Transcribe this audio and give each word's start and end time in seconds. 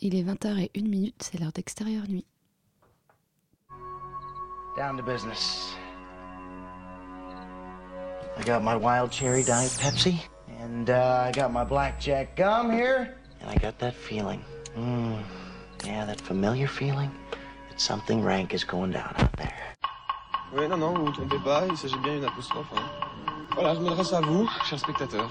Il 0.00 0.14
est 0.14 0.22
20h01 0.22 0.88
minute, 0.88 1.22
c'est 1.22 1.38
l'heure 1.40 1.52
d'extérieur 1.52 2.04
nuit. 2.08 2.26
Down 4.76 4.96
to 4.96 5.02
business. 5.02 5.74
I 8.36 8.42
got 8.44 8.62
my 8.62 8.74
wild 8.74 9.12
cherry 9.12 9.44
diet 9.44 9.70
Pepsi, 9.80 10.16
and 10.60 10.90
uh, 10.90 11.28
I 11.28 11.32
got 11.32 11.52
my 11.52 11.64
blackjack 11.64 12.34
gum 12.36 12.72
here, 12.72 13.14
and 13.40 13.48
I 13.48 13.54
got 13.56 13.78
that 13.78 13.94
feeling. 13.94 14.40
Mm, 14.76 15.18
yeah, 15.86 16.04
that 16.04 16.20
familiar 16.20 16.66
feeling 16.66 17.10
that 17.70 17.80
something 17.80 18.20
rank 18.24 18.52
is 18.52 18.64
going 18.64 18.90
down 18.90 19.14
out 19.18 19.32
there. 19.36 19.76
Oui, 20.52 20.66
non, 20.68 20.76
non, 20.78 20.94
vous 20.94 21.04
vous 21.06 21.12
trompez 21.12 21.38
pas, 21.44 21.66
il 21.68 21.76
s'agit 21.76 21.98
bien 22.02 22.14
d'une 22.16 22.24
apostrophe. 22.24 22.66
hein. 22.76 22.82
Voilà, 23.54 23.74
je 23.76 23.80
m'adresse 23.80 24.12
à 24.12 24.20
vous, 24.20 24.48
chers 24.68 24.80
spectateurs. 24.80 25.30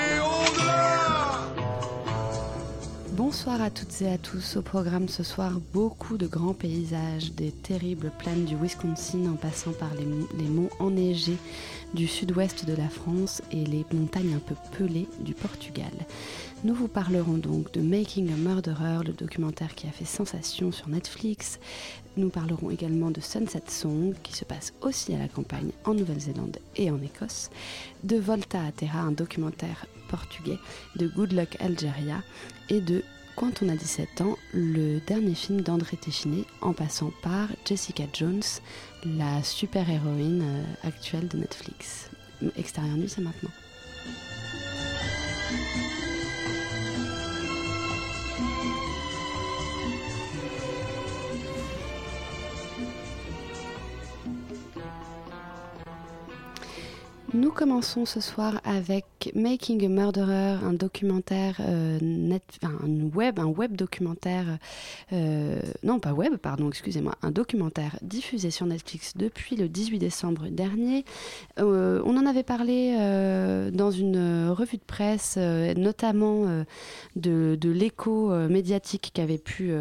Bonsoir 3.13 3.61
à 3.61 3.69
toutes 3.69 4.01
et 4.01 4.09
à 4.11 4.17
tous. 4.17 4.55
Au 4.57 4.61
programme 4.61 5.07
ce 5.09 5.23
soir, 5.23 5.59
beaucoup 5.73 6.17
de 6.17 6.27
grands 6.27 6.53
paysages, 6.53 7.33
des 7.33 7.51
terribles 7.51 8.11
plaines 8.17 8.45
du 8.45 8.55
Wisconsin 8.55 9.25
en 9.31 9.35
passant 9.35 9.71
par 9.73 9.93
les, 9.95 10.05
mon- 10.05 10.27
les 10.37 10.47
monts 10.47 10.69
enneigés 10.79 11.37
du 11.93 12.07
sud-ouest 12.07 12.65
de 12.65 12.73
la 12.73 12.87
France 12.87 13.41
et 13.51 13.65
les 13.65 13.85
montagnes 13.93 14.33
un 14.35 14.39
peu 14.39 14.55
pelées 14.77 15.07
du 15.19 15.33
Portugal. 15.33 15.91
Nous 16.63 16.73
vous 16.73 16.87
parlerons 16.87 17.37
donc 17.37 17.71
de 17.73 17.81
Making 17.81 18.31
a 18.31 18.37
Murderer, 18.37 19.03
le 19.05 19.13
documentaire 19.13 19.75
qui 19.75 19.87
a 19.87 19.91
fait 19.91 20.05
sensation 20.05 20.71
sur 20.71 20.87
Netflix. 20.87 21.59
Nous 22.17 22.29
parlerons 22.29 22.69
également 22.69 23.11
de 23.11 23.19
Sunset 23.19 23.63
Song, 23.67 24.13
qui 24.23 24.33
se 24.33 24.45
passe 24.45 24.73
aussi 24.81 25.13
à 25.13 25.17
la 25.19 25.27
campagne 25.27 25.71
en 25.85 25.93
Nouvelle-Zélande 25.93 26.57
et 26.77 26.91
en 26.91 27.01
Écosse. 27.01 27.49
De 28.03 28.17
Volta 28.17 28.63
à 28.63 28.71
Terra, 28.71 28.99
un 29.01 29.11
documentaire 29.11 29.85
De 30.95 31.07
Good 31.07 31.33
Luck 31.33 31.57
Algeria 31.59 32.23
et 32.69 32.81
de 32.81 33.03
Quand 33.35 33.63
on 33.63 33.69
a 33.69 33.75
17 33.75 34.21
ans, 34.21 34.37
le 34.53 34.99
dernier 34.99 35.35
film 35.35 35.61
d'André 35.61 35.95
Téchiné, 35.97 36.45
en 36.59 36.73
passant 36.73 37.11
par 37.23 37.47
Jessica 37.65 38.03
Jones, 38.13 38.43
la 39.05 39.41
super-héroïne 39.41 40.43
euh, 40.43 40.87
actuelle 40.87 41.27
de 41.27 41.37
Netflix. 41.37 42.09
Extérieur 42.57 42.97
nuit, 42.97 43.09
c'est 43.09 43.21
maintenant. 43.21 43.51
Nous 57.33 57.51
commençons 57.51 58.05
ce 58.05 58.19
soir 58.19 58.59
avec 58.65 59.05
Making 59.35 59.85
a 59.85 59.87
Murderer, 59.87 60.57
un 60.65 60.73
documentaire 60.73 61.61
euh, 61.61 61.97
web, 63.15 63.39
un 63.39 63.45
web 63.45 63.77
documentaire, 63.77 64.57
euh, 65.13 65.61
non 65.81 66.01
pas 66.01 66.11
web, 66.11 66.35
pardon, 66.35 66.67
excusez-moi, 66.67 67.15
un 67.21 67.31
documentaire 67.31 67.97
diffusé 68.01 68.51
sur 68.51 68.65
Netflix 68.65 69.13
depuis 69.15 69.55
le 69.55 69.69
18 69.69 69.97
décembre 69.97 70.49
dernier. 70.49 71.05
Euh, 71.57 72.01
on 72.03 72.17
en 72.17 72.25
avait 72.25 72.43
parlé 72.43 72.97
dans 73.71 73.91
une 73.91 74.49
revue 74.49 74.77
de 74.77 74.83
presse, 74.83 75.37
notamment 75.37 76.65
de, 77.15 77.57
l'écho 77.63 78.29
médiatique 78.49 79.11
qu'avait 79.13 79.37
pu, 79.37 79.71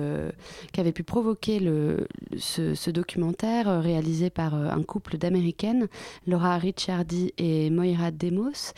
qu'avait 0.72 0.92
pu 0.92 1.02
provoquer 1.02 1.58
le, 1.58 2.06
ce, 2.38 2.90
documentaire 2.90 3.82
réalisé 3.82 4.30
par 4.30 4.54
un 4.54 4.82
couple 4.84 5.18
d'américaines, 5.18 5.88
Laura 6.28 6.56
Ricciardi 6.56 7.32
et 7.40 7.70
Moira 7.70 8.10
Demos. 8.10 8.72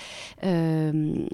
Euh, 0.45 0.93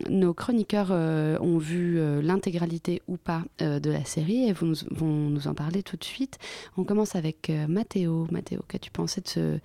nos 0.08 0.32
chroniqueurs 0.32 0.88
euh, 0.90 1.38
ont 1.40 1.58
vu 1.58 1.98
euh, 1.98 2.22
l'intégralité 2.22 3.02
ou 3.06 3.16
pas 3.16 3.44
de 3.58 3.90
la 3.90 4.04
série 4.04 4.48
et 4.48 4.52
vont 4.52 4.66
nous, 4.66 4.76
vont 4.90 5.06
nous 5.06 5.46
en 5.46 5.54
parler 5.54 5.82
tout 5.82 5.96
de 5.96 6.04
suite. 6.04 6.38
On 6.76 6.84
commence 6.84 7.14
avec 7.14 7.52
Mathéo. 7.68 8.26
Mathéo, 8.30 8.60
qu'as-tu 8.66 8.90
pensé 8.90 9.20
de 9.20 9.28
ce, 9.28 9.58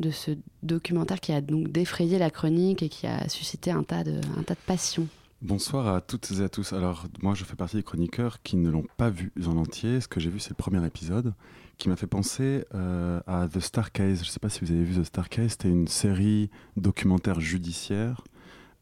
de 0.00 0.10
ce 0.10 0.32
documentaire 0.62 1.20
qui 1.20 1.32
a 1.32 1.40
donc 1.40 1.68
défrayé 1.68 2.18
la 2.18 2.30
chronique 2.30 2.82
et 2.82 2.88
qui 2.88 3.06
a 3.06 3.28
suscité 3.28 3.70
un 3.70 3.84
tas 3.84 4.02
de, 4.02 4.20
un 4.36 4.42
tas 4.42 4.54
de 4.54 4.60
passions? 4.66 5.06
Bonsoir 5.42 5.86
à 5.94 6.00
toutes 6.00 6.30
et 6.40 6.42
à 6.42 6.48
tous. 6.48 6.72
Alors, 6.72 7.06
moi, 7.22 7.34
je 7.34 7.44
fais 7.44 7.56
partie 7.56 7.76
des 7.76 7.82
chroniqueurs 7.82 8.42
qui 8.42 8.56
ne 8.56 8.70
l'ont 8.70 8.86
pas 8.96 9.10
vu 9.10 9.32
en 9.46 9.56
entier. 9.56 10.00
Ce 10.00 10.08
que 10.08 10.18
j'ai 10.18 10.30
vu, 10.30 10.40
c'est 10.40 10.50
le 10.50 10.56
premier 10.56 10.84
épisode 10.84 11.34
qui 11.78 11.88
m'a 11.88 11.96
fait 11.96 12.06
penser 12.06 12.64
euh, 12.74 13.20
à 13.26 13.48
The 13.48 13.60
Star 13.60 13.92
Case. 13.92 14.20
Je 14.22 14.28
ne 14.28 14.32
sais 14.32 14.38
pas 14.38 14.48
si 14.48 14.64
vous 14.64 14.70
avez 14.72 14.84
vu 14.84 15.00
The 15.00 15.04
Star 15.04 15.28
Case. 15.28 15.52
C'était 15.52 15.68
une 15.68 15.88
série 15.88 16.50
documentaire 16.76 17.40
judiciaire 17.40 18.22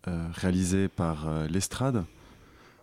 euh, 0.07 0.29
réalisée 0.33 0.89
par 0.89 1.29
euh, 1.29 1.47
Lestrade 1.49 2.05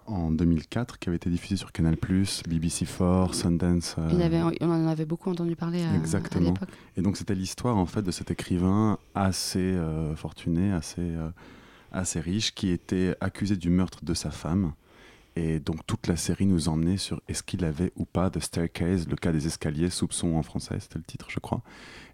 en 0.07 0.31
2004 0.31 0.99
qui 0.99 1.07
avait 1.09 1.16
été 1.16 1.29
diffusée 1.29 1.55
sur 1.55 1.72
Canal+, 1.72 1.95
BBC4, 1.95 3.33
Sundance. 3.33 3.95
Il 4.11 4.22
avait, 4.22 4.41
On 4.61 4.69
en 4.69 4.88
avait 4.88 5.05
beaucoup 5.05 5.29
entendu 5.29 5.55
parler 5.55 5.83
à, 5.83 5.91
à 5.91 5.95
Exactement. 5.95 6.51
l'époque. 6.51 6.69
et 6.97 7.01
donc 7.01 7.16
c'était 7.16 7.35
l'histoire 7.35 7.78
en 7.78 7.85
fait 7.85 8.01
de 8.01 8.11
cet 8.11 8.31
écrivain 8.31 8.97
assez 9.16 9.78
fortuné, 10.16 10.73
assez, 10.73 11.16
assez 11.93 12.19
riche, 12.19 12.53
qui 12.53 12.69
était 12.69 13.16
accusé 13.22 13.55
du 13.55 13.69
meurtre 13.69 14.03
de 14.03 14.13
sa 14.13 14.31
femme. 14.31 14.73
Et 15.36 15.59
donc 15.59 15.86
toute 15.88 16.08
la 16.08 16.18
série 16.18 16.46
nous 16.46 16.68
emmenait 16.68 16.97
sur 16.97 17.22
est-ce 17.28 17.42
qu'il 17.42 17.64
avait 17.64 17.94
ou 17.96 18.06
pas 18.06 18.30
The 18.30 18.40
Staircase, 18.40 19.08
le 19.08 19.16
cas 19.16 19.31
des 19.31 19.47
escaliers, 19.47 19.90
soupçon 19.90 20.36
en 20.36 20.44
français, 20.44 20.78
c'était 20.80 21.00
le 21.00 21.06
titre 21.06 21.28
je 21.30 21.40
crois. 21.40 21.62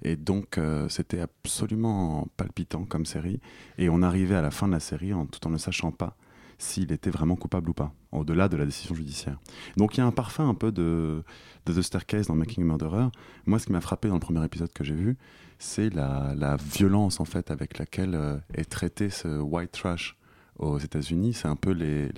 Et 0.03 0.15
donc 0.15 0.57
euh, 0.57 0.87
c'était 0.89 1.19
absolument 1.19 2.27
palpitant 2.37 2.85
comme 2.85 3.05
série. 3.05 3.39
Et 3.77 3.89
on 3.89 4.03
arrivait 4.03 4.35
à 4.35 4.41
la 4.41 4.51
fin 4.51 4.67
de 4.67 4.73
la 4.73 4.79
série 4.79 5.11
tout 5.31 5.47
en 5.47 5.49
ne 5.49 5.57
sachant 5.57 5.91
pas 5.91 6.15
s'il 6.59 6.91
était 6.91 7.11
vraiment 7.11 7.35
coupable 7.35 7.69
ou 7.69 7.73
pas, 7.73 7.93
au-delà 8.11 8.47
de 8.49 8.57
la 8.57 8.65
décision 8.65 8.95
judiciaire. 8.95 9.39
Donc 9.77 9.95
il 9.95 9.99
y 9.99 10.03
a 10.03 10.05
un 10.05 10.11
parfum 10.11 10.49
un 10.49 10.55
peu 10.55 10.71
de, 10.71 11.23
de 11.65 11.73
The 11.73 11.81
Staircase 11.81 12.27
dans 12.27 12.35
Making 12.35 12.63
a 12.63 12.67
Murderer. 12.67 13.07
Moi 13.45 13.59
ce 13.59 13.65
qui 13.65 13.71
m'a 13.71 13.81
frappé 13.81 14.07
dans 14.07 14.15
le 14.15 14.19
premier 14.19 14.43
épisode 14.43 14.71
que 14.73 14.83
j'ai 14.83 14.95
vu, 14.95 15.17
c'est 15.59 15.89
la, 15.93 16.33
la 16.35 16.55
violence 16.55 17.19
en 17.19 17.25
fait 17.25 17.49
avec 17.49 17.79
laquelle 17.79 18.15
euh, 18.15 18.37
est 18.53 18.69
traité 18.69 19.09
ce 19.09 19.39
white 19.39 19.71
trash 19.71 20.16
aux 20.59 20.77
États-Unis. 20.77 21.33
C'est 21.33 21.47
un 21.47 21.55
peu 21.55 21.71
les, 21.71 22.09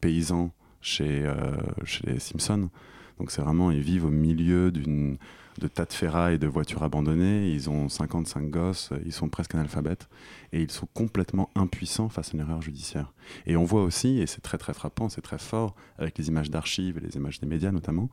paysans 0.00 0.52
chez, 0.80 1.24
euh, 1.24 1.56
les 2.04 2.18
Simpsons. 2.18 2.70
Donc 3.18 3.30
c'est 3.30 3.42
vraiment, 3.42 3.70
ils 3.70 3.80
vivent 3.80 4.06
au 4.06 4.10
milieu 4.10 4.70
d'une 4.70 5.18
de 5.58 5.68
tas 5.68 5.84
de 5.84 5.92
ferrailles 5.92 6.34
et 6.34 6.38
de 6.38 6.46
voitures 6.46 6.82
abandonnées. 6.82 7.50
Ils 7.50 7.70
ont 7.70 7.88
55 7.88 8.50
gosses, 8.50 8.90
ils 9.04 9.12
sont 9.12 9.28
presque 9.28 9.54
analphabètes 9.54 10.08
et 10.52 10.60
ils 10.60 10.70
sont 10.70 10.86
complètement 10.94 11.50
impuissants 11.54 12.08
face 12.08 12.28
à 12.28 12.32
une 12.34 12.40
erreur 12.40 12.62
judiciaire. 12.62 13.12
Et 13.46 13.56
on 13.56 13.64
voit 13.64 13.82
aussi, 13.82 14.20
et 14.20 14.26
c'est 14.26 14.42
très 14.42 14.58
très 14.58 14.74
frappant, 14.74 15.08
c'est 15.08 15.22
très 15.22 15.38
fort, 15.38 15.74
avec 15.98 16.18
les 16.18 16.28
images 16.28 16.50
d'archives 16.50 16.98
et 16.98 17.00
les 17.00 17.16
images 17.16 17.40
des 17.40 17.46
médias 17.46 17.72
notamment, 17.72 18.10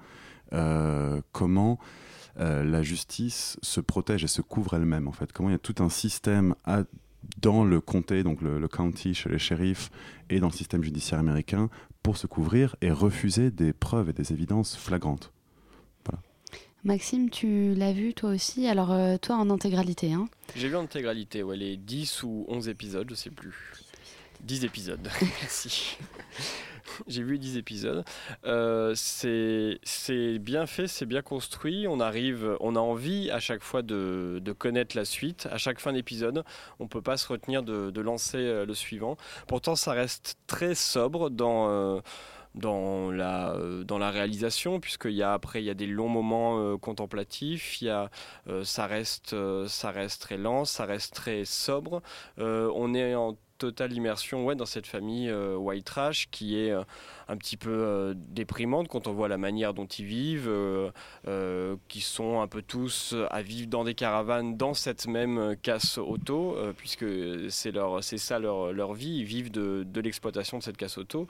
euh, 0.54 1.22
comment 1.32 1.80
euh, 2.40 2.64
la 2.64 2.82
justice 2.82 3.58
se 3.62 3.80
protège 3.80 4.24
et 4.24 4.28
se 4.28 4.42
couvre 4.42 4.76
elle-même 4.76 5.08
en 5.08 5.12
fait. 5.12 5.32
Comment 5.32 5.50
il 5.50 5.54
y 5.54 5.56
a 5.56 5.60
tout 5.60 5.84
un 5.84 5.90
système 5.90 6.56
à- 6.66 6.84
dans 7.42 7.64
le 7.64 7.82
comté, 7.82 8.24
donc 8.24 8.42
le, 8.42 8.60
le 8.60 8.68
county 8.68 9.14
chez 9.14 9.30
les 9.30 9.40
shérifs 9.40 9.92
et 10.30 10.40
dans 10.40 10.48
le 10.48 10.54
système 10.54 10.84
judiciaire 10.84 11.20
américain 11.20 11.70
pour 12.02 12.18
se 12.18 12.28
couvrir 12.28 12.76
et 12.82 12.92
refuser 12.92 13.52
des 13.52 13.74
preuves 13.74 14.10
et 14.10 14.14
des 14.14 14.34
évidences 14.34 14.76
flagrantes. 14.76 15.34
Maxime, 16.86 17.30
tu 17.30 17.74
l'as 17.76 17.94
vu 17.94 18.14
toi 18.14 18.32
aussi 18.32 18.68
Alors 18.68 18.92
euh, 18.92 19.16
toi 19.16 19.38
en 19.38 19.50
intégralité, 19.50 20.12
hein 20.12 20.28
J'ai 20.54 20.68
vu 20.68 20.76
en 20.76 20.84
intégralité, 20.84 21.42
ouais, 21.42 21.56
les 21.56 21.78
10 21.78 22.24
ou 22.24 22.46
11 22.50 22.68
épisodes, 22.68 23.08
je 23.10 23.16
sais 23.16 23.30
plus. 23.30 23.72
10 24.44 24.66
épisodes, 24.66 25.10
merci. 25.22 25.98
J'ai 27.08 27.24
vu 27.24 27.40
10 27.40 27.58
épisodes. 27.58 28.04
Euh, 28.46 28.94
c'est 28.96 29.80
bien 30.40 30.66
fait, 30.66 30.88
c'est 30.88 31.06
bien 31.06 31.22
construit. 31.22 31.88
On 31.88 32.00
arrive, 32.00 32.58
on 32.60 32.76
a 32.76 32.80
envie 32.80 33.32
à 33.32 33.40
chaque 33.40 33.64
fois 33.64 33.82
de, 33.82 34.40
de 34.44 34.52
connaître 34.52 34.96
la 34.96 35.06
suite. 35.06 35.48
À 35.52 35.58
chaque 35.58 35.80
fin 35.80 35.94
d'épisode, 35.94 36.44
on 36.80 36.88
peut 36.88 37.02
pas 37.02 37.18
se 37.18 37.28
retenir 37.28 37.64
de, 37.64 37.90
de 37.90 38.02
lancer 38.02 38.38
euh, 38.38 38.66
le 38.66 38.74
suivant. 38.74 39.18
Pourtant, 39.48 39.76
ça 39.76 39.94
reste 39.94 40.36
très 40.48 40.76
sobre 40.76 41.30
dans. 41.30 41.70
euh, 41.70 42.02
dans 42.56 43.10
la, 43.10 43.54
euh, 43.56 43.84
dans 43.84 43.98
la 43.98 44.12
réalisation, 44.12 44.80
puisqu'il 44.80 45.14
y 45.14 45.24
a 45.24 45.34
après 45.34 45.64
il 45.64 45.66
y 45.66 45.72
a 45.72 45.74
des 45.74 45.88
longs 45.88 46.08
moments 46.08 46.78
contemplatifs, 46.78 47.82
y 47.82 47.90
a, 47.90 48.12
ça, 48.64 48.86
reste, 48.86 49.36
ça 49.68 49.90
reste 49.90 50.22
très 50.22 50.38
lent, 50.38 50.64
ça 50.64 50.86
reste 50.86 51.16
très 51.16 51.46
sobre. 51.46 52.04
On 52.38 52.94
est 52.94 53.16
en 53.16 53.36
totale 53.64 53.94
immersion 53.94 54.54
dans 54.56 54.66
cette 54.66 54.88
famille 54.88 55.30
euh, 55.30 55.56
White 55.56 55.86
Trash 55.86 56.28
qui 56.32 56.60
est 56.60 56.72
euh, 56.72 56.84
un 57.28 57.38
petit 57.38 57.58
peu 57.58 57.70
euh, 57.72 58.14
déprimantes 58.16 58.88
quand 58.88 59.08
on 59.08 59.14
voit 59.14 59.28
la 59.28 59.38
manière 59.38 59.74
dont 59.74 59.86
ils 59.86 60.06
vivent, 60.06 60.48
euh, 60.50 60.92
euh, 61.28 61.76
qui 61.88 62.02
sont 62.02 62.42
un 62.42 62.48
peu 62.48 62.62
tous 62.62 63.16
à 63.30 63.42
vivre 63.42 63.68
dans 63.70 63.84
des 63.84 63.94
caravanes 63.94 64.58
dans 64.58 64.74
cette 64.74 65.08
même 65.08 65.56
casse 65.62 65.98
auto, 65.98 66.56
euh, 66.58 66.74
puisque 66.76 67.06
c'est 67.50 67.72
leur, 67.72 68.04
c'est 68.04 68.18
ça 68.18 68.40
leur, 68.40 68.74
leur 68.74 68.94
vie, 68.94 69.18
ils 69.20 69.26
vivent 69.26 69.52
de, 69.52 69.84
de 69.84 70.02
l'exploitation 70.02 70.58
de 70.58 70.64
cette 70.64 70.78
casse 70.78 70.98
auto. 70.98 71.28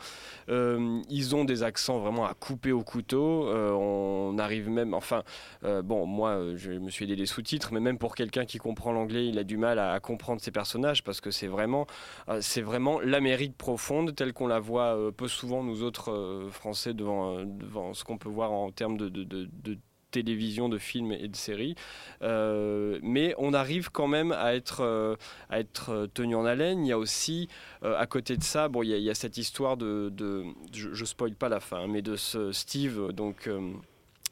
Euh, 0.49 1.01
ils 1.09 1.35
ont 1.35 1.45
des 1.45 1.63
accents 1.63 1.99
vraiment 1.99 2.25
à 2.25 2.33
couper 2.33 2.71
au 2.71 2.83
couteau. 2.83 3.47
euh, 3.47 3.71
on 3.71 4.37
arrive 4.37 4.69
même, 4.69 4.93
enfin, 4.93 5.23
euh, 5.63 5.81
bon, 5.81 6.05
moi, 6.05 6.29
euh, 6.31 6.57
je 6.57 6.71
me 6.71 6.89
suis 6.89 7.05
aidé 7.05 7.15
des 7.15 7.25
sous-titres, 7.25 7.69
mais 7.73 7.79
même 7.79 7.97
pour 7.97 8.15
quelqu'un 8.15 8.45
qui 8.45 8.57
comprend 8.57 8.91
l'anglais, 8.91 9.27
il 9.27 9.37
a 9.39 9.43
du 9.43 9.57
mal 9.57 9.79
à, 9.79 9.99
comprendre 9.99 10.41
ces 10.41 10.51
personnages 10.51 11.03
parce 11.03 11.21
que 11.21 11.31
c'est 11.31 11.47
vraiment, 11.47 11.87
euh, 12.29 12.39
c'est 12.41 12.61
vraiment 12.61 12.99
l'Amérique 12.99 13.57
profonde 13.57 14.15
telle 14.15 14.33
qu'on 14.33 14.47
la 14.47 14.59
voit 14.59 14.95
euh, 14.97 15.11
peu 15.11 15.27
souvent 15.27 15.63
nous 15.63 15.82
autres 15.83 16.11
euh, 16.11 16.49
Français 16.49 16.93
devant, 16.93 17.37
euh, 17.37 17.43
devant 17.45 17.93
ce 17.93 18.03
qu'on 18.03 18.17
peut 18.17 18.29
voir 18.29 18.51
en 18.51 18.71
termes 18.71 18.97
de, 18.97 19.09
de- 19.09 19.23
télévision, 20.11 20.69
de 20.69 20.77
films 20.77 21.11
et 21.11 21.27
de 21.27 21.35
séries. 21.35 21.73
Euh, 22.21 22.99
mais 23.01 23.33
on 23.39 23.51
arrive 23.51 23.89
quand 23.89 24.05
même 24.07 24.31
à 24.31 24.53
être, 24.53 25.17
à 25.49 25.59
être 25.59 26.07
tenu 26.13 26.35
en 26.35 26.45
haleine. 26.45 26.85
Il 26.85 26.89
y 26.89 26.91
a 26.91 26.99
aussi, 26.99 27.47
à 27.81 28.05
côté 28.05 28.37
de 28.37 28.43
ça, 28.43 28.67
bon, 28.67 28.83
il 28.83 28.89
y 28.89 29.09
a, 29.09 29.15
cette 29.15 29.37
histoire 29.37 29.75
de, 29.75 30.09
de- 30.15 30.45
je, 30.71 30.93
je 30.93 31.05
spoil 31.05 31.33
pas 31.33 31.49
la 31.49 31.59
fin, 31.59 31.77
hein, 31.81 31.87
mais 31.89 32.03
de 32.03 32.15
ce 32.15 32.51
Steve, 32.51 33.11
donc. 33.11 33.49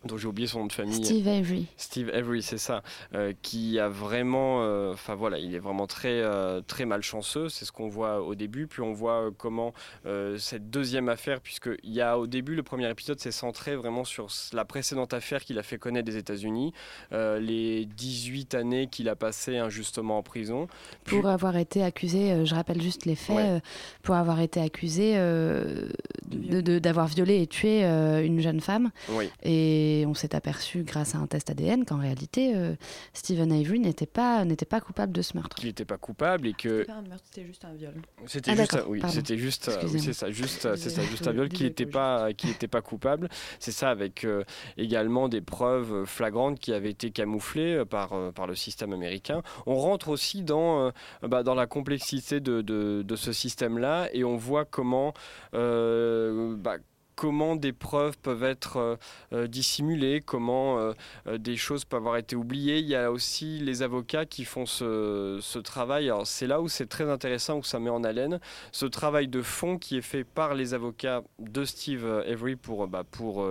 Dont 0.05 0.17
j'ai 0.17 0.27
oublié 0.27 0.47
son 0.47 0.59
nom 0.59 0.65
de 0.67 0.73
famille. 0.73 1.03
Steve 1.05 1.27
Avery. 1.27 1.67
Steve 1.77 2.09
Avery, 2.13 2.41
c'est 2.41 2.57
ça, 2.57 2.81
euh, 3.13 3.33
qui 3.41 3.77
a 3.79 3.87
vraiment, 3.87 4.63
euh, 4.63 4.93
enfin 4.93 5.13
voilà, 5.15 5.37
il 5.37 5.53
est 5.53 5.59
vraiment 5.59 5.85
très 5.87 6.21
euh, 6.21 6.61
très 6.65 6.85
malchanceux. 6.85 7.49
C'est 7.49 7.65
ce 7.65 7.71
qu'on 7.71 7.87
voit 7.87 8.21
au 8.21 8.33
début, 8.35 8.65
puis 8.67 8.81
on 8.81 8.93
voit 8.93 9.29
comment 9.37 9.73
euh, 10.05 10.37
cette 10.39 10.69
deuxième 10.69 11.07
affaire, 11.09 11.39
puisque 11.41 11.69
il 11.83 11.91
y 11.93 12.01
a 12.01 12.17
au 12.17 12.25
début 12.27 12.55
le 12.55 12.63
premier 12.63 12.89
épisode, 12.89 13.19
s'est 13.19 13.31
centré 13.31 13.75
vraiment 13.75 14.03
sur 14.03 14.27
la 14.53 14.65
précédente 14.65 15.13
affaire 15.13 15.43
qu'il 15.43 15.59
a 15.59 15.63
fait 15.63 15.77
connaître 15.77 16.05
des 16.05 16.17
États-Unis, 16.17 16.73
euh, 17.13 17.39
les 17.39 17.85
18 17.85 18.55
années 18.55 18.87
qu'il 18.87 19.07
a 19.09 19.15
passées 19.15 19.57
injustement 19.57 20.17
en 20.17 20.23
prison. 20.23 20.67
Puis- 21.03 21.17
Pour 21.17 21.29
avoir 21.29 21.57
été 21.57 21.83
accusé, 21.83 22.31
euh, 22.31 22.45
je 22.45 22.55
rappelle 22.55 22.81
juste 22.81 23.05
les 23.05 23.15
faits, 23.15 23.35
Ouais. 23.35 23.49
euh, 23.49 23.59
pour 24.01 24.15
avoir 24.15 24.39
été 24.39 24.59
accusé 24.59 25.13
euh, 25.15 25.89
de- 26.27 26.61
de- 26.61 26.79
d'avoir 26.79 27.05
violé 27.07 27.41
et 27.41 27.47
tué 27.47 27.85
euh, 27.85 28.25
une 28.25 28.39
jeune 28.39 28.61
femme. 28.61 28.89
Oui. 29.09 29.29
Et 29.43 29.90
on 30.05 30.13
s'est 30.13 30.35
aperçu 30.35 30.83
grâce 30.83 31.15
à 31.15 31.17
un 31.19 31.27
test 31.27 31.49
ADN 31.49 31.85
qu'en 31.85 31.97
réalité, 31.99 32.55
euh, 32.55 32.75
Stephen 33.13 33.51
Avery 33.51 33.79
n'était 33.79 34.05
pas, 34.05 34.43
n'était 34.45 34.65
pas 34.65 34.81
coupable 34.81 35.13
de 35.13 35.21
ce 35.21 35.35
meurtre. 35.37 35.55
qu'il 35.55 35.67
n'était 35.67 35.85
pas 35.85 35.97
coupable 35.97 36.47
et 36.47 36.53
que 36.53 36.79
C'était 36.79 36.91
pas 36.91 36.97
un 36.97 37.01
meurtre, 37.01 37.23
c'était 37.29 37.47
juste 37.47 37.65
un 37.65 37.73
viol. 37.73 37.93
C'était 38.25 38.51
Ah, 38.51 38.55
juste, 38.55 38.71
d'accord, 38.73 38.89
oui, 38.89 39.01
c'était 39.09 39.37
juste, 39.37 39.71
oui, 39.83 39.99
c'est 39.99 40.13
ça, 40.13 40.31
juste, 40.31 40.75
c'est 40.75 40.89
ça, 40.89 41.01
juste 41.03 41.27
un 41.27 41.31
viol 41.31 41.49
qui 41.49 41.63
n'était 41.63 41.85
pas, 41.85 42.33
qui 42.33 42.47
n'était 42.47 42.67
pas 42.67 42.81
coupable. 42.81 43.29
C'est 43.59 43.71
ça, 43.71 43.89
avec 43.89 44.23
euh, 44.23 44.43
également 44.77 45.29
des 45.29 45.41
preuves 45.41 46.05
flagrantes 46.05 46.59
qui 46.59 46.73
avaient 46.73 46.91
été 46.91 47.11
camouflées 47.11 47.75
euh, 47.77 47.85
par 47.85 48.13
euh, 48.13 48.31
par 48.31 48.47
le 48.47 48.55
système 48.55 48.93
américain. 48.93 49.41
On 49.65 49.75
rentre 49.75 50.09
aussi 50.09 50.43
dans 50.43 50.87
euh, 50.87 50.91
bah, 51.27 51.43
dans 51.43 51.55
la 51.55 51.67
complexité 51.67 52.39
de, 52.39 52.61
de, 52.61 53.03
de 53.05 53.15
ce 53.15 53.31
système-là 53.33 54.09
et 54.13 54.23
on 54.23 54.37
voit 54.37 54.65
comment 54.65 55.13
euh, 55.53 56.55
bah, 56.57 56.77
comment 57.15 57.55
des 57.55 57.73
preuves 57.73 58.17
peuvent 58.17 58.43
être 58.43 58.77
euh, 58.77 58.95
euh, 59.33 59.47
dissimulées, 59.47 60.21
comment 60.21 60.79
euh, 60.79 60.93
des 61.37 61.57
choses 61.57 61.85
peuvent 61.85 61.99
avoir 61.99 62.17
été 62.17 62.35
oubliées. 62.35 62.79
Il 62.79 62.87
y 62.87 62.95
a 62.95 63.11
aussi 63.11 63.59
les 63.59 63.83
avocats 63.83 64.25
qui 64.25 64.45
font 64.45 64.65
ce, 64.65 65.59
travail. 65.59 66.11
C'est 66.25 66.47
là 66.47 66.61
où 66.61 66.67
c'est 66.67 66.87
très 66.87 67.09
intéressant, 67.09 67.57
où 67.57 67.63
ça 67.63 67.79
met 67.79 67.89
en 67.89 68.03
haleine 68.03 68.39
ce 68.71 68.85
travail 68.85 69.27
de 69.27 69.41
fond 69.41 69.77
qui 69.77 69.97
est 69.97 70.01
fait 70.01 70.23
par 70.23 70.55
les 70.55 70.73
avocats 70.73 71.21
de 71.39 71.65
Steve 71.65 72.05
Avery 72.27 72.55
pour, 72.55 72.87
bah, 72.87 73.03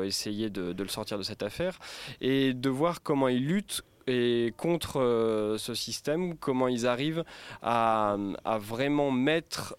essayer 0.04 0.50
de, 0.50 0.74
le 0.76 0.88
sortir 0.88 1.18
de 1.18 1.22
cette 1.22 1.42
affaire 1.42 1.78
et 2.20 2.52
de 2.52 2.68
voir 2.68 3.02
comment 3.02 3.28
ils 3.28 3.46
luttent 3.46 3.82
et 4.06 4.52
contre 4.56 5.56
ce 5.58 5.74
système, 5.74 6.36
comment 6.36 6.66
ils 6.66 6.86
arrivent 6.86 7.24
à, 7.62 8.16
vraiment 8.58 9.10
mettre 9.12 9.76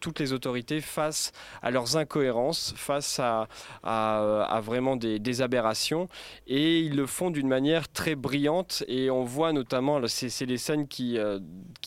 toutes 0.00 0.20
les 0.20 0.32
autorités 0.32 0.80
face 0.80 1.32
à 1.62 1.70
leurs 1.70 1.96
incohérences, 1.96 2.74
face 2.76 3.20
à, 3.20 3.48
vraiment 4.62 4.96
des, 4.96 5.42
aberrations. 5.42 6.08
Et 6.46 6.80
ils 6.80 6.96
le 6.96 7.06
font 7.06 7.30
d'une 7.30 7.48
manière 7.48 7.88
très 7.88 8.14
brillante. 8.14 8.82
Et 8.88 9.10
on 9.10 9.24
voit 9.24 9.52
notamment, 9.52 10.00
c'est 10.06 10.46
les 10.46 10.58
scènes 10.58 10.88
qui, 10.88 11.18
euh, 11.18 11.38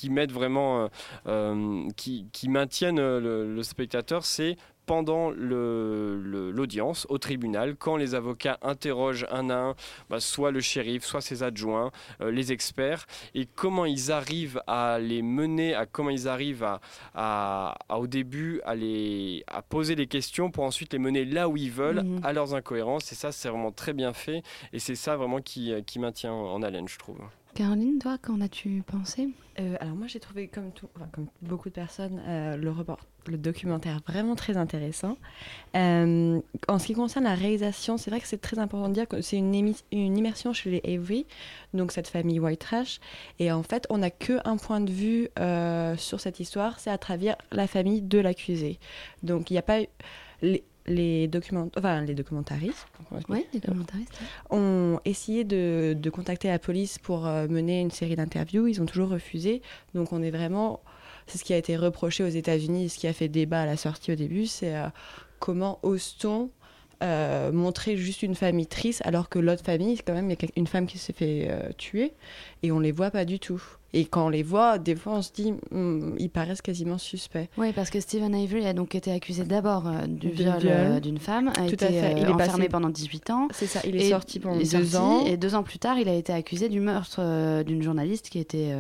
mettent 0.10 0.32
vraiment, 0.32 0.84
euh, 0.84 0.88
euh, 1.28 1.88
qui, 1.96 2.50
maintiennent 2.50 3.00
le, 3.00 3.64
spectateur, 3.64 4.26
pendant 4.86 5.30
l'audience 5.32 7.06
au 7.10 7.18
tribunal, 7.18 7.76
quand 7.78 7.96
les 7.98 8.16
avocats 8.16 8.58
interrogent 8.62 9.26
un 9.32 9.50
à 9.50 9.56
un, 9.56 9.76
bah, 10.10 10.20
soit 10.20 10.52
le 10.52 10.60
shérif, 10.62 11.04
soit 11.04 11.22
ses 11.22 11.44
adjoints, 11.44 11.92
euh, 12.22 12.32
les 12.32 12.52
experts, 12.52 13.06
et 13.36 13.46
comment 13.46 13.86
ils 13.86 14.12
arrivent 14.12 14.62
à 14.68 15.00
les 15.00 15.22
mener, 15.22 15.74
à 15.76 15.86
comment 15.86 16.10
ils 16.10 16.28
arrivent 16.28 16.64
à, 16.64 16.82
à- 17.16 17.76
à, 17.90 17.98
au 18.00 18.08
début 18.08 18.62
à, 18.66 18.76
les, 18.76 19.44
à 19.48 19.62
poser 19.62 19.96
les 19.96 20.08
questions 20.08 20.52
pour 20.52 20.64
ensuite 20.64 20.94
les 20.94 21.00
mener 21.00 21.26
là 21.26 21.48
où 21.50 21.58
ils 21.58 21.72
veulent, 21.72 22.02
Mhm. 22.04 22.22
à 22.24 22.34
leurs 22.34 22.54
incohérences. 22.54 23.12
Et 23.12 23.16
ça, 23.16 23.32
c'est 23.32 23.50
vraiment 23.50 23.72
très 23.72 23.94
bien 23.94 24.14
fait, 24.14 24.44
et 24.74 24.80
c'est 24.80 24.96
ça 24.96 25.16
vraiment 25.16 25.42
qui, 25.42 25.74
qui 25.86 26.00
maintient 26.00 26.34
en 26.34 26.62
haleine, 26.64 26.88
je 26.88 26.98
trouve. 26.98 27.20
Caroline, 27.54 28.00
toi, 28.00 28.18
qu'en 28.18 28.40
as-tu 28.40 28.82
pensé? 28.86 29.30
Euh, 29.60 29.76
alors 29.82 29.96
moi 29.96 30.08
j'ai 30.08 30.22
trouvé 30.22 30.48
comme, 30.48 30.72
beaucoup 31.42 31.68
de 31.68 31.74
personnes 31.74 32.22
euh, 32.26 32.56
le, 32.56 32.72
report, 32.72 33.00
le 33.28 33.38
documentaire 33.38 34.00
vraiment 34.08 34.36
très 34.36 34.56
intéressant. 34.56 35.18
Euh, 35.76 36.40
en 36.70 36.80
ce 36.80 36.88
qui 36.88 36.94
concerne 36.94 37.26
la 37.26 37.36
réalisation, 37.36 37.98
c'est 37.98 38.10
vrai 38.10 38.22
que 38.22 38.28
c'est 38.28 38.40
très 38.40 38.60
important 38.60 38.88
de 38.88 38.94
dire 38.94 39.08
que 39.08 39.22
c'est 39.22 39.38
une, 39.38 39.76
immersion 39.92 40.54
chez 40.54 40.72
les 40.72 40.96
Avery, 40.96 41.26
donc 41.74 41.92
cette 41.92 42.08
famille 42.08 42.40
white 42.40 42.62
trash. 42.62 43.02
Et 43.40 43.52
en 43.52 43.64
fait, 43.64 43.86
on 43.90 43.98
n'a 43.98 44.12
que 44.12 44.40
un 44.46 44.56
point 44.56 44.80
de 44.80 44.92
vue 44.92 45.28
sur 45.98 46.22
cette 46.22 46.40
histoire, 46.40 46.80
c'est 46.80 46.92
à 46.92 46.98
travers 46.98 47.36
la 47.52 47.68
famille 47.68 48.02
de 48.02 48.20
l'accusé. 48.20 48.80
Donc 49.24 49.50
il 49.52 49.54
n'y 49.54 49.60
a 49.60 49.64
pas 49.64 49.82
les, 50.42 50.64
les 50.88 51.28
documents, 51.28 51.70
enfin 51.78 52.02
les 52.02 52.14
documentaristes. 52.14 52.88
Ont 54.50 55.00
essayé 55.06 55.44
de, 55.44 55.96
de 55.98 56.10
contacter 56.10 56.48
la 56.48 56.60
police 56.60 56.98
pour 56.98 57.28
euh, 57.28 57.48
mener 57.48 57.82
une 57.82 57.92
série 57.92 58.16
d'interviews. 58.16 58.68
Ils 58.68 58.82
ont 58.82 58.86
toujours 58.86 59.10
refusé. 59.10 59.62
Donc 59.94 60.14
on 60.14 60.22
est 60.22 60.32
vraiment... 60.32 60.82
C'est 61.28 61.38
ce 61.38 61.44
qui 61.44 61.54
a 61.54 61.58
été 61.58 61.78
reproché 61.78 62.24
aux 62.24 62.30
États-Unis, 62.30 62.90
ce 62.90 62.98
qui 62.98 63.08
a 63.08 63.14
fait 63.14 63.30
débat 63.30 63.62
à 63.62 63.66
la 63.66 63.78
sortie 63.78 64.12
au 64.12 64.16
début, 64.16 64.48
c'est 64.48 64.76
euh, 64.76 64.88
comment 65.40 65.80
ose-t-on 65.84 66.50
euh, 67.02 67.52
montrer 67.52 67.98
juste 67.98 68.22
une 68.24 68.36
famille 68.36 68.68
triste 68.68 69.02
alors 69.06 69.30
que 69.30 69.40
l'autre 69.40 69.64
famille, 69.64 70.00
quand 70.06 70.14
même 70.14 70.30
il 70.30 70.38
y 70.42 70.46
a 70.46 70.50
une 70.56 70.68
femme 70.68 70.86
qui 70.88 70.98
s'est 70.98 71.14
fait 71.14 71.48
euh, 71.50 71.70
tuer 71.78 72.14
et 72.64 72.72
on 72.72 72.80
les 72.80 72.92
voit 72.92 73.12
pas 73.12 73.26
du 73.26 73.40
tout. 73.40 73.62
Et 73.94 74.06
quand 74.06 74.28
on 74.28 74.30
les 74.30 74.44
voit, 74.44 74.78
des 74.78 74.96
fois 74.96 75.14
on 75.14 75.22
se 75.22 75.32
dit, 75.34 75.54
Hmm, 75.72 76.16
ils 76.18 76.30
paraissent 76.30 76.62
quasiment 76.62 76.98
suspects. 76.98 77.50
Oui, 77.58 77.74
parce 77.74 77.90
que 77.90 78.00
Stephen 78.00 78.34
Avery 78.34 78.66
a 78.66 78.72
donc 78.74 78.96
été 78.96 79.12
accusé 79.12 79.44
d'abord 79.44 79.86
euh, 79.88 80.06
du 80.08 80.30
viol 80.30 80.60
viol. 80.60 81.02
d'une 81.02 81.18
femme, 81.18 81.50
a 81.50 81.54
Tout 81.54 81.62
à 81.62 81.66
été 81.66 81.88
fait. 81.88 82.04
euh, 82.06 82.18
Il 82.18 82.24
est 82.24 82.28
enfermé 82.28 82.66
passé- 82.66 82.70
pendant 82.70 82.90
18 82.90 83.30
ans. 83.32 83.48
C'est 83.52 83.66
ça, 83.68 83.82
il 83.86 83.96
est 83.98 84.10
sorti 84.10 84.40
pendant 84.40 84.58
deux 84.58 84.66
sorti, 84.66 84.96
ans. 84.96 85.26
Et 85.26 85.36
deux 85.38 85.56
ans 85.56 85.64
plus 85.64 85.80
tard, 85.80 85.98
il 85.98 86.08
a 86.08 86.14
été 86.14 86.32
accusé 86.32 86.70
du 86.70 86.80
meurtre 86.80 87.18
euh, 87.20 87.64
d'une 87.64 87.82
journaliste 87.84 88.30
qui 88.30 88.40
était, 88.40 88.74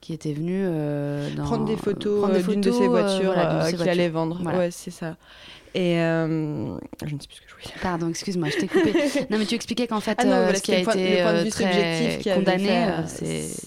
qui 0.00 0.12
était 0.12 0.34
euh, 0.38 1.30
prendre 1.44 1.64
des 1.64 1.76
photos 1.76 2.42
d'une 2.46 2.60
de 2.60 2.70
ses 2.72 2.88
voitures 2.88 3.34
euh, 3.36 3.70
qu'il 3.70 3.88
allait 3.88 4.08
vendre. 4.08 4.40
Voilà. 4.42 4.58
Ouais, 4.58 4.70
c'est 4.72 4.90
ça. 4.90 5.16
Et 5.76 5.98
euh, 5.98 6.76
je 7.04 7.14
ne 7.14 7.20
sais 7.20 7.26
plus 7.26 7.34
ce 7.36 7.40
que 7.40 7.48
je 7.48 7.54
voulais 7.54 7.64
dire. 7.66 7.74
Pardon, 7.82 8.08
excuse-moi, 8.08 8.48
je 8.48 8.58
t'ai 8.58 8.68
coupé. 8.68 8.92
non, 9.30 9.38
mais 9.38 9.44
tu 9.44 9.56
expliquais 9.56 9.88
qu'en 9.88 9.98
fait, 9.98 10.14
Ah 10.18 10.24
non, 10.24 10.32
euh, 10.32 10.42
voilà, 10.44 10.58
ce 10.58 10.62
qui 10.62 10.72
a 10.74 10.80
point- 10.82 10.92
été 10.94 11.20
euh, 11.22 11.40
très 11.50 11.64
subjectif 11.64 12.18
qui 12.20 12.30
condamné, 12.30 12.86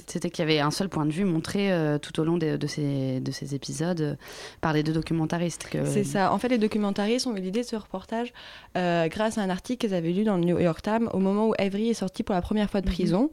c'était 0.08 0.30
qu'il 0.30 0.44
y 0.44 0.48
avait 0.48 0.60
un 0.60 0.72
seul 0.72 0.88
point 0.90 1.06
de 1.06 1.12
vue 1.12 1.26
montré 1.26 1.72
euh, 1.72 1.98
tout 1.98 2.18
au 2.20 2.24
long 2.24 2.38
de, 2.38 2.58
ces, 2.68 3.20
de 3.20 3.32
ces 3.32 3.56
épisodes 3.56 4.00
euh, 4.02 4.16
par 4.62 4.72
les 4.74 4.84
deux 4.84 4.94
documentaristes. 4.94 5.68
que- 5.70 5.86
C'est 5.86 6.06
ça. 6.06 6.32
En 6.32 6.38
fait, 6.38 6.48
les 6.48 6.58
documentaristes 6.58 7.28
ont 7.28 7.36
eu 7.36 7.42
l'idée 7.42 7.62
de 7.62 7.66
ce 7.68 7.76
reportage 7.76 8.32
grâce 8.76 9.38
à 9.38 9.42
un 9.42 9.50
article 9.50 9.86
qu'ils 9.88 9.96
avaient 9.96 10.12
lu 10.14 10.24
dans 10.24 10.38
le 10.38 10.44
New 10.46 10.60
York 10.60 10.82
Times 10.82 11.10
au 11.14 11.20
moment 11.20 11.48
où 11.48 11.54
Avery 11.60 11.90
est 11.90 11.94
sortie 11.94 12.24
pour 12.24 12.36
la 12.36 12.42
première 12.42 12.70
fois 12.70 12.82
de 12.82 12.88
Mhm. 12.88 12.94
prison. 12.94 13.32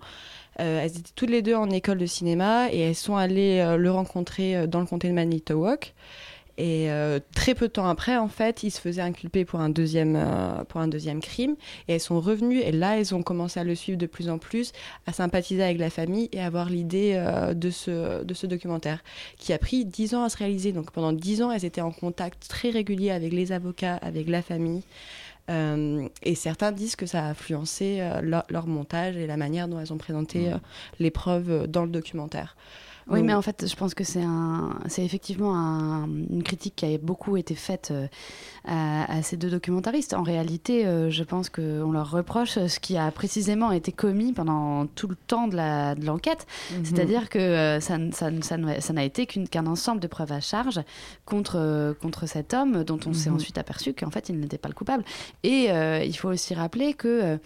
Euh, 0.60 0.80
elles 0.82 0.90
étaient 0.98 1.10
toutes 1.16 1.30
les 1.30 1.42
deux 1.42 1.54
en 1.54 1.68
école 1.70 1.98
de 1.98 2.06
cinéma 2.06 2.68
et 2.72 2.78
elles 2.80 2.94
sont 2.94 3.16
allées 3.16 3.58
euh, 3.60 3.76
le 3.76 3.90
rencontrer 3.90 4.56
euh, 4.56 4.66
dans 4.68 4.78
le 4.80 4.86
comté 4.86 5.08
de 5.08 5.12
Manitowoc. 5.12 5.94
Et 6.56 6.90
euh, 6.90 7.18
très 7.34 7.54
peu 7.54 7.66
de 7.66 7.72
temps 7.72 7.88
après, 7.88 8.16
en 8.16 8.28
fait, 8.28 8.62
ils 8.62 8.70
se 8.70 8.80
faisaient 8.80 9.02
inculper 9.02 9.44
pour 9.44 9.60
un 9.60 9.70
deuxième, 9.70 10.16
euh, 10.16 10.64
pour 10.64 10.80
un 10.80 10.88
deuxième 10.88 11.20
crime. 11.20 11.56
Et 11.88 11.94
elles 11.94 12.00
sont 12.00 12.20
revenues. 12.20 12.60
Et 12.60 12.70
là, 12.70 12.98
elles 12.98 13.14
ont 13.14 13.22
commencé 13.22 13.58
à 13.58 13.64
le 13.64 13.74
suivre 13.74 13.98
de 13.98 14.06
plus 14.06 14.28
en 14.28 14.38
plus, 14.38 14.72
à 15.06 15.12
sympathiser 15.12 15.62
avec 15.62 15.78
la 15.78 15.90
famille 15.90 16.28
et 16.32 16.40
à 16.40 16.46
avoir 16.46 16.70
l'idée 16.70 17.14
euh, 17.14 17.54
de, 17.54 17.70
ce, 17.70 18.22
de 18.22 18.34
ce 18.34 18.46
documentaire, 18.46 19.02
qui 19.38 19.52
a 19.52 19.58
pris 19.58 19.84
dix 19.84 20.14
ans 20.14 20.22
à 20.22 20.28
se 20.28 20.36
réaliser. 20.36 20.72
Donc 20.72 20.92
pendant 20.92 21.12
dix 21.12 21.42
ans, 21.42 21.50
elles 21.50 21.64
étaient 21.64 21.80
en 21.80 21.92
contact 21.92 22.48
très 22.48 22.70
régulier 22.70 23.10
avec 23.10 23.32
les 23.32 23.50
avocats, 23.52 23.96
avec 23.96 24.28
la 24.28 24.42
famille. 24.42 24.82
Et 26.22 26.34
certains 26.34 26.72
disent 26.72 26.96
que 26.96 27.04
ça 27.04 27.22
a 27.22 27.28
influencé 27.28 28.02
leur, 28.22 28.44
leur 28.48 28.66
montage 28.66 29.18
et 29.18 29.26
la 29.26 29.36
manière 29.36 29.68
dont 29.68 29.78
elles 29.78 29.92
ont 29.92 29.98
présenté 29.98 30.50
euh, 30.50 30.56
les 31.00 31.10
preuves 31.10 31.66
dans 31.66 31.84
le 31.84 31.90
documentaire. 31.90 32.56
Oui, 33.08 33.18
Donc, 33.18 33.26
mais 33.26 33.34
en 33.34 33.42
fait, 33.42 33.66
je 33.68 33.76
pense 33.76 33.92
que 33.94 34.02
c'est 34.02 34.22
un, 34.22 34.78
c'est 34.88 35.04
effectivement 35.04 35.54
un- 35.54 36.06
une 36.30 36.42
critique 36.42 36.74
qui 36.76 36.86
a 36.86 36.96
beaucoup 36.98 37.36
été 37.36 37.54
faite 37.54 37.90
euh, 37.90 38.06
à, 38.64 39.18
à 39.18 39.22
ces 39.22 39.36
deux 39.36 39.50
documentaristes. 39.50 40.14
En 40.14 40.22
réalité, 40.22 40.86
euh, 40.86 41.10
je 41.10 41.22
pense 41.22 41.50
qu'on 41.50 41.92
leur 41.92 42.10
reproche 42.10 42.58
ce 42.66 42.80
qui 42.80 42.96
a 42.96 43.10
précisément 43.10 43.72
été 43.72 43.92
commis 43.92 44.32
pendant 44.32 44.86
tout 44.86 45.06
le 45.06 45.16
temps 45.16 45.48
de 45.48 45.56
la- 45.56 45.94
de 45.94 46.06
l'enquête. 46.06 46.46
Mhm. 46.72 46.84
C'est-à-dire 46.86 47.28
que 47.28 47.38
euh, 47.38 47.80
ça, 47.80 47.98
n'a 47.98 49.04
été 49.04 49.26
qu'un 49.26 49.66
ensemble 49.66 50.00
de 50.00 50.06
preuves 50.06 50.32
à 50.32 50.40
charge 50.40 50.80
contre, 51.26 51.94
contre 52.00 52.26
cet 52.26 52.54
homme 52.54 52.84
dont 52.84 53.00
on 53.06 53.12
s'est 53.12 53.28
Mhm. 53.28 53.36
ensuite 53.36 53.58
aperçu 53.58 53.92
qu'en 53.92 54.10
fait, 54.10 54.30
il 54.30 54.38
n'était 54.40 54.56
pas 54.58 54.68
le 54.68 54.74
coupable. 54.74 55.04
Et 55.42 55.68
il 55.68 56.14
faut 56.14 56.28
aussi 56.30 56.54
rappeler 56.54 56.94
que... 56.94 57.38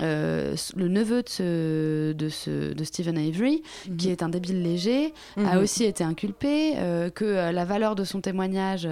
euh, 0.00 0.54
le 0.76 0.88
neveu 0.88 1.22
de, 1.22 1.28
ce, 1.28 2.12
de, 2.12 2.28
ce, 2.28 2.72
de 2.72 2.84
Stephen 2.84 3.18
Avery, 3.18 3.62
qui 3.98 4.08
est 4.10 4.22
un 4.22 4.28
débile 4.28 4.62
léger, 4.62 5.12
a 5.36 5.56
Mhm. 5.56 5.62
aussi 5.62 5.84
été 5.84 6.04
inculpé, 6.04 6.74
euh, 6.76 7.10
que 7.10 7.24
euh, 7.24 7.52
la 7.52 7.64
valeur 7.64 7.94
de 7.96 8.04
son 8.04 8.20
témoignage 8.20 8.88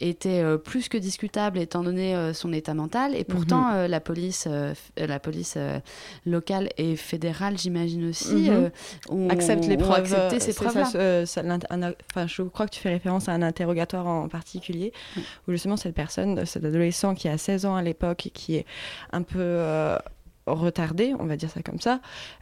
était 0.00 0.40
euh, 0.42 0.58
plus 0.58 0.88
que 0.88 0.98
discutable 0.98 1.58
étant 1.58 1.82
donné 1.82 2.32
son 2.34 2.52
état 2.52 2.74
mental. 2.74 3.16
Et 3.16 3.24
pourtant, 3.24 3.72
Mhm. 3.72 3.86
la 3.90 4.00
police, 4.00 4.46
la 4.96 5.18
police 5.18 5.56
locale 6.26 6.68
et 6.78 6.96
fédérale, 6.96 7.58
j'imagine 7.58 8.08
aussi, 8.10 8.50
Mhm. 9.10 9.30
accepte 9.30 9.66
les 9.66 9.76
preuves. 9.76 10.12
accepté 10.12 10.38
ces 10.40 10.52
c'est 10.52 10.64
preuves-là. 10.64 11.26
ça, 11.26 11.42
ça, 11.42 12.26
je 12.26 12.42
crois 12.42 12.66
que 12.66 12.74
tu 12.74 12.80
fais 12.80 12.90
référence 12.90 13.28
à 13.28 13.32
un 13.32 13.42
interrogatoire 13.42 14.06
en 14.06 14.28
particulier, 14.28 14.92
où 15.48 15.52
justement 15.52 15.76
cette 15.76 15.94
personne, 15.94 16.44
cet 16.46 16.64
adolescent 16.64 17.14
qui 17.14 17.28
a 17.28 17.38
16 17.38 17.64
ans 17.66 17.74
à 17.76 17.82
l'époque 17.82 18.26
et 18.26 18.30
qui 18.30 18.56
est 18.56 18.66
un 19.12 19.22
peu 19.22 19.38
retardé, 20.46 21.14
on 21.20 21.24
va 21.26 21.36
dire 21.36 21.50
ça 21.50 21.62
comme 21.62 21.80
ça, 21.80 22.00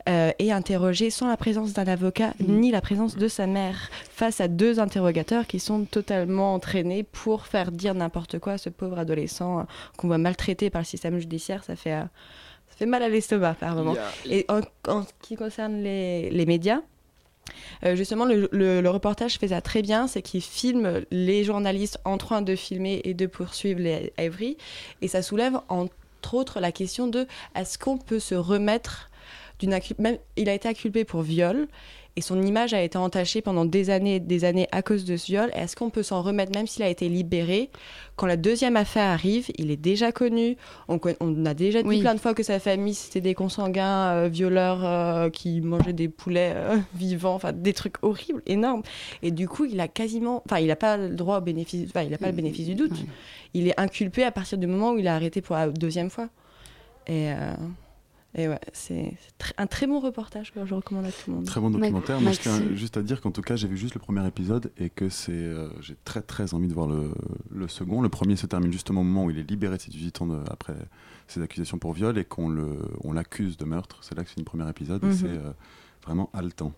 euh, 0.08 0.30
est 0.38 0.50
interrogé 0.50 1.10
sans 1.10 1.28
la 1.28 1.36
présence 1.36 1.72
d'un 1.74 1.86
avocat 1.86 2.32
ni 2.40 2.70
la 2.70 2.80
présence 2.80 3.16
de 3.16 3.28
sa 3.28 3.46
mère, 3.46 3.90
face 4.10 4.40
à 4.40 4.48
deux 4.48 4.80
interrogateurs 4.80 5.46
qui 5.46 5.60
sont 5.60 5.84
totalement 5.84 6.54
entraînés 6.54 7.02
pour 7.02 7.46
faire 7.46 7.70
dire 7.72 7.94
n'importe 7.94 8.38
quoi 8.38 8.54
à 8.54 8.58
ce 8.58 8.70
pauvre 8.70 8.98
adolescent 8.98 9.60
euh, 9.60 9.62
qu'on 9.96 10.06
voit 10.08 10.18
maltraité 10.18 10.70
par 10.70 10.80
le 10.82 10.86
système 10.86 11.18
judiciaire. 11.18 11.62
Ça 11.64 11.76
fait, 11.76 11.92
euh, 11.92 12.02
ça 12.70 12.76
fait 12.78 12.86
mal 12.86 13.02
à 13.02 13.08
l'estomac 13.08 13.54
par 13.54 13.74
moment. 13.74 13.94
Et 14.30 14.46
en, 14.48 14.60
en 14.88 15.02
ce 15.02 15.08
qui 15.20 15.36
concerne 15.36 15.82
les, 15.82 16.30
les 16.30 16.46
médias, 16.46 16.80
euh, 17.84 17.96
justement, 17.96 18.24
le, 18.24 18.48
le- 18.52 18.80
le 18.80 18.90
reportage 18.90 19.36
fait 19.38 19.48
ça 19.48 19.60
très 19.60 19.82
bien, 19.82 20.06
c'est 20.06 20.22
qu'il 20.22 20.40
filme 20.42 21.02
les 21.10 21.42
journalistes 21.44 21.98
en 22.04 22.16
train 22.16 22.42
de 22.42 22.54
filmer 22.54 23.00
et 23.04 23.12
de 23.12 23.26
poursuivre 23.26 23.80
les 23.80 24.12
Avery, 24.18 24.56
et 25.02 25.08
ça 25.08 25.20
soulève 25.20 25.58
entre 25.68 25.94
autres 26.34 26.60
la 26.60 26.72
question 26.72 27.06
de 27.06 27.26
est-ce 27.54 27.78
qu'on 27.78 27.98
peut 27.98 28.20
se 28.20 28.34
remettre 28.34 29.09
d'une 29.60 29.72
incu- 29.72 29.94
même 29.98 30.18
il 30.36 30.48
a 30.48 30.54
été 30.54 30.68
inculpé 30.68 31.04
pour 31.04 31.22
viol 31.22 31.68
et 32.16 32.22
son 32.22 32.42
image 32.42 32.74
a 32.74 32.82
été 32.82 32.98
entachée 32.98 33.40
pendant 33.40 33.64
des 33.64 33.88
années 33.88 34.16
et 34.16 34.20
des 34.20 34.44
années 34.44 34.66
à 34.72 34.82
cause 34.82 35.04
de 35.04 35.16
ce 35.16 35.26
viol. 35.26 35.50
Est-ce 35.54 35.76
qu'on 35.76 35.90
peut 35.90 36.02
s'en 36.02 36.22
remettre 36.22 36.52
même 36.52 36.66
s'il 36.66 36.82
a 36.82 36.88
été 36.88 37.08
libéré? 37.08 37.70
Quand 38.16 38.26
la 38.26 38.36
deuxième 38.36 38.76
affaire 38.76 39.08
arrive, 39.08 39.46
il 39.56 39.70
est 39.70 39.76
déjà 39.76 40.10
connu. 40.10 40.56
On, 40.88 40.98
a 41.46 41.54
déjà 41.54 41.82
dit 41.82 41.88
Oui. 41.88 42.00
plein 42.00 42.14
de 42.14 42.20
fois 42.20 42.34
que 42.34 42.42
sa 42.42 42.58
famille, 42.58 42.94
c'était 42.94 43.20
des 43.20 43.34
consanguins 43.34 44.10
euh, 44.10 44.28
violeurs 44.28 44.84
euh, 44.84 45.30
qui 45.30 45.60
mangeaient 45.60 45.92
des 45.92 46.08
poulets 46.08 46.52
euh, 46.54 46.78
vivants, 46.94 47.34
enfin 47.34 47.52
des 47.52 47.72
trucs 47.72 48.02
horribles, 48.02 48.42
énormes. 48.46 48.82
Et 49.22 49.30
du 49.30 49.48
coup, 49.48 49.64
il 49.64 49.78
a 49.78 49.86
quasiment... 49.86 50.42
Enfin, 50.46 50.58
il 50.58 50.66
n'a 50.66 50.76
pas 50.76 50.96
le 50.96 51.10
droit 51.14 51.38
au 51.38 51.42
bénéfice... 51.42 51.88
Enfin, 51.88 52.02
il 52.02 52.10
n'a 52.10 52.18
pas 52.18 52.26
le 52.26 52.32
bénéfice 52.32 52.66
du 52.66 52.74
doute. 52.74 52.92
Il 53.54 53.68
est 53.68 53.78
inculpé 53.80 54.24
à 54.24 54.32
partir 54.32 54.58
du 54.58 54.66
moment 54.66 54.92
où 54.92 54.98
il 54.98 55.06
a 55.06 55.14
arrêté 55.14 55.40
pour 55.40 55.54
la 55.54 55.68
deuxième 55.68 56.10
fois. 56.10 56.28
Et... 57.06 57.30
euh, 58.38 58.42
Et 58.42 58.48
ouais, 58.48 58.60
c'est 58.72 59.16
un 59.58 59.66
très 59.66 59.86
bon 59.86 60.00
reportage 60.00 60.52
que 60.52 60.64
je 60.64 60.74
recommande 60.74 61.06
à 61.06 61.12
tout 61.12 61.30
le 61.30 61.36
monde. 61.36 61.44
Très 61.46 61.60
bon 61.60 61.70
documentaire. 61.70 62.20
Moi, 62.20 62.32
je 62.32 62.40
tiens 62.40 62.60
juste 62.74 62.96
à 62.96 63.02
dire 63.02 63.20
qu'en 63.20 63.30
tout 63.30 63.42
cas, 63.42 63.56
j'ai 63.56 63.68
vu 63.68 63.76
juste 63.76 63.94
le 63.94 64.00
premier 64.00 64.26
épisode 64.26 64.70
et 64.78 64.90
que 64.90 65.08
c'est, 65.08 65.32
euh, 65.32 65.68
j'ai 65.80 65.96
très 66.04 66.22
très 66.22 66.54
envie 66.54 66.68
de 66.68 66.74
voir 66.74 66.86
le, 66.86 67.10
le 67.50 67.68
second. 67.68 68.00
Le 68.02 68.08
premier 68.08 68.36
se 68.36 68.46
termine 68.46 68.72
justement 68.72 69.00
au 69.00 69.04
moment 69.04 69.24
où 69.24 69.30
il 69.30 69.38
est 69.38 69.48
libéré 69.50 69.76
de 69.76 69.82
ses 69.82 69.90
18 69.90 70.22
ans 70.22 70.26
de- 70.26 70.42
après 70.50 70.74
ses 71.28 71.42
accusations 71.42 71.78
pour 71.78 71.92
viol 71.92 72.16
et 72.18 72.24
qu'on 72.24 72.48
le, 72.48 72.78
on 73.04 73.12
l'accuse 73.12 73.56
de 73.56 73.64
meurtre. 73.64 73.98
C'est 74.02 74.16
là 74.16 74.24
que 74.24 74.30
c'est 74.30 74.38
le 74.38 74.44
premier 74.44 74.68
épisode 74.68 75.02
Mhm. 75.04 75.10
et 75.10 75.14
c'est 75.14 75.26
euh, 75.28 75.52
vraiment 76.04 76.30
haletant. 76.32 76.72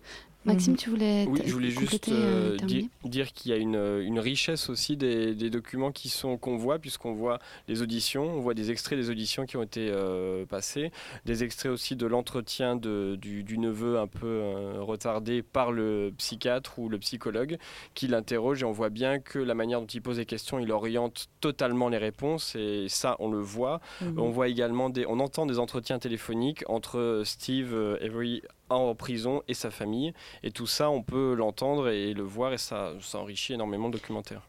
Maxime, 0.45 0.75
tu 0.75 0.89
voulais 0.89 1.25
Oui, 1.27 1.41
je 1.45 1.53
voulais 1.53 1.69
juste 1.69 2.09
euh, 2.09 2.57
euh, 2.61 2.65
dire, 2.65 2.85
dire 3.05 3.31
qu'il 3.31 3.51
y 3.51 3.53
a 3.53 3.57
une, 3.57 3.77
euh, 3.77 4.05
une 4.05 4.19
richesse 4.19 4.69
aussi 4.69 4.97
des, 4.97 5.35
des 5.35 5.49
documents 5.49 5.91
qui 5.91 6.09
sont 6.09 6.37
qu'on 6.37 6.57
voit, 6.57 6.79
puisqu'on 6.79 7.13
voit 7.13 7.39
les 7.67 7.81
auditions, 7.81 8.25
on 8.25 8.41
voit 8.41 8.53
des 8.53 8.69
extraits 8.69 8.99
des 8.99 9.09
auditions 9.09 9.45
qui 9.45 9.55
ont 9.55 9.63
été 9.63 9.89
euh, 9.89 10.45
passés, 10.45 10.91
des 11.25 11.43
extraits 11.43 11.71
aussi 11.71 11.95
de 11.95 12.05
l'entretien 12.05 12.75
du, 12.75 13.43
du 13.43 13.57
neveu 13.57 13.99
un 13.99 14.07
peu 14.07 14.27
euh, 14.27 14.81
retardé 14.81 15.41
par 15.43 15.71
le 15.71 16.13
psychiatre 16.17 16.77
ou 16.77 16.89
le 16.89 16.99
psychologue 16.99 17.57
qui 17.93 18.07
l'interroge 18.07 18.63
et 18.63 18.65
on 18.65 18.71
voit 18.71 18.89
bien 18.89 19.19
que 19.19 19.39
la 19.39 19.55
manière 19.55 19.79
dont 19.79 19.87
il 19.87 20.01
pose 20.01 20.17
les 20.17 20.25
questions, 20.25 20.59
il 20.59 20.71
oriente 20.71 21.27
totalement 21.39 21.87
les 21.87 21.97
réponses 21.97 22.55
et 22.55 22.87
ça, 22.89 23.15
on 23.19 23.31
le 23.31 23.39
voit. 23.39 23.79
Mhm. 24.01 24.19
On 24.19 24.29
voit 24.29 24.49
également 24.49 24.89
des, 24.89 25.05
on 25.07 25.19
entend 25.19 25.45
des 25.45 25.59
entretiens 25.59 25.99
téléphoniques 25.99 26.63
entre 26.67 27.21
Steve 27.23 27.73
Avery 28.01 28.41
en 28.75 28.95
prison 28.95 29.41
et 29.47 29.53
sa 29.53 29.71
famille. 29.71 30.13
Et 30.43 30.51
tout 30.51 30.67
ça, 30.67 30.89
on 30.89 31.01
peut 31.01 31.33
l'entendre 31.33 31.89
et 31.89 32.13
le 32.13 32.23
voir 32.23 32.53
et 32.53 32.57
ça, 32.57 32.93
ça 33.01 33.19
enrichit 33.19 33.53
énormément 33.53 33.87
le 33.87 33.93
documentaire. 33.93 34.41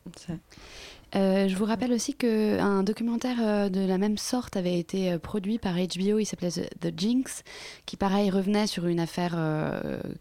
Euh, 1.15 1.49
je 1.49 1.55
vous 1.57 1.65
rappelle 1.65 1.93
aussi 1.93 2.15
qu'un 2.15 2.83
documentaire 2.83 3.37
euh, 3.41 3.69
de 3.69 3.81
la 3.87 3.99
même 3.99 4.19
sorte 4.19 4.57
avait 4.57 4.79
été 4.79 5.13
euh, 5.13 5.19
produit 5.19 5.59
par 5.59 5.75
HBO, 5.75 6.19
il 6.19 6.25
s'appelait 6.25 6.51
The, 6.51 6.93
Jinx, 6.97 7.45
qui 7.87 7.97
pareil 7.97 8.31
revenait 8.31 8.67
sur 8.67 8.87
une 8.87 9.01
affaire 9.01 9.37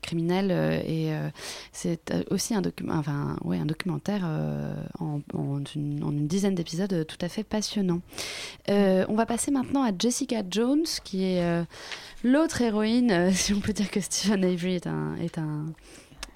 criminelle 0.01 0.51
et 0.87 1.11
c'est 1.71 2.13
aussi 2.29 2.53
un, 2.55 2.61
docu- 2.61 2.89
enfin, 2.89 3.37
ouais, 3.43 3.57
un 3.57 3.65
documentaire 3.65 4.25
en, 4.99 5.21
une, 5.75 6.27
dizaine 6.27 6.55
d'épisodes 6.55 7.05
tout 7.07 7.17
à 7.21 7.29
fait 7.29 7.43
passionnant. 7.43 8.01
On 8.67 9.15
va 9.15 9.25
passer 9.25 9.51
maintenant 9.51 9.83
à 9.83 9.91
Jessica 9.97 10.41
Jones, 10.49 10.85
qui 11.03 11.23
est 11.23 11.65
l'autre 12.23 12.61
héroïne, 12.61 13.31
si 13.33 13.53
on 13.53 13.59
peut 13.59 13.73
dire 13.73 13.89
que 13.91 14.01
Stephen 14.01 14.43
Avery. 14.43 14.75
Est 14.75 15.37
un 15.37 15.65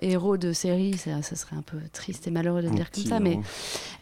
héros 0.02 0.38
de 0.38 0.54
série, 0.54 0.98
ça, 0.98 1.22
ça 1.22 1.36
serait 1.36 1.56
un 1.56 1.62
peu 1.62 1.78
triste 1.92 2.28
et 2.28 2.32
malheureux 2.32 2.62
de 2.62 2.68
le 2.70 2.76
dire 2.76 2.92
comme 2.92 3.04
ça, 3.04 3.20
mais 3.20 3.40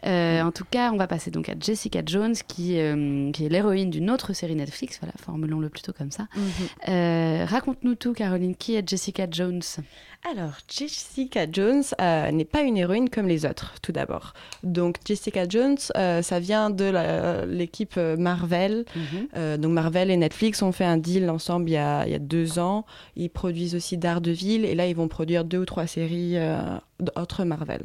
euh, 0.06 0.42
en 0.42 0.52
tout 0.52 0.66
cas, 0.70 0.92
on 0.92 0.98
va 0.98 1.08
passer 1.08 1.32
donc 1.32 1.50
à 1.50 1.54
Jessica 1.60 2.02
Jones, 2.06 2.36
qui, 2.48 2.80
euh, 2.80 3.32
qui 3.32 3.46
est 3.46 3.50
l'héroïne 3.50 3.90
d'une 3.90 4.10
autre 4.10 4.34
série 4.34 4.56
Netflix. 4.56 5.00
Voilà, 5.02 5.14
formulons-le 5.20 5.70
plutôt 5.70 5.94
comme 5.94 6.12
ça. 6.12 6.28
Mhm. 6.36 6.52
Euh, 6.90 7.46
Raconte-nous 7.46 7.96
tout, 7.96 8.14
Caroline. 8.14 8.56
Qui 8.56 8.76
est 8.76 8.88
Jessica 8.88 9.28
Jones? 9.30 9.62
Alors, 10.32 10.54
Jessica 10.68 11.46
Jones 11.52 11.84
euh, 12.02 12.32
n'est 12.32 12.46
pas 12.46 12.62
une 12.62 12.78
héroïne 12.78 13.10
comme 13.12 13.28
les 13.28 13.46
autres, 13.46 13.76
tout 13.84 13.92
d'abord. 13.92 14.34
Donc, 14.64 14.98
Jessica 15.06 15.48
Jones, 15.48 15.78
euh, 15.96 16.24
ça 16.24 16.40
vient 16.40 16.72
de 16.72 17.46
l'équipe 17.46 17.98
Marvel. 17.98 18.86
Euh, 19.36 19.58
donc, 19.58 19.72
Marvel 19.74 20.10
et 20.10 20.18
Netflix 20.18 20.64
ont 20.64 20.72
fait 20.72 20.86
un 20.86 20.98
deal 20.98 21.30
ensemble 21.30 21.70
il 21.70 21.74
y 21.74 21.78
a, 21.78 22.08
il 22.08 22.12
y 22.12 22.16
a 22.16 22.20
deux 22.20 22.58
ans. 22.58 22.86
Ils 23.16 23.30
produisent 23.30 23.76
aussi 23.76 23.98
Daredevil 23.98 24.66
et 24.66 24.74
là, 24.74 24.88
ils 24.88 24.96
vont 24.96 25.08
produire 25.08 25.46
deux 25.46 25.60
ou 25.60 25.66
trois 25.66 25.85
séries 25.88 26.38
euh, 26.38 26.58
d'autres 27.00 27.44
Marvel. 27.44 27.84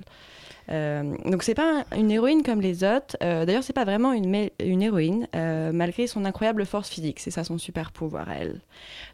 Euh, 0.70 1.16
donc 1.24 1.42
c'est 1.42 1.54
pas 1.56 1.82
un- 1.90 1.96
une 1.98 2.10
héroïne 2.12 2.44
comme 2.44 2.60
les 2.60 2.84
autres. 2.84 3.16
Euh, 3.24 3.44
D'ailleurs, 3.44 3.64
c'est 3.64 3.72
pas 3.72 3.84
vraiment 3.84 4.12
une, 4.12 4.48
une 4.62 4.82
héroïne, 4.82 5.26
malgré 5.34 6.06
son 6.06 6.24
incroyable 6.24 6.64
force 6.64 6.88
physique. 6.88 7.18
C'est 7.18 7.32
ça 7.32 7.42
son 7.42 7.58
super 7.58 7.90
pouvoir 7.90 8.30
elle. 8.30 8.60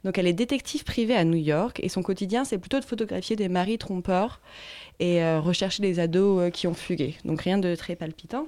Donc 0.04 0.18
elle 0.18 0.26
est 0.26 0.34
détective 0.34 0.84
privée 0.84 1.16
à 1.16 1.24
New 1.24 1.38
York 1.38 1.80
et 1.82 1.88
son 1.88 2.02
quotidien, 2.02 2.44
c'est 2.44 2.58
plutôt 2.58 2.78
de 2.80 2.84
photographier 2.84 3.36
des 3.36 3.48
maris 3.48 3.78
trompeurs 3.78 4.40
et 5.00 5.22
rechercher 5.38 5.82
des 5.82 5.98
ados 5.98 6.50
qui 6.52 6.66
ont 6.66 6.74
fugué. 6.74 7.14
Donc 7.24 7.40
rien 7.42 7.56
de 7.58 7.74
très 7.74 7.96
palpitant. 7.96 8.46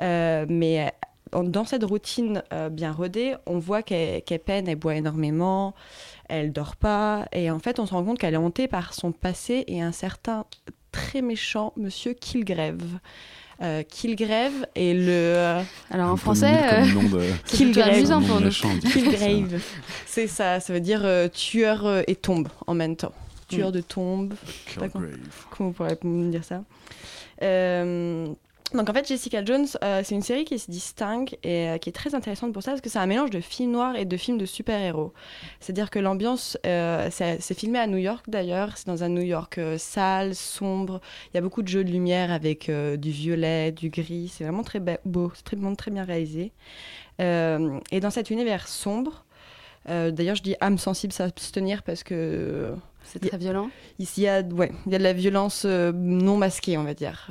Mais 0.00 0.92
dans 1.32 1.64
cette 1.64 1.84
routine 1.84 2.42
bien 2.72 2.90
rodée, 2.90 3.34
on 3.46 3.58
voit 3.60 3.82
qu'elle 3.84 4.22
qu'elle 4.22 4.40
peine, 4.40 4.66
elle 4.66 4.76
boit 4.76 4.96
énormément, 4.96 5.74
elle 6.30 6.52
dort 6.52 6.76
pas, 6.76 7.26
et 7.32 7.50
en 7.50 7.58
fait, 7.58 7.78
on 7.80 7.86
se 7.86 7.92
rend 7.92 8.04
compte 8.04 8.18
qu'elle 8.18 8.34
est 8.34 8.38
hantée 8.38 8.68
par 8.68 8.94
son 8.94 9.12
passé 9.12 9.64
et 9.66 9.82
un 9.82 9.92
certain 9.92 10.44
très 10.92 11.20
méchant 11.22 11.72
monsieur 11.76 12.14
Kilgrave. 12.14 12.82
Euh, 13.62 13.82
Kilgrave 13.82 14.66
est 14.74 14.94
le. 14.94 15.10
euh, 15.10 15.62
Alors 15.90 16.10
en 16.10 16.16
français, 16.16 16.82
nul 16.94 17.10
euh, 17.14 17.72
de- 17.74 17.80
amusant 17.82 18.22
pour 18.22 18.40
nous. 18.40 18.48
Kilgrave. 18.50 19.60
C'est 20.06 20.26
ça, 20.28 20.60
ça 20.60 20.72
veut 20.72 20.80
dire 20.80 21.02
euh, 21.04 21.28
tueur 21.28 22.02
et 22.08 22.14
tombe 22.14 22.48
en 22.66 22.72
même 22.74 22.96
temps. 22.96 23.12
Tueur 23.48 23.68
Mm. 23.68 23.72
de 23.72 23.80
tombe. 23.82 24.34
Kilgrave. 24.66 24.92
comment 25.50 25.70
on 25.70 25.72
pourrait 25.72 25.98
me 26.04 26.30
dire 26.30 26.44
ça. 26.44 26.62
Donc 28.72 28.88
en 28.88 28.92
fait, 28.92 29.06
Jessica 29.08 29.44
Jones, 29.44 29.66
euh, 29.82 30.02
c'est 30.04 30.14
une 30.14 30.22
série 30.22 30.44
qui 30.44 30.56
se 30.58 30.70
distingue 30.70 31.36
et 31.42 31.68
euh, 31.70 31.78
qui 31.78 31.88
est 31.88 31.92
très 31.92 32.14
intéressante 32.14 32.52
pour 32.52 32.62
ça 32.62 32.70
parce 32.70 32.80
que 32.80 32.88
c'est 32.88 33.00
un 33.00 33.06
mélange 33.06 33.30
de 33.30 33.40
films 33.40 33.72
noirs 33.72 33.96
et 33.96 34.04
de 34.04 34.16
films 34.16 34.38
de 34.38 34.46
super-héros. 34.46 35.12
C'est-à-dire 35.58 35.90
que 35.90 35.98
l'ambiance, 35.98 36.56
euh, 36.66 37.08
c'est 37.10 37.54
filmé 37.54 37.80
à 37.80 37.88
New 37.88 37.96
York 37.96 38.26
d'ailleurs, 38.28 38.76
c'est 38.76 38.86
dans 38.86 39.02
un 39.02 39.08
New 39.08 39.22
York 39.22 39.58
sale, 39.76 40.36
sombre. 40.36 41.00
Il 41.32 41.36
y 41.36 41.38
a 41.38 41.40
beaucoup 41.40 41.62
de 41.62 41.68
jeux 41.68 41.82
de 41.82 41.90
lumière 41.90 42.30
avec 42.30 42.70
du 42.70 43.10
violet, 43.10 43.72
du 43.72 43.90
gris. 43.90 44.28
C'est 44.32 44.44
vraiment 44.44 44.62
très 44.62 44.78
be- 44.78 44.98
beau, 45.04 45.32
c'est 45.34 45.42
très, 45.42 45.56
vraiment 45.56 45.74
très 45.74 45.90
bien 45.90 46.04
réalisé. 46.04 46.52
Et 47.18 48.00
dans 48.00 48.10
cet 48.10 48.30
univers 48.30 48.68
sombre, 48.68 49.24
D'ailleurs, 49.86 50.36
je 50.36 50.42
dis 50.42 50.54
âme 50.60 50.78
sensible 50.78 51.12
s'abstenir 51.12 51.82
parce 51.82 52.04
que 52.04 52.72
C'est 53.02 53.18
très 53.18 53.38
violent. 53.38 53.70
ici 53.98 54.20
il 54.20 54.24
y 54.24 54.28
a, 54.28 54.42
ouais, 54.42 54.70
il 54.86 54.92
y 54.92 54.94
a 54.94 54.98
de 54.98 55.02
la 55.02 55.14
violence 55.14 55.64
non 55.64 56.36
masquée, 56.36 56.76
on 56.78 56.84
va 56.84 56.94
dire. 56.94 57.28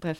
Bref. 0.00 0.18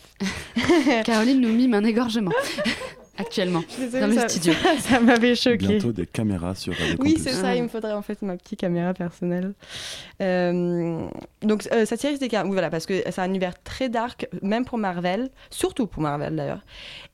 Caroline 1.04 1.40
nous 1.40 1.52
mime 1.52 1.74
un 1.74 1.84
égorgement 1.84 2.32
actuellement 3.18 3.62
Désolée, 3.78 4.00
dans 4.00 4.06
le 4.08 4.14
ça- 4.14 4.28
studio. 4.28 4.52
Ça, 4.62 4.78
ça 4.78 5.00
m'avait 5.00 5.34
choqué. 5.34 5.56
Bientôt 5.66 5.92
des 5.92 6.06
caméras 6.06 6.54
sur 6.54 6.74
Radio 6.74 6.96
Oui, 7.00 7.16
c'est 7.22 7.32
ça, 7.32 7.54
il 7.54 7.62
me 7.62 7.68
faudrait 7.68 7.92
en 7.92 8.02
fait 8.02 8.20
ma 8.22 8.36
petite 8.36 8.58
caméra 8.60 8.94
personnelle. 8.94 9.54
Euh, 10.22 11.06
donc, 11.42 11.66
euh, 11.72 11.84
c'est 11.86 12.28
qu'un- 12.28 12.44
oui, 12.44 12.52
voilà, 12.52 12.70
parce 12.70 12.86
que 12.86 13.02
c'est 13.04 13.18
un 13.20 13.26
univers 13.28 13.60
très 13.62 13.88
dark, 13.88 14.28
même 14.42 14.64
pour 14.64 14.78
Marvel, 14.78 15.30
surtout 15.50 15.86
pour 15.86 16.02
Marvel 16.02 16.34
d'ailleurs. 16.36 16.64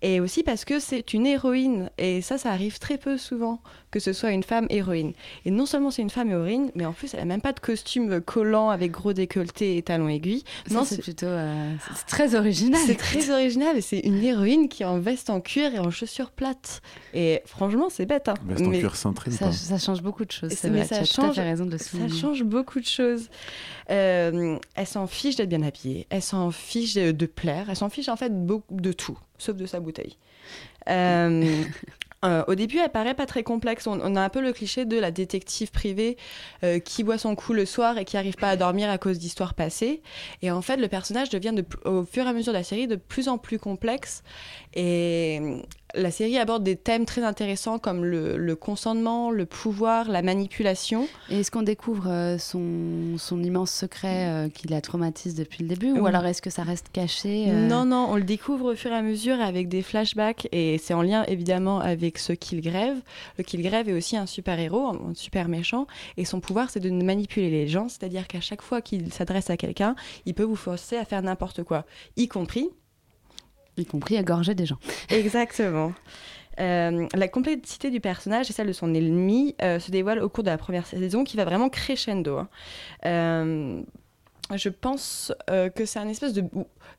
Et 0.02 0.20
aussi 0.20 0.42
parce 0.42 0.64
que 0.64 0.78
c'est 0.78 1.12
une 1.12 1.26
héroïne, 1.26 1.90
et 1.98 2.20
ça, 2.22 2.38
ça 2.38 2.50
arrive 2.50 2.78
très 2.78 2.98
peu 2.98 3.18
souvent, 3.18 3.60
que 3.90 4.00
ce 4.00 4.12
soit 4.12 4.30
une 4.30 4.42
femme 4.42 4.66
héroïne. 4.70 5.12
Et 5.44 5.50
non 5.50 5.66
seulement 5.66 5.90
c'est 5.90 6.02
une 6.02 6.10
femme 6.10 6.30
héroïne, 6.30 6.70
mais 6.74 6.84
en 6.86 6.92
plus, 6.92 7.14
elle 7.14 7.20
a 7.20 7.24
même 7.24 7.40
pas 7.42 7.52
de 7.52 7.60
costume 7.60 8.20
collant 8.20 8.70
avec 8.70 8.90
gros 8.90 9.12
décolleté 9.12 9.76
et 9.76 9.82
talons 9.82 10.08
aiguilles. 10.08 10.44
Ça, 10.66 10.74
non, 10.74 10.84
c'est 10.84 10.96
c'est 10.96 11.02
plutôt 11.02 11.26
euh, 11.26 11.72
c'est 11.96 12.06
très 12.06 12.34
original. 12.34 12.80
c'est 12.86 12.96
très 12.96 13.30
original, 13.30 13.76
et 13.76 13.80
c'est 13.80 14.00
une 14.00 14.22
héroïne 14.22 14.68
qui 14.68 14.82
est 14.82 14.86
en 14.86 14.98
veste 14.98 15.30
en 15.30 15.40
cuir 15.40 15.74
et 15.74 15.78
en 15.78 15.90
chaussures 15.92 16.30
plates. 16.30 16.82
Et 17.14 17.42
franchement, 17.46 17.88
c'est 17.90 18.06
bête. 18.06 18.28
Hein. 18.28 18.34
En 18.42 18.68
Mais- 18.68 18.84
ou 18.84 18.90
Ça, 19.30 19.52
ça 19.52 19.78
change 19.78 20.02
beaucoup 20.02 20.24
de 20.24 20.32
choses. 20.32 20.52
C'est 20.52 20.68
vrai, 20.70 20.84
ça 20.84 20.96
tu 20.96 21.02
as 21.02 21.06
tout 21.06 21.20
à 21.20 21.24
change- 21.26 21.34
fait 21.36 21.42
raison 21.42 21.66
de 21.66 21.70
le 21.72 21.78
Ça 21.78 21.84
souligner. 21.90 22.20
change 22.20 22.42
beaucoup 22.42 22.80
de 22.80 22.86
choses. 22.86 23.28
Euh, 23.90 24.58
elle 24.74 24.86
s'en 24.86 25.06
fiche 25.06 25.36
d'être 25.36 25.48
bien 25.48 25.62
habillée, 25.62 26.06
elle 26.10 26.22
s'en 26.22 26.50
fiche 26.50 26.94
de, 26.94 27.12
de 27.12 27.26
plaire, 27.26 27.66
elle 27.68 27.76
s'en 27.76 27.90
fiche 27.90 28.08
en 28.08 28.16
fait 28.16 28.30
beaucoup 28.46 28.74
de 28.80 28.92
tout, 28.92 29.18
sauf 29.38 29.56
de 29.56 29.66
sa 29.66 29.80
bouteille. 29.80 30.16
Euh, 30.88 31.62
euh, 32.24 32.44
au 32.46 32.54
début, 32.54 32.78
elle 32.78 32.90
paraît 32.90 33.14
pas 33.14 33.26
très 33.26 33.42
complexe. 33.42 33.86
On, 33.86 34.00
on 34.00 34.14
a 34.16 34.20
un 34.22 34.28
peu 34.28 34.40
le 34.40 34.52
cliché 34.52 34.84
de 34.84 34.96
la 34.98 35.10
détective 35.10 35.70
privée 35.72 36.16
euh, 36.64 36.78
qui 36.78 37.02
boit 37.04 37.18
son 37.18 37.34
coup 37.34 37.52
le 37.52 37.66
soir 37.66 37.98
et 37.98 38.04
qui 38.04 38.16
arrive 38.16 38.36
pas 38.36 38.48
à 38.50 38.56
dormir 38.56 38.88
à 38.90 38.98
cause 38.98 39.18
d'histoires 39.18 39.54
passées. 39.54 40.02
Et 40.42 40.50
en 40.50 40.62
fait, 40.62 40.76
le 40.76 40.88
personnage 40.88 41.30
devient 41.30 41.52
de, 41.54 41.64
au 41.88 42.04
fur 42.04 42.24
et 42.26 42.28
à 42.28 42.32
mesure 42.32 42.52
de 42.52 42.58
la 42.58 42.64
série 42.64 42.86
de 42.86 42.96
plus 42.96 43.28
en 43.28 43.38
plus 43.38 43.58
complexe. 43.58 44.22
Et 44.74 45.40
la 45.94 46.10
série 46.10 46.38
aborde 46.38 46.64
des 46.64 46.76
thèmes 46.76 47.04
très 47.04 47.22
intéressants 47.22 47.78
comme 47.78 48.04
le, 48.04 48.36
le 48.36 48.56
consentement, 48.56 49.30
le 49.30 49.46
pouvoir, 49.46 50.08
la 50.08 50.22
manipulation. 50.22 51.06
Et 51.28 51.40
est-ce 51.40 51.50
qu'on 51.50 51.62
découvre 51.62 52.08
euh, 52.08 52.38
son, 52.38 53.18
son 53.18 53.42
immense 53.42 53.70
secret 53.70 54.28
euh, 54.28 54.48
qui 54.48 54.68
la 54.68 54.80
traumatise 54.80 55.34
depuis 55.34 55.62
le 55.62 55.68
début 55.68 55.92
Ou 55.92 56.06
alors 56.06 56.24
est-ce 56.24 56.42
que 56.42 56.50
ça 56.50 56.62
reste 56.62 56.86
caché 56.92 57.46
euh, 57.48 57.68
Non, 57.68 57.84
non, 57.84 58.06
on 58.10 58.16
le 58.16 58.22
découvre 58.22 58.72
au 58.72 58.74
fur 58.74 58.90
et 58.90 58.96
à 58.96 59.02
mesure 59.02 59.40
avec 59.40 59.68
des 59.68 59.82
flashbacks 59.82 60.48
et 60.52 60.78
c'est 60.78 60.94
en 60.94 61.02
lien 61.02 61.24
évidemment 61.24 61.80
avec 61.80 62.18
ce 62.18 62.32
qu'il 62.32 62.60
grève. 62.62 62.96
Le 63.36 63.44
qu'il 63.44 63.62
grève 63.62 63.88
est 63.88 63.94
aussi 63.94 64.16
un 64.16 64.26
super 64.26 64.58
héros, 64.58 64.86
un 64.86 65.02
un 65.02 65.14
super 65.14 65.48
méchant 65.48 65.86
et 66.16 66.24
son 66.24 66.40
pouvoir 66.40 66.70
c'est 66.70 66.80
de 66.80 66.90
manipuler 66.90 67.50
les 67.50 67.68
gens, 67.68 67.88
c'est-à-dire 67.88 68.26
qu'à 68.26 68.40
chaque 68.40 68.62
fois 68.62 68.80
qu'il 68.80 69.12
s'adresse 69.12 69.50
à 69.50 69.56
quelqu'un, 69.56 69.94
il 70.26 70.34
peut 70.34 70.42
vous 70.42 70.56
forcer 70.56 70.96
à 70.96 71.04
faire 71.04 71.22
n'importe 71.22 71.62
quoi, 71.62 71.84
y 72.16 72.28
compris. 72.28 72.70
Y 73.82 73.86
compris 73.86 74.16
à 74.16 74.22
gorger 74.22 74.54
des 74.54 74.66
gens. 74.66 74.78
Exactement. 75.10 75.92
Euh, 76.60 77.06
la 77.14 77.28
complexité 77.28 77.90
du 77.90 78.00
personnage 78.00 78.50
et 78.50 78.52
celle 78.52 78.66
de 78.66 78.72
son 78.72 78.92
ennemi 78.94 79.54
euh, 79.62 79.78
se 79.78 79.90
dévoile 79.90 80.20
au 80.22 80.28
cours 80.28 80.44
de 80.44 80.50
la 80.50 80.58
première 80.58 80.86
saison 80.86 81.24
qui 81.24 81.36
va 81.36 81.44
vraiment 81.44 81.68
crescendo. 81.68 82.38
hein. 82.38 82.48
Euh, 83.06 83.82
je 84.54 84.68
pense 84.68 85.32
que 85.46 85.86
c'est 85.86 85.98
un 85.98 86.08
espèce 86.08 86.34
de... 86.34 86.44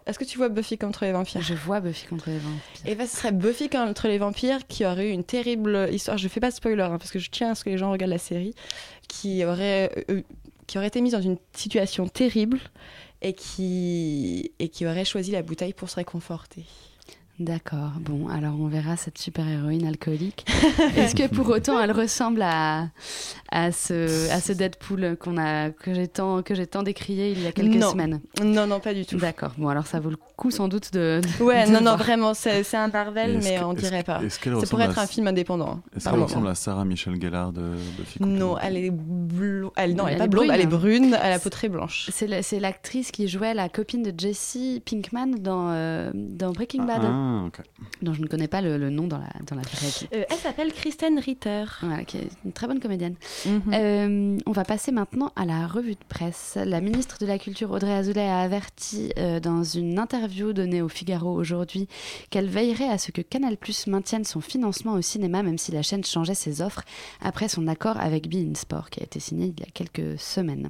Est-ce 0.08 0.18
que 0.18 0.24
tu 0.24 0.40
vois 0.40 0.50
Buffy 0.50 0.80
contre 0.80 1.06
les 1.06 1.12
vampires? 1.12 1.42
Je 1.42 1.54
vois 1.54 1.82
Buffy 1.82 2.08
contre 2.08 2.30
les 2.30 2.40
vampires. 2.40 2.82
Et 2.88 2.96
ben, 2.96 3.06
ce 3.06 3.18
serait 3.18 3.32
Buffy 3.32 3.70
contre 3.70 4.08
les 4.08 4.18
vampires 4.18 4.66
qui 4.66 4.86
aurait 4.86 5.10
eu 5.10 5.12
une 5.12 5.24
terrible 5.24 5.88
histoire. 5.92 6.18
Je 6.18 6.28
fais 6.30 6.40
pas 6.40 6.50
de 6.50 6.56
spoiler 6.56 6.82
hein, 6.82 6.98
parce 6.98 7.12
que 7.12 7.20
je 7.20 7.30
tiens 7.30 7.52
à 7.52 7.56
ce 7.56 7.64
que 7.64 7.70
les 7.70 7.78
gens 7.78 7.92
regardent 7.92 8.12
la 8.12 8.18
série, 8.18 8.56
qui 9.08 9.46
aurait 9.46 9.92
qui 10.66 10.78
aurait 10.78 10.88
été 10.88 11.02
mise 11.02 11.12
dans 11.14 11.22
une 11.22 11.38
situation 11.56 12.08
terrible 12.08 12.60
et 13.24 13.34
qui 13.34 14.52
et 14.60 14.70
qui 14.70 14.86
aurait 14.86 15.06
choisi 15.06 15.32
la 15.32 15.42
bouteille 15.42 15.74
pour 15.74 15.90
se 15.90 15.96
réconforter. 15.96 16.66
D'accord. 17.40 17.94
Bon, 18.00 18.30
alors 18.30 18.54
on 18.60 18.68
verra 18.68 18.96
cette 18.96 19.18
super 19.18 19.48
héroïne 19.48 19.88
alcoolique. 19.88 20.46
Est-ce 20.96 21.16
que 21.16 21.28
pour 21.28 21.50
autant 21.50 21.82
elle 21.82 21.92
ressemble 21.92 22.44
à, 22.44 22.90
à, 23.56 23.72
ce, 23.72 24.32
à 24.32 24.42
ce 24.42 24.52
Deadpool 24.52 25.16
qu'on 25.20 25.38
a, 25.38 25.70
que 25.70 25.94
j'ai 25.94 26.08
tant, 26.08 26.42
que 26.42 26.56
j'ai 26.56 26.66
tant 26.66 26.82
décrié 26.82 27.32
il 27.32 27.42
y 27.44 27.46
a 27.48 27.52
quelques 27.52 27.76
Non. 27.76 27.92
semaines 27.92 28.20
Non, 28.44 28.66
non, 28.66 28.80
pas 28.80 28.96
du 28.96 29.06
tout. 29.06 29.18
D'accord. 29.18 29.52
Bon, 29.60 29.68
alors 29.70 29.86
ça 29.86 30.00
vaut 30.00 30.10
le 30.10 30.18
coup 30.36 30.50
sans 30.50 30.68
doute 30.68 30.92
de. 30.92 31.22
de- 31.40 31.44
Ouais, 31.44 31.68
de 31.68 31.72
non, 31.72 31.82
non, 31.82 31.96
vraiment, 31.96 32.34
c'est 32.34 32.64
c'est 32.64 32.78
un 32.78 32.88
Marvel, 32.88 33.36
Est-ce 33.38 33.48
mais 33.50 33.58
que- 33.60 33.64
on 33.64 33.74
est-ce 33.74 33.82
dirait 33.82 34.04
pas. 34.04 34.22
est-ce 34.24 34.40
C'est 34.42 34.70
pour 34.70 34.82
être 34.82 34.98
à- 34.98 35.04
un 35.04 35.08
film 35.08 35.28
indépendant. 35.28 35.82
Est-ce 35.96 36.04
par 36.06 36.14
qu'elle 36.14 36.24
ressemble 36.24 36.48
à 36.48 36.56
Sarah 36.56 36.84
Michelle 36.86 37.22
Gellar 37.22 37.52
de 37.54 37.74
les 38.20 38.26
Non, 38.26 38.58
elle 38.58 38.78
est 38.78 38.90
blonde. 38.92 39.72
Elle, 39.76 39.96
non, 39.96 40.08
elle, 40.08 40.14
Elle 40.14 40.16
est 40.16 40.20
pas 40.20 40.28
blonde, 40.28 40.46
brune. 40.48 40.56
elle 40.56 40.62
est 40.62 40.68
brune, 40.68 41.06
elle 41.20 41.26
a 41.26 41.30
la 41.30 41.40
peau 41.40 41.50
très 41.50 41.70
blanche. 41.70 42.10
C'est 42.12 42.28
la- 42.28 42.42
c'est 42.42 42.60
l'actrice 42.60 43.12
qui 43.12 43.28
jouait 43.28 43.54
la 43.54 43.70
copine 43.70 44.02
de 44.02 44.14
Jesse 44.18 44.58
Pinkman 44.90 45.36
dans, 45.40 45.70
euh, 45.70 46.12
dans 46.14 46.52
Breaking 46.52 46.86
Bad, 46.86 47.02
Ah, 47.04 47.44
ok. 47.48 47.60
dont 48.02 48.14
je 48.14 48.22
ne 48.22 48.28
connais 48.28 48.48
pas 48.48 48.62
le, 48.62 48.78
le 48.78 48.90
nom 48.90 49.08
dans 49.08 49.18
la, 49.20 49.30
dans 49.48 49.56
la 49.56 49.62
vraie 49.62 49.88
vie. 49.88 50.08
Euh, 50.16 50.24
elle 50.30 50.38
s'appelle 50.38 50.74
Kristen 50.74 51.20
Ritter. 51.20 51.66
Voilà, 51.82 52.04
qui 52.04 52.18
est 52.18 52.28
une 52.46 52.52
très 52.54 52.68
bonne 52.68 52.80
comédienne. 52.80 53.16
Mhm. 53.46 53.62
Euh, 53.74 54.38
on 54.46 54.52
va 54.52 54.64
passer 54.64 54.92
maintenant 54.92 55.32
à 55.36 55.46
la 55.46 55.68
revue 55.68 55.96
de 55.96 56.06
presse. 56.08 56.58
La 56.64 56.82
ministre 56.82 57.18
de 57.20 57.26
la 57.26 57.38
Culture, 57.38 57.72
Audrey 57.72 57.94
Azoulay, 57.94 58.28
a 58.28 58.40
averti 58.40 59.12
euh, 59.18 59.40
dans 59.40 59.64
une 59.64 60.00
interview 60.00 60.54
donnée 60.54 60.82
au 60.82 60.90
Figaro 60.90 61.34
aujourd'hui 61.34 61.88
qu'elle 62.30 62.48
veillerait 62.48 62.90
à 62.90 62.98
ce 62.98 63.12
que 63.12 63.22
Canal 63.22 63.58
Plus 63.58 63.88
maintienne 63.88 64.24
son 64.24 64.42
financement 64.42 64.94
au 64.94 65.02
cinéma, 65.02 65.44
même 65.44 65.58
si 65.58 65.72
la 65.72 65.82
chaîne 65.82 66.04
changeait 66.04 66.36
ses 66.36 66.62
offres 66.62 66.84
après 67.22 67.48
son 67.48 67.68
accord 67.68 67.98
avec 68.00 68.30
Bein 68.30 68.54
Sport, 68.56 68.90
qui 68.90 69.00
a 69.00 69.04
été 69.04 69.20
signé 69.20 69.54
il 69.56 69.60
y 69.60 69.64
a 69.64 69.72
quelques 69.74 70.20
semaines. 70.20 70.70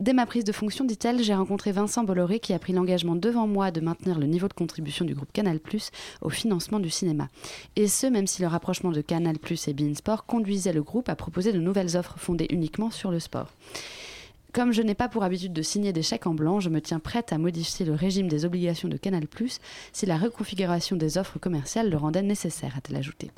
Dès 0.00 0.12
ma 0.12 0.26
prise 0.26 0.44
de 0.44 0.52
fonction, 0.52 0.84
dit-elle, 0.84 1.22
j'ai 1.22 1.34
rencontré 1.34 1.72
Vincent 1.72 2.04
Bolloré 2.04 2.40
qui 2.40 2.52
a 2.52 2.58
pris 2.58 2.72
l'engagement 2.72 3.16
devant 3.16 3.46
moi 3.46 3.70
de 3.70 3.80
maintenir 3.80 4.18
le 4.18 4.26
niveau 4.26 4.48
de 4.48 4.52
contribution 4.52 5.04
du 5.04 5.14
groupe 5.14 5.32
Canal 5.32 5.60
Plus 5.60 5.90
au 6.20 6.28
financement 6.28 6.80
du 6.80 6.90
cinéma. 6.90 7.28
Et 7.76 7.88
ce, 7.88 8.06
même 8.06 8.26
si 8.26 8.42
le 8.42 8.48
rapprochement 8.48 8.90
de 8.90 9.00
Canal 9.00 9.38
Plus 9.38 9.68
et 9.68 9.74
Bein 9.74 9.94
Sport 9.94 10.26
conduisait 10.26 10.72
le 10.72 10.82
groupe 10.82 11.08
à 11.08 11.16
proposer 11.16 11.52
de 11.52 11.58
nouvelles 11.58 11.85
offres 11.94 12.18
fondées 12.18 12.48
uniquement 12.50 12.90
sur 12.90 13.12
le 13.12 13.20
sport. 13.20 13.52
Comme 14.52 14.72
je 14.72 14.80
n'ai 14.80 14.94
pas 14.94 15.10
pour 15.10 15.22
habitude 15.22 15.52
de 15.52 15.60
signer 15.60 15.92
des 15.92 16.02
chèques 16.02 16.26
en 16.26 16.32
blanc, 16.32 16.60
je 16.60 16.70
me 16.70 16.80
tiens 16.80 16.98
prête 16.98 17.30
à 17.30 17.36
modifier 17.36 17.84
le 17.84 17.92
régime 17.92 18.26
des 18.26 18.46
obligations 18.46 18.88
de 18.88 18.96
Canal+, 18.96 19.26
si 19.92 20.06
la 20.06 20.16
reconfiguration 20.16 20.96
des 20.96 21.18
offres 21.18 21.38
commerciales 21.38 21.90
le 21.90 21.98
rendait 21.98 22.22
nécessaire, 22.22 22.74
a-t-elle 22.74 22.96
ajouté. 22.96 23.30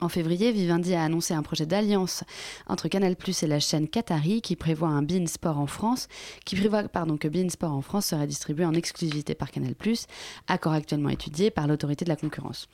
En 0.00 0.08
février, 0.08 0.52
Vivendi 0.52 0.94
a 0.94 1.02
annoncé 1.02 1.34
un 1.34 1.42
projet 1.42 1.66
d'alliance 1.66 2.22
entre 2.68 2.86
Canal+ 2.86 3.16
et 3.42 3.46
la 3.48 3.58
chaîne 3.58 3.88
Qatari 3.88 4.40
qui 4.40 4.54
prévoit 4.54 4.88
un 4.88 5.02
Bein 5.02 5.26
Sport 5.26 5.58
en 5.58 5.66
France, 5.66 6.06
qui 6.44 6.54
prévoit 6.54 6.84
que 6.84 7.28
Bein 7.28 7.48
Sport 7.48 7.72
en 7.72 7.82
France 7.82 8.06
serait 8.06 8.28
distribué 8.28 8.64
en 8.64 8.74
exclusivité 8.74 9.34
par 9.34 9.50
Canal+, 9.50 9.74
accord 10.46 10.72
actuellement 10.72 11.08
étudié 11.08 11.50
par 11.50 11.66
l'autorité 11.66 12.04
de 12.04 12.10
la 12.10 12.16
concurrence. 12.16 12.68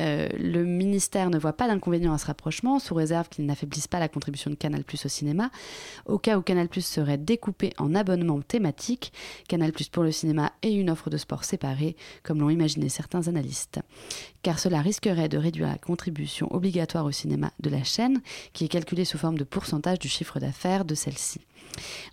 Euh, 0.00 0.28
le 0.38 0.64
ministère 0.64 1.30
ne 1.30 1.38
voit 1.38 1.52
pas 1.52 1.68
d'inconvénient 1.68 2.12
à 2.12 2.18
ce 2.18 2.26
rapprochement, 2.26 2.78
sous 2.78 2.94
réserve 2.94 3.28
qu'il 3.28 3.46
n'affaiblisse 3.46 3.88
pas 3.88 4.00
la 4.00 4.08
contribution 4.08 4.50
de 4.50 4.56
Canal 4.56 4.84
au 4.92 5.08
cinéma. 5.08 5.50
Au 6.06 6.18
cas 6.18 6.38
où 6.38 6.42
Canal 6.42 6.68
serait 6.80 7.18
découpé 7.18 7.72
en 7.78 7.94
abonnements 7.94 8.40
thématiques, 8.40 9.12
Canal 9.48 9.72
pour 9.92 10.02
le 10.02 10.12
cinéma 10.12 10.52
et 10.62 10.72
une 10.72 10.90
offre 10.90 11.10
de 11.10 11.16
sport 11.16 11.44
séparée, 11.44 11.96
comme 12.22 12.40
l'ont 12.40 12.50
imaginé 12.50 12.88
certains 12.88 13.28
analystes. 13.28 13.80
Car 14.42 14.58
cela 14.58 14.80
risquerait 14.80 15.28
de 15.28 15.38
réduire 15.38 15.68
la 15.68 15.78
contribution 15.78 16.52
obligatoire 16.54 17.04
au 17.04 17.12
cinéma 17.12 17.52
de 17.60 17.70
la 17.70 17.84
chaîne, 17.84 18.20
qui 18.52 18.64
est 18.64 18.68
calculée 18.68 19.04
sous 19.04 19.18
forme 19.18 19.38
de 19.38 19.44
pourcentage 19.44 19.98
du 19.98 20.08
chiffre 20.08 20.40
d'affaires 20.40 20.84
de 20.84 20.94
celle-ci. 20.94 21.40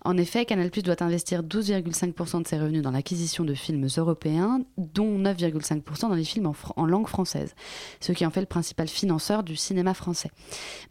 En 0.05 0.17
effet, 0.17 0.45
Canal 0.45 0.69
doit 0.69 1.03
investir 1.03 1.43
12,5% 1.43 2.43
de 2.43 2.47
ses 2.47 2.59
revenus 2.59 2.81
dans 2.81 2.91
l'acquisition 2.91 3.43
de 3.43 3.53
films 3.53 3.88
européens, 3.97 4.62
dont 4.77 5.19
9,5% 5.19 6.09
dans 6.09 6.15
les 6.15 6.23
films 6.23 6.51
en, 6.75 6.85
langue 6.85 7.07
française, 7.07 7.53
ce 7.99 8.12
qui 8.12 8.25
en 8.25 8.31
fait 8.31 8.41
le 8.41 8.45
principal 8.45 8.88
financeur 8.88 9.43
du 9.43 9.55
cinéma 9.55 9.93
français. 9.93 10.31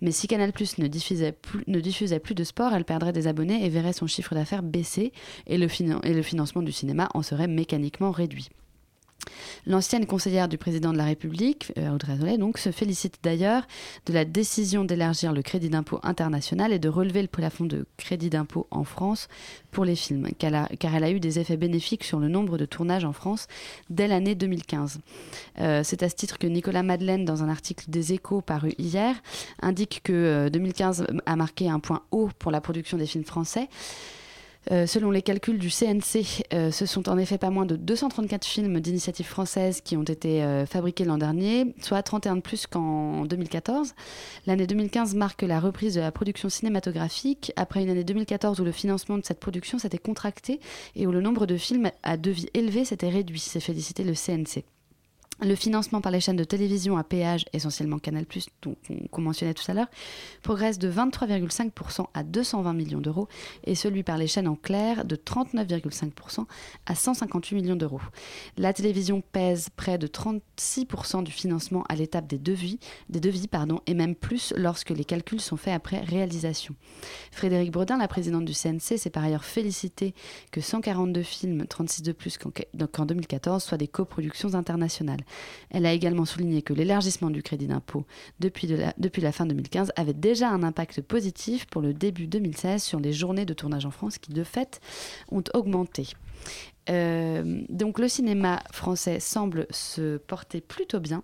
Mais 0.01 0.11
si 0.11 0.27
Canal 0.27 0.53
ne 0.79 0.87
diffusait, 0.87 1.33
plus, 1.33 1.65
ne 1.67 1.81
diffusait 1.81 2.21
plus 2.21 2.35
de 2.35 2.45
sport, 2.45 2.73
elle 2.75 2.85
perdrait 2.85 3.13
des 3.13 3.27
abonnés 3.27 3.65
et 3.65 3.69
verrait 3.69 3.93
son 3.93 4.07
chiffre 4.07 4.35
d'affaires 4.35 4.63
baisser, 4.63 5.13
et 5.47 5.59
le 5.59 5.69
financement 6.23 6.63
du 6.63 6.73
cinéma 6.73 7.09
en 7.15 7.23
serait 7.23 7.49
mécaniquement 7.49 8.11
réduit. 8.11 8.51
L'ancienne 9.67 10.07
conseillère 10.07 10.49
du 10.49 10.57
président 10.57 10.93
de 10.93 10.99
la 10.99 11.05
République, 11.05 11.73
euh, 11.77 11.91
Audrey 11.91 12.15
Azoulay, 12.15 12.39
se 12.57 12.73
félicite 12.73 13.19
d'ailleurs 13.23 13.67
de 14.07 14.13
la 14.13 14.25
décision 14.25 14.85
d'élargir 14.85 15.33
le 15.33 15.43
crédit 15.43 15.69
d'impôt 15.69 16.01
international 16.03 16.73
et 16.73 16.79
de 16.79 16.89
relever 16.89 17.23
le 17.23 17.29
plafond 17.29 17.67
de 17.67 17.87
crédit 17.99 18.31
d'impôt 18.31 18.67
en 18.71 18.85
France 18.85 19.29
pour 19.71 19.85
les 19.85 19.95
films, 19.95 20.29
car 20.39 20.95
elle, 20.95 21.05
a, 21.05 21.11
eu 21.11 21.21
des 21.21 21.39
effets 21.39 21.57
bénéfiques 21.57 22.05
sur 22.05 22.19
le 22.19 22.29
nombre 22.29 22.57
de 22.57 22.65
tournages 22.65 23.05
en 23.05 23.13
France 23.13 23.47
dès 23.91 24.09
l'année 24.09 24.35
2015. 24.35 25.01
Euh, 25.61 25.83
C'est 25.85 26.03
à 26.03 26.09
ce 26.09 26.15
titre 26.15 26.39
que 26.39 26.47
Nicolas 26.47 26.83
Madeleine, 26.83 27.25
dans 27.25 27.43
un 27.43 27.49
article 27.49 27.85
des 27.89 28.15
Échos 28.15 28.41
paru 28.41 28.73
hier, 28.79 29.15
indique 29.61 30.01
que 30.03 30.13
euh, 30.13 30.51
2015 30.51 31.07
a 31.27 31.37
marqué 31.37 31.69
un 31.69 31.81
point 31.81 32.03
haut 32.11 32.31
pour 32.39 32.51
la 32.51 32.61
production 32.61 32.97
des 32.97 33.07
films 33.07 33.25
français. 33.25 33.69
Euh, 34.71 34.87
selon 34.87 35.11
les 35.11 35.23
calculs 35.23 35.59
du 35.59 35.71
CNC, 35.71 36.45
euh, 36.53 36.71
ce 36.71 36.85
sont 36.85 37.09
en 37.09 37.17
effet 37.17 37.39
pas 37.39 37.51
moins 37.51 37.65
de 37.65 37.77
234 37.77 38.45
films 38.45 38.81
d'initiative 38.81 39.27
française 39.27 39.81
qui 39.81 39.97
ont 39.97 40.03
été 40.03 40.43
euh, 40.43 40.67
fabriqués 40.67 41.05
l'an 41.05 41.17
dernier, 41.17 41.75
soit 41.81 42.03
31 42.03 42.37
de 42.37 42.41
plus 42.41 42.67
qu'en 42.67 43.25
2014. 43.25 43.95
L'année 44.47 44.67
2015 44.67 45.15
marque 45.15 45.43
la 45.43 45.59
reprise 45.59 45.95
de 45.95 46.01
la 46.01 46.13
production 46.13 46.49
cinématographique, 46.49 47.53
après 47.57 47.83
une 47.83 47.91
année 47.91 48.05
2014 48.05 48.61
où 48.61 48.65
le 48.65 48.73
financement 48.73 49.17
de 49.17 49.25
cette 49.25 49.41
production 49.41 49.79
s'était 49.79 49.99
contracté 49.99 50.61
et 50.97 51.07
où 51.07 51.13
le 51.13 51.21
nombre 51.21 51.47
de 51.47 51.57
films 51.57 51.91
à 52.03 52.17
devis 52.17 52.49
élevés 52.53 52.85
s'était 52.85 53.09
réduit, 53.09 53.41
s'est 53.41 53.61
félicité 53.61 54.05
le 54.05 54.13
CNC. 54.13 54.65
Le 55.41 55.55
financement 55.55 56.01
par 56.01 56.11
les 56.11 56.19
chaînes 56.19 56.37
de 56.37 56.43
télévision 56.43 56.99
à 56.99 57.05
péage, 57.05 57.45
essentiellement 57.53 58.01
Canal+, 58.01 58.27
dont 58.63 58.75
on- 58.91 59.07
qu'on 59.07 59.21
mentionnait 59.23 59.55
tout 59.55 59.63
à 59.69 59.75
l'heure, 59.75 59.87
progresse 60.43 60.81
de 60.81 60.89
23,5% 60.89 62.09
à 62.13 62.25
220 62.25 62.73
millions 62.73 63.01
d'euros 63.01 63.29
et 63.63 63.77
celui 63.77 64.03
par 64.03 64.19
les 64.19 64.27
chaînes 64.27 64.49
en 64.49 64.57
clair 64.57 65.05
de 65.05 65.15
39,5% 65.15 66.49
à 66.87 66.97
158 66.97 67.55
millions 67.55 67.77
d'euros. 67.77 68.01
La 68.57 68.73
télévision 68.73 69.21
pèse 69.21 69.69
près 69.77 69.97
de 69.97 70.09
36% 70.09 71.23
du 71.23 71.31
financement 71.31 71.85
à 71.89 71.95
l'étape 71.95 72.27
des 72.27 72.39
devis, 72.39 72.81
des 73.09 73.21
devis 73.21 73.47
pardon, 73.47 73.81
et 73.87 73.95
même 73.95 74.17
plus 74.17 74.53
lorsque 74.57 74.91
les 74.91 75.05
calculs 75.05 75.41
sont 75.41 75.57
faits 75.57 75.75
après 75.75 76.01
réalisation. 76.01 76.75
Frédéric 77.31 77.71
Brodin, 77.71 77.97
la 77.97 78.09
présidente 78.09 78.45
du 78.45 78.55
CNC, 78.55 78.99
s'est 78.99 79.11
par 79.11 79.23
ailleurs 79.23 79.45
félicitée 79.45 80.15
que 80.51 80.61
142 80.61 81.23
films, 81.23 81.65
36 81.69 82.03
de 82.03 82.11
plus 82.11 82.39
qu'en 82.39 83.07
2014, 83.07 83.63
soient 83.63 83.79
des 83.79 83.87
coproductions 83.87 84.55
internationales. 84.55 85.21
Elle 85.71 85.87
a 85.87 85.93
également 85.93 86.25
souligné 86.25 86.63
que 86.63 86.73
l'élargissement 86.73 87.31
du 87.31 87.43
crédit 87.43 87.67
d'impôt 87.67 88.05
depuis, 88.41 88.67
de 88.67 88.77
la, 89.21 89.33
fin 89.33 89.47
2015 89.47 89.93
avait 89.97 90.15
déjà 90.15 90.51
un 90.51 90.63
impact 90.63 91.03
positif 91.03 91.67
pour 91.67 91.83
le 91.83 91.95
début 91.95 92.27
2016 92.27 92.83
sur 92.83 93.01
les 93.01 93.13
journées 93.13 93.45
de 93.45 93.55
tournage 93.55 93.87
en 93.87 93.91
France 93.91 94.19
qui, 94.19 94.33
de 94.33 94.45
fait, 94.45 94.81
ont 95.31 95.45
augmenté. 95.55 96.09
Euh, 96.91 97.63
donc 97.69 97.99
le 97.99 98.09
cinéma 98.09 98.63
français 98.73 99.21
semble 99.21 99.67
se 99.71 100.17
porter 100.19 100.61
plutôt 100.61 101.01
bien. 101.01 101.23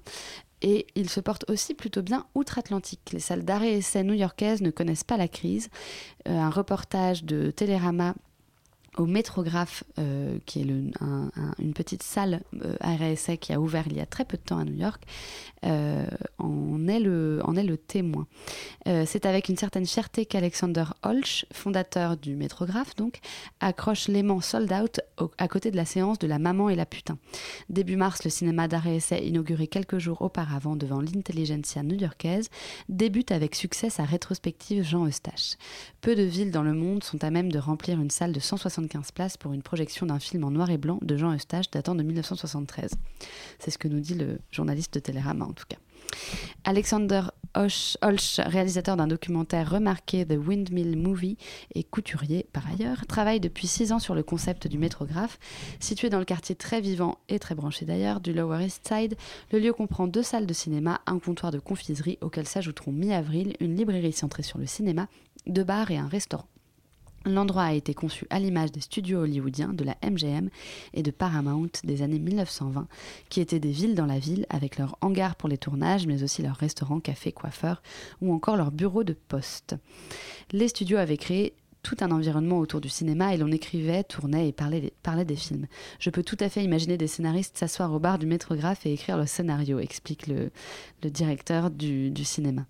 Et 0.62 0.86
il 0.94 1.10
se 1.10 1.20
porte 1.20 1.44
aussi 1.50 1.74
plutôt 1.74 2.00
bien 2.00 2.26
outre-Atlantique. 2.34 3.10
Les 3.12 3.20
salles 3.20 3.44
d'arrêt 3.44 3.72
et 3.72 3.76
essai 3.78 4.02
new-yorkaises 4.02 4.62
ne 4.62 4.70
connaissent 4.70 5.04
pas 5.04 5.18
la 5.18 5.28
crise. 5.28 5.68
Euh, 6.26 6.38
un 6.38 6.48
reportage 6.48 7.24
de 7.24 7.50
Télérama 7.50 8.14
au 8.96 9.06
Métrographe, 9.06 9.84
euh, 9.98 10.38
qui 10.46 10.60
est 10.60 10.64
une 10.64 11.72
petite 11.74 12.02
salle 12.02 12.42
euh, 12.62 12.76
essai 13.00 13.38
qui 13.38 13.52
a 13.52 13.60
ouvert 13.60 13.84
il 13.86 13.96
y 13.96 14.00
a 14.00 14.06
très 14.06 14.24
peu 14.24 14.36
de 14.36 14.42
temps 14.42 14.58
à 14.58 14.64
New 14.64 14.74
York, 14.74 15.02
euh, 15.64 16.06
en, 16.38 16.86
est 16.88 17.00
le, 17.00 17.76
témoin. 17.76 18.26
Euh, 18.86 19.04
C'est 19.06 19.26
avec 19.26 19.48
une 19.48 19.56
certaine 19.56 19.86
fierté 19.86 20.26
qu'Alexander 20.26 20.84
Holsch, 21.02 21.46
fondateur 21.52 22.16
du 22.16 22.36
Métrographe, 22.36 22.94
accroche 23.60 24.08
l'aimant 24.08 24.40
Sold 24.40 24.72
Out 24.72 25.00
à 25.38 25.48
côté 25.48 25.70
de 25.70 25.76
la 25.76 25.84
séance 25.84 26.18
de 26.18 26.26
La 26.26 26.38
Maman 26.38 26.68
et 26.68 26.76
la 26.76 26.86
Putain. 26.86 27.18
Début 27.68 27.96
mars, 27.96 28.24
le 28.24 28.30
cinéma 28.30 28.66
essai, 28.86 29.26
inauguré 29.26 29.66
quelques 29.66 29.98
jours 29.98 30.22
auparavant 30.22 30.76
devant 30.76 31.00
l'intelligentsia 31.00 31.82
new-yorkaise, 31.82 32.50
débute 32.88 33.32
avec 33.32 33.54
succès 33.54 33.90
sa 33.90 34.04
rétrospective 34.04 34.84
Jean 34.84 35.06
Eustache. 35.06 35.56
Peu 36.00 36.14
de 36.14 36.22
villes 36.22 36.50
dans 36.50 36.62
le 36.62 36.74
monde 36.74 37.02
sont 37.02 37.22
à 37.24 37.30
même 37.30 37.50
de 37.50 37.58
remplir 37.58 38.00
une 38.00 38.10
salle 38.10 38.32
de 38.32 38.40
175 38.84 39.12
places 39.12 39.36
pour 39.36 39.52
une 39.52 39.62
projection 39.62 40.06
d'un 40.06 40.18
film 40.18 40.44
en 40.44 40.50
noir 40.50 40.70
et 40.70 40.78
blanc 40.78 40.98
de 41.02 41.16
Jean 41.16 41.34
Eustache 41.34 41.70
datant 41.70 41.94
de 41.94 42.02
1973. 42.02 42.92
C'est 43.58 43.70
ce 43.70 43.78
que 43.78 43.88
nous 43.88 44.00
dit 44.00 44.14
le 44.14 44.38
journaliste 44.50 44.94
de 44.94 45.00
Télérama 45.00 45.44
en 45.44 45.52
tout 45.52 45.64
cas. 45.68 45.76
Alexander 46.64 47.22
Holsch, 47.54 47.96
réalisateur 48.38 48.96
d'un 48.96 49.06
documentaire 49.06 49.70
remarqué 49.70 50.26
The 50.26 50.36
Windmill 50.36 50.98
Movie 50.98 51.38
et 51.74 51.82
couturier 51.82 52.46
par 52.52 52.64
ailleurs, 52.68 53.06
travaille 53.06 53.40
depuis 53.40 53.66
six 53.66 53.92
ans 53.92 53.98
sur 53.98 54.14
le 54.14 54.22
concept 54.22 54.66
du 54.66 54.78
métrographe. 54.78 55.38
Situé 55.80 56.10
dans 56.10 56.18
le 56.18 56.24
quartier 56.24 56.56
très 56.56 56.80
vivant 56.80 57.18
et 57.28 57.38
très 57.38 57.54
branché 57.54 57.84
d'ailleurs 57.86 58.20
du 58.20 58.32
Lower 58.32 58.64
East 58.64 58.86
Side, 58.86 59.16
le 59.52 59.60
lieu 59.60 59.72
comprend 59.72 60.06
deux 60.06 60.22
salles 60.22 60.46
de 60.46 60.54
cinéma, 60.54 61.00
un 61.06 61.18
comptoir 61.18 61.52
de 61.52 61.58
confiserie 61.58 62.18
auquel 62.20 62.46
s'ajouteront 62.46 62.92
mi-avril 62.92 63.54
une 63.60 63.76
librairie 63.76 64.12
centrée 64.12 64.42
sur 64.42 64.58
le 64.58 64.66
cinéma, 64.66 65.08
deux 65.46 65.64
bars 65.64 65.90
et 65.90 65.96
un 65.96 66.08
restaurant. 66.08 66.48
L'endroit 67.26 67.64
a 67.64 67.72
été 67.72 67.94
conçu 67.94 68.26
à 68.28 68.38
l'image 68.38 68.70
des 68.70 68.80
studios 68.80 69.20
hollywoodiens 69.20 69.72
de 69.72 69.84
la 69.84 69.96
MGM 70.02 70.50
et 70.92 71.02
de 71.02 71.10
Paramount 71.10 71.70
des 71.82 72.02
années 72.02 72.18
1920, 72.18 72.86
qui 73.30 73.40
étaient 73.40 73.60
des 73.60 73.70
villes 73.70 73.94
dans 73.94 74.06
la 74.06 74.18
ville 74.18 74.44
avec 74.50 74.76
leurs 74.76 74.98
hangars 75.00 75.34
pour 75.34 75.48
les 75.48 75.56
tournages, 75.56 76.06
mais 76.06 76.22
aussi 76.22 76.42
leurs 76.42 76.56
restaurants, 76.56 77.00
cafés, 77.00 77.32
coiffeurs 77.32 77.82
ou 78.20 78.32
encore 78.32 78.56
leurs 78.56 78.72
bureaux 78.72 79.04
de 79.04 79.14
poste. 79.14 79.76
Les 80.52 80.68
studios 80.68 80.98
avaient 80.98 81.16
créé 81.16 81.54
tout 81.82 81.96
un 82.00 82.10
environnement 82.10 82.58
autour 82.58 82.80
du 82.80 82.88
cinéma 82.88 83.34
et 83.34 83.38
l'on 83.38 83.52
écrivait, 83.52 84.04
tournait 84.04 84.48
et 84.48 84.52
parlait, 84.52 84.92
des 85.24 85.36
films. 85.36 85.66
Je 85.98 86.10
peux 86.10 86.22
tout 86.22 86.38
à 86.40 86.48
fait 86.48 86.64
imaginer 86.64 86.96
des 86.96 87.06
scénaristes 87.06 87.58
s'asseoir 87.58 87.92
au 87.92 87.98
bar 87.98 88.18
du 88.18 88.26
métrographe 88.26 88.84
et 88.86 88.92
écrire 88.92 89.18
le 89.18 89.26
scénario, 89.26 89.78
explique 89.78 90.26
le, 90.26 90.50
directeur 91.02 91.70
du 91.70 92.24
cinéma. 92.24 92.66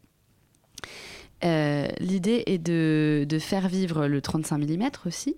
Euh, 1.44 1.88
L'idée 2.00 2.42
est 2.46 2.59
de, 2.59 3.26
faire 3.38 3.68
vivre 3.68 4.07
le 4.07 4.20
35 4.20 4.59
mm 4.59 4.90
aussi. 5.07 5.37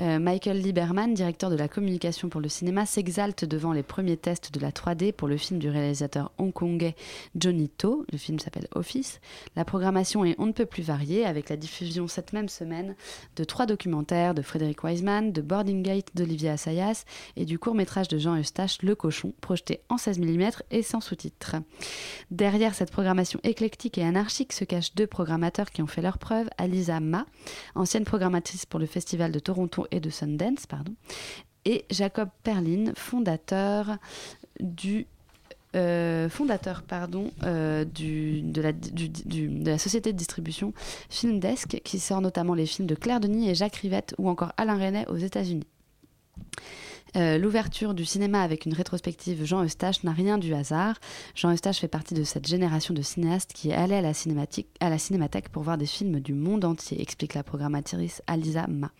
Euh, 0.00 0.18
Michael 0.18 0.60
Lieberman, 0.60 1.14
directeur 1.14 1.50
de 1.50 1.56
la 1.56 1.68
communication 1.68 2.28
pour 2.28 2.40
le 2.40 2.48
cinéma, 2.48 2.86
s'exalte 2.86 3.44
devant 3.44 3.72
les 3.72 3.82
premiers 3.82 4.16
tests 4.16 4.52
de 4.52 4.60
la 4.60 4.70
3D 4.70 5.12
pour 5.12 5.26
le 5.26 5.36
film 5.36 5.58
du 5.58 5.68
réalisateur 5.68 6.32
hongkongais 6.38 6.94
Johnny 7.34 7.68
To. 7.68 8.04
Le 8.12 8.18
film 8.18 8.38
s'appelle 8.38 8.68
Office. 8.74 9.20
La 9.56 9.64
programmation 9.64 10.24
est 10.24 10.36
on 10.38 10.46
ne 10.46 10.52
peut 10.52 10.66
plus 10.66 10.82
variée 10.82 11.24
avec 11.26 11.48
la 11.48 11.56
diffusion 11.56 12.06
cette 12.06 12.32
même 12.32 12.48
semaine 12.48 12.94
de 13.36 13.44
trois 13.44 13.66
documentaires 13.66 14.34
de 14.34 14.42
Frédéric 14.42 14.84
Wiseman, 14.84 15.32
de 15.32 15.40
Boarding 15.40 15.82
Gate 15.82 16.08
d'Olivier 16.14 16.50
Assayas 16.50 17.04
et 17.36 17.44
du 17.44 17.58
court-métrage 17.58 18.08
de 18.08 18.18
Jean 18.18 18.36
Eustache 18.36 18.82
Le 18.82 18.94
Cochon, 18.94 19.32
projeté 19.40 19.80
en 19.88 19.98
16 19.98 20.18
mm 20.18 20.50
et 20.70 20.82
sans 20.82 21.00
sous-titres. 21.00 21.56
Derrière 22.30 22.74
cette 22.74 22.90
programmation 22.90 23.40
éclectique 23.42 23.98
et 23.98 24.04
anarchique 24.04 24.52
se 24.52 24.64
cachent 24.64 24.94
deux 24.94 25.06
qui 25.72 25.82
ont 25.82 25.86
fait 25.86 26.02
leur 26.02 26.18
preuve, 26.18 26.48
Alisa 26.58 27.00
Ma, 27.00 27.26
ancienne 27.74 28.04
programmatrice 28.04 28.66
pour 28.66 28.80
le 28.80 28.86
Festival 28.86 29.32
de 29.32 29.38
Toronto 29.38 29.86
et 29.90 30.00
de 30.00 30.10
Sundance, 30.10 30.66
pardon, 30.66 30.94
et 31.64 31.84
Jacob 31.90 32.28
Perlin, 32.42 32.92
fondateur 32.94 33.96
du 34.60 35.06
euh, 35.76 36.28
fondateur 36.28 36.82
pardon, 36.82 37.30
euh, 37.44 37.84
de, 37.84 38.60
la, 38.60 38.72
de 38.72 39.64
la 39.64 39.78
société 39.78 40.12
de 40.12 40.18
distribution 40.18 40.72
Filmdesk, 41.10 41.80
qui 41.84 42.00
sort 42.00 42.20
notamment 42.20 42.54
les 42.54 42.66
films 42.66 42.88
de 42.88 42.96
Claire 42.96 43.20
Denis 43.20 43.48
et 43.48 43.54
Jacques 43.54 43.76
Rivette 43.76 44.14
ou 44.18 44.28
encore 44.28 44.52
Alain 44.56 44.76
Resnais 44.76 45.06
aux 45.08 45.16
États-Unis. 45.16 45.66
Euh, 47.16 47.38
L'ouverture 47.38 47.94
du 47.94 48.04
cinéma 48.04 48.42
avec 48.42 48.66
une 48.66 48.74
rétrospective 48.74 49.44
Jean 49.44 49.64
Eustache 49.64 50.04
n'a 50.04 50.12
rien 50.12 50.38
du 50.38 50.54
hasard. 50.54 50.96
Jean 51.34 51.52
Eustache 51.52 51.80
fait 51.80 51.88
partie 51.88 52.14
de 52.14 52.24
cette 52.24 52.46
génération 52.46 52.94
de 52.94 53.02
cinéastes 53.02 53.52
qui 53.52 53.70
est 53.70 53.74
allé 53.74 53.94
à 53.94 54.00
la, 54.00 54.12
à 54.80 54.90
la 54.90 54.98
cinémathèque 54.98 55.48
pour 55.48 55.62
voir 55.62 55.78
des 55.78 55.86
films 55.86 56.20
du 56.20 56.34
monde 56.34 56.64
entier, 56.64 57.00
explique 57.00 57.34
la 57.34 57.42
programmatrice 57.42 58.22
Alisa 58.26 58.66
Ma. 58.68 58.90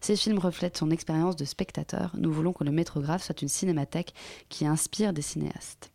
Ces 0.00 0.16
films 0.16 0.38
reflètent 0.38 0.76
son 0.76 0.90
expérience 0.90 1.36
de 1.36 1.44
spectateur. 1.44 2.12
Nous 2.16 2.32
voulons 2.32 2.52
que 2.52 2.64
le 2.64 2.70
métrographe 2.70 3.24
soit 3.24 3.42
une 3.42 3.48
cinémathèque 3.48 4.14
qui 4.48 4.66
inspire 4.66 5.12
des 5.12 5.22
cinéastes. 5.22 5.90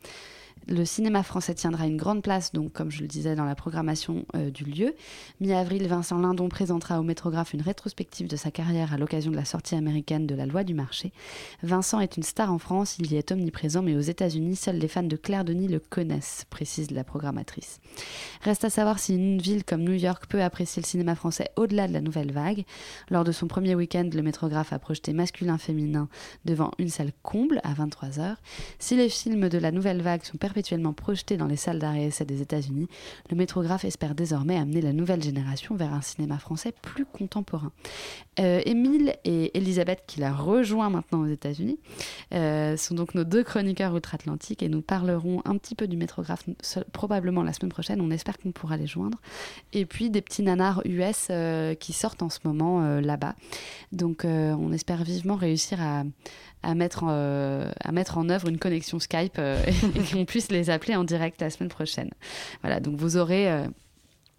Le 0.72 0.86
cinéma 0.86 1.22
français 1.22 1.54
tiendra 1.54 1.86
une 1.86 1.98
grande 1.98 2.24
place, 2.24 2.54
donc 2.54 2.72
comme 2.72 2.92
je 2.92 3.02
le 3.02 3.08
disais, 3.08 3.36
dans 3.36 3.44
la 3.44 3.56
programmation 3.56 4.26
euh, 4.38 4.50
du 4.50 4.64
lieu. 4.64 4.96
Mi-avril, 5.42 5.86
Vincent 5.86 6.18
Lindon 6.18 6.48
présentera 6.48 6.98
au 7.02 7.04
Métrographe 7.04 7.54
une 7.54 7.62
rétrospective 7.62 8.30
de 8.30 8.38
sa 8.38 8.52
carrière 8.52 8.94
à 8.94 8.98
l'occasion 8.98 9.32
de 9.32 9.36
la 9.36 9.44
sortie 9.44 9.76
américaine 9.76 10.28
de 10.28 10.34
La 10.34 10.46
Loi 10.46 10.64
du 10.64 10.74
marché. 10.74 11.12
Vincent 11.62 12.00
est 12.00 12.16
une 12.16 12.24
star 12.24 12.54
en 12.54 12.58
France, 12.58 12.96
il 13.00 13.12
y 13.12 13.18
est 13.18 13.34
omniprésent, 13.34 13.82
mais 13.82 13.98
aux 13.98 14.00
États-Unis, 14.00 14.56
seuls 14.56 14.78
les 14.78 14.88
fans 14.88 15.04
de 15.04 15.18
Claire 15.18 15.44
Denis 15.44 15.68
le 15.68 15.80
connaissent, 15.80 16.46
précise 16.50 16.92
la 16.92 17.04
programmatrice. 17.04 17.82
Reste 18.42 18.64
à 18.64 18.70
savoir 18.70 18.98
si 18.98 19.16
une 19.16 19.42
ville 19.42 19.66
comme 19.66 19.84
New 19.84 19.92
York 19.92 20.28
peut 20.30 20.42
apprécier 20.42 20.82
le 20.82 20.88
cinéma 20.88 21.16
français 21.16 21.52
au-delà 21.58 21.90
de 21.90 21.94
la 21.94 22.00
nouvelle 22.00 22.32
vague. 22.32 22.64
Lors 23.10 23.26
de 23.26 23.34
son 23.34 23.48
premier 23.48 23.76
week-end, 23.76 24.10
le 24.14 24.22
Métrographe 24.22 24.72
a 24.72 24.80
projeté 24.80 25.12
masculin-féminin 25.12 26.08
devant 26.46 26.72
une 26.78 26.88
salle 26.88 27.12
comble 27.24 27.60
à 27.66 27.74
23h. 27.74 28.38
Si 28.80 28.96
les 28.96 29.10
films 29.10 29.50
de 29.50 29.58
la 29.58 29.72
nouvelle 29.72 30.02
vague 30.02 30.24
sont 30.24 30.38
perpétuellement 30.62 30.94
projetés 30.94 31.38
dans 31.38 31.48
les 31.48 31.56
salles 31.56 31.80
d'arrêt 31.80 32.04
essai 32.04 32.24
des 32.24 32.44
États-Unis, 32.44 32.88
le 33.32 33.36
métrographe 33.36 33.84
espère 33.84 34.14
désormais 34.14 34.58
amener 34.58 34.80
la 34.80 34.94
nouvelle 34.94 35.24
génération 35.24 35.76
vers 35.76 35.92
un 35.92 36.02
cinéma 36.02 36.38
français 36.38 36.72
plus 36.84 37.04
contemporain. 37.04 37.72
Euh, 38.40 38.62
Émile 38.66 39.16
et 39.24 39.58
Elisabeth, 39.58 40.04
qui 40.06 40.20
la 40.20 40.32
rejoint 40.32 40.92
maintenant 40.92 41.22
aux 41.22 41.28
États-Unis, 41.28 41.80
euh, 42.36 42.78
sont 42.78 42.94
donc 42.94 43.16
nos 43.16 43.24
deux 43.24 43.44
chroniqueurs 43.44 43.96
outre-Atlantique 43.96 44.62
et 44.62 44.70
nous 44.70 44.84
parlerons 44.84 45.42
un 45.46 45.58
petit 45.58 45.74
peu 45.74 45.88
du 45.88 45.98
métrographe 45.98 46.44
probablement 46.92 47.42
la 47.42 47.54
semaine 47.54 47.72
prochaine. 47.72 48.00
On 48.00 48.12
espère 48.12 48.38
qu'on 48.38 48.52
pourra 48.52 48.78
les 48.78 48.86
joindre. 48.86 49.18
Et 49.74 49.88
puis 49.88 50.12
des 50.12 50.22
petits 50.22 50.44
nanars 50.44 50.84
US 50.86 51.30
euh, 51.32 51.74
qui 51.74 51.92
sortent 51.92 52.22
en 52.22 52.30
ce 52.30 52.38
moment 52.44 53.00
là-bas. 53.00 53.34
Donc 53.92 54.26
on 54.26 54.72
espère 54.72 55.04
vivement 55.04 55.36
réussir 55.36 55.82
à, 55.82 56.04
à 56.64 56.76
mettre, 56.76 57.06
euh, 57.08 57.72
à 57.80 57.92
mettre 57.92 58.18
en 58.18 58.30
œuvre 58.30 58.48
une 58.48 58.58
connexion 58.58 59.00
Skype 59.00 59.38
euh, 59.40 59.62
et, 59.96 60.00
qu'on 60.14 60.26
puisse 60.26 60.52
les 60.52 60.70
appeler 60.70 60.96
en 60.96 61.04
direct 61.04 61.42
la 61.42 61.50
semaine 61.50 61.70
prochaine. 61.70 62.12
Voilà, 62.62 62.80
donc 62.80 62.96
vous 62.98 63.18
aurez, 63.18 63.52
euh, 63.52 63.66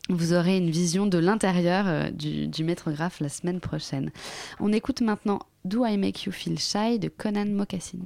Vous 0.08 0.32
aurez 0.32 0.56
une 0.56 0.70
vision 0.70 1.06
de 1.06 1.18
l'intérieur 1.18 2.12
du, 2.12 2.48
du 2.48 2.64
métrographe 2.64 3.20
la 3.20 3.28
semaine 3.28 3.60
prochaine. 3.60 4.10
On 4.60 4.72
écoute 4.72 5.00
maintenant 5.00 5.40
Do 5.64 5.84
I 5.84 5.96
Make 5.96 6.24
You 6.24 6.32
Feel 6.32 6.58
Shy 6.58 6.98
de 6.98 7.08
Conan 7.08 7.46
Mocassin. 7.46 7.98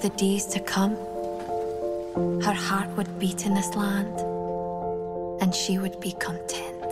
Of 0.00 0.10
the 0.10 0.16
days 0.16 0.46
to 0.46 0.60
come, 0.60 0.96
her 2.42 2.54
heart 2.54 2.88
would 2.96 3.18
beat 3.18 3.44
in 3.44 3.52
this 3.52 3.74
land, 3.74 4.18
and 5.42 5.54
she 5.54 5.78
would 5.78 6.00
be 6.00 6.12
content. 6.12 6.90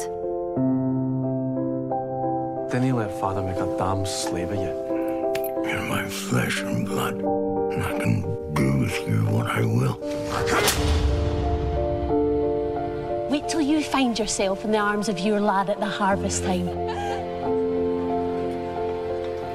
Didn't 2.70 2.84
he 2.84 2.92
let 2.92 3.18
father 3.18 3.42
make 3.42 3.56
a 3.56 3.76
damn 3.78 4.04
slave 4.04 4.50
of 4.50 4.58
you? 4.58 4.74
You're 5.66 5.88
my 5.88 6.06
flesh 6.06 6.60
and 6.60 6.86
blood, 6.86 7.14
and 7.14 7.82
I 7.82 7.98
can 7.98 8.20
do 8.52 8.78
with 8.80 9.08
you 9.08 9.24
what 9.30 9.46
I 9.46 9.62
will. 9.62 9.98
Wait 13.30 13.48
till 13.48 13.62
you 13.62 13.82
find 13.82 14.18
yourself 14.18 14.66
in 14.66 14.72
the 14.72 14.78
arms 14.78 15.08
of 15.08 15.18
your 15.18 15.40
lad 15.40 15.70
at 15.70 15.80
the 15.80 15.86
harvest 15.86 16.44
time. 16.44 16.68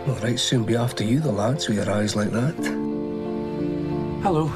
All 0.09 0.15
right, 0.23 0.39
soon 0.39 0.63
be 0.63 0.75
after 0.75 1.03
you, 1.03 1.19
the 1.19 1.31
lads, 1.31 1.67
with 1.67 1.77
your 1.77 1.91
eyes 1.91 2.15
like 2.15 2.31
that. 2.31 2.92
Hello. 4.23 4.49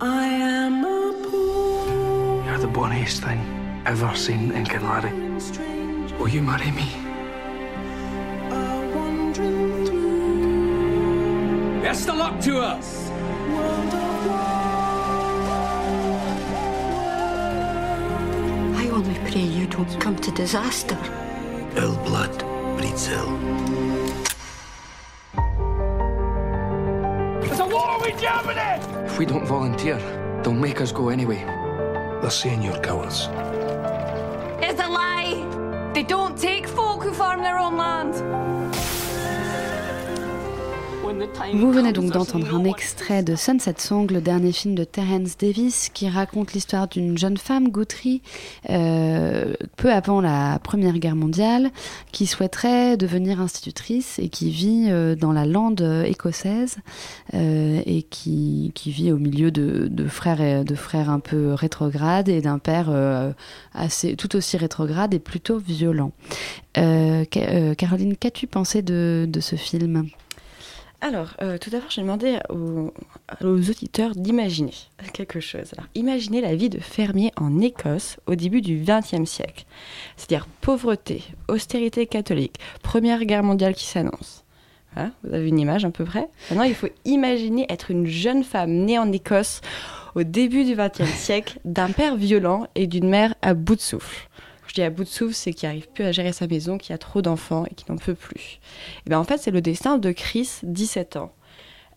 I 0.00 0.24
am 0.24 0.84
a 0.84 1.28
poor 1.28 2.44
You're 2.44 2.58
the 2.58 2.68
bonniest 2.68 3.24
thing 3.24 3.40
ever 3.84 4.14
seen 4.14 4.52
in 4.52 4.64
Kinlarry. 4.64 5.10
Will 6.16 6.28
you 6.28 6.42
marry 6.42 6.70
me? 6.70 6.88
Best 11.82 12.08
of 12.08 12.18
luck 12.18 12.40
to 12.42 12.60
us. 12.60 13.10
I 18.78 18.88
only 18.92 19.18
pray 19.28 19.40
you 19.40 19.66
don't 19.66 20.00
come 20.00 20.14
to 20.18 20.30
disaster. 20.30 20.96
Ill 21.74 21.96
blood 22.04 22.38
breeds 22.78 23.08
ill. 23.08 24.03
Germany! 28.24 29.04
If 29.04 29.18
we 29.18 29.26
don't 29.26 29.44
volunteer, 29.46 29.98
they'll 30.42 30.54
make 30.54 30.80
us 30.80 30.92
go 30.92 31.10
anyway. 31.10 31.44
They're 32.22 32.30
saying 32.30 32.62
you're 32.62 32.80
cowards. 32.80 33.28
It's 34.66 34.80
a 34.80 34.88
lie. 34.88 35.90
They 35.92 36.04
don't 36.04 36.34
take 36.38 36.66
folk 36.66 37.02
who 37.02 37.12
farm 37.12 37.42
their 37.42 37.58
own 37.58 37.76
land. 37.76 38.14
Vous 41.54 41.70
venez 41.72 41.92
donc 41.92 42.10
d'entendre 42.10 42.54
un 42.54 42.64
extrait 42.64 43.22
de 43.22 43.36
Sunset 43.36 43.74
Song, 43.78 44.10
le 44.10 44.20
dernier 44.20 44.52
film 44.52 44.74
de 44.74 44.84
Terence 44.84 45.36
Davis, 45.38 45.88
qui 45.92 46.08
raconte 46.08 46.52
l'histoire 46.52 46.88
d'une 46.88 47.16
jeune 47.16 47.36
femme, 47.36 47.68
Guthrie, 47.70 48.22
euh, 48.70 49.54
peu 49.76 49.92
avant 49.92 50.20
la 50.20 50.58
Première 50.58 50.98
Guerre 50.98 51.16
mondiale, 51.16 51.70
qui 52.12 52.26
souhaiterait 52.26 52.96
devenir 52.96 53.40
institutrice 53.40 54.18
et 54.18 54.28
qui 54.28 54.50
vit 54.50 54.86
euh, 54.88 55.14
dans 55.14 55.32
la 55.32 55.46
lande 55.46 55.80
euh, 55.82 56.02
écossaise 56.04 56.76
et 57.32 58.02
qui, 58.10 58.72
vit 58.86 59.12
au 59.12 59.18
milieu 59.18 59.50
de, 59.50 60.08
frères, 60.08 60.64
de 60.64 60.74
frères 60.74 61.10
un 61.10 61.20
peu 61.20 61.54
rétrogrades 61.54 62.28
et 62.28 62.40
d'un 62.40 62.58
père 62.58 62.90
assez, 63.72 64.16
tout 64.16 64.36
aussi 64.36 64.56
rétrograde 64.56 65.14
et 65.14 65.18
plutôt 65.18 65.58
violent. 65.58 66.12
Ca- 66.74 67.74
Caroline, 67.76 68.16
qu'as-tu 68.16 68.46
pensé 68.46 68.82
de 68.82 69.40
ce 69.40 69.56
film? 69.56 70.08
Alors, 71.00 71.34
euh, 71.42 71.58
tout 71.58 71.70
d'abord, 71.70 71.90
j'ai 71.90 72.00
demandé 72.00 72.38
aux, 72.48 72.92
aux 73.42 73.70
auditeurs 73.70 74.12
d'imaginer 74.14 74.72
quelque 75.12 75.40
chose. 75.40 75.72
Alors, 75.76 75.88
imaginez 75.94 76.40
la 76.40 76.54
vie 76.54 76.70
de 76.70 76.80
fermier 76.80 77.30
en 77.36 77.60
Écosse 77.60 78.16
au 78.26 78.34
début 78.34 78.62
du 78.62 78.82
XXe 78.82 79.28
siècle. 79.28 79.66
C'est-à-dire 80.16 80.46
pauvreté, 80.60 81.22
austérité 81.48 82.06
catholique, 82.06 82.56
Première 82.82 83.24
Guerre 83.24 83.42
mondiale 83.42 83.74
qui 83.74 83.84
s'annonce. 83.84 84.44
Voilà, 84.94 85.10
vous 85.24 85.34
avez 85.34 85.48
une 85.48 85.58
image 85.58 85.84
à 85.84 85.90
peu 85.90 86.04
près? 86.04 86.28
Maintenant, 86.50 86.64
il 86.64 86.74
faut 86.74 86.88
imaginer 87.04 87.66
être 87.68 87.90
une 87.90 88.06
jeune 88.06 88.44
femme 88.44 88.70
née 88.70 88.98
en 88.98 89.10
Écosse 89.12 89.60
au 90.14 90.22
début 90.22 90.64
du 90.64 90.76
XXe 90.76 91.12
siècle 91.12 91.58
d'un 91.64 91.90
père 91.90 92.16
violent 92.16 92.66
et 92.74 92.86
d'une 92.86 93.08
mère 93.08 93.34
à 93.42 93.54
bout 93.54 93.76
de 93.76 93.80
souffle. 93.80 94.28
Je 94.74 94.80
dis 94.80 94.86
à 94.86 94.90
bout 94.90 95.04
de 95.04 95.08
souffle, 95.08 95.34
c'est 95.34 95.52
qui 95.52 95.66
arrive 95.68 95.86
plus 95.86 96.02
à 96.02 96.10
gérer 96.10 96.32
sa 96.32 96.48
maison, 96.48 96.78
qui 96.78 96.92
a 96.92 96.98
trop 96.98 97.22
d'enfants 97.22 97.64
et 97.70 97.74
qui 97.76 97.84
n'en 97.88 97.96
peut 97.96 98.16
plus. 98.16 98.58
Et 99.06 99.10
ben 99.10 99.20
en 99.20 99.22
fait, 99.22 99.38
c'est 99.38 99.52
le 99.52 99.60
destin 99.60 99.98
de 99.98 100.10
Chris, 100.10 100.50
17 100.64 101.14
ans. 101.14 101.32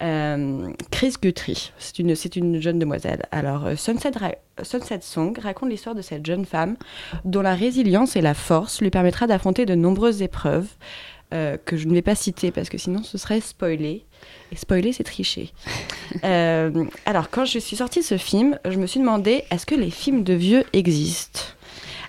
Euh, 0.04 0.70
Chris 0.92 1.16
Guthrie, 1.20 1.72
c'est 1.80 1.98
une, 1.98 2.14
c'est 2.16 2.36
une 2.36 2.62
jeune 2.62 2.78
demoiselle. 2.78 3.24
Alors, 3.32 3.66
euh, 3.66 3.76
Sunset, 3.76 4.12
Ra- 4.16 4.36
Sunset 4.62 5.00
Song 5.02 5.36
raconte 5.42 5.72
l'histoire 5.72 5.96
de 5.96 6.04
cette 6.04 6.24
jeune 6.24 6.46
femme 6.46 6.78
dont 7.26 7.42
la 7.42 7.56
résilience 7.56 8.16
et 8.16 8.22
la 8.22 8.36
force 8.36 8.80
lui 8.80 8.92
permettra 8.92 9.26
d'affronter 9.26 9.66
de 9.66 9.74
nombreuses 9.74 10.22
épreuves 10.22 10.68
euh, 11.34 11.58
que 11.66 11.78
je 11.78 11.88
ne 11.88 11.96
vais 11.96 12.04
pas 12.04 12.14
citer 12.14 12.52
parce 12.52 12.70
que 12.70 12.78
sinon 12.78 13.02
ce 13.02 13.18
serait 13.18 13.42
spoilé. 13.42 14.06
Et 14.52 14.56
spoiler, 14.56 14.94
c'est 14.94 15.04
tricher. 15.04 15.52
Euh, 16.24 16.86
alors, 17.06 17.30
quand 17.30 17.46
je 17.46 17.60
suis 17.60 17.76
sortie 17.76 18.00
de 18.00 18.06
ce 18.06 18.18
film, 18.18 18.58
je 18.68 18.78
me 18.80 18.88
suis 18.88 19.00
demandé 19.00 19.44
est-ce 19.52 19.66
que 19.66 19.76
les 19.76 19.92
films 19.92 20.24
de 20.24 20.34
vieux 20.34 20.64
existent? 20.74 21.42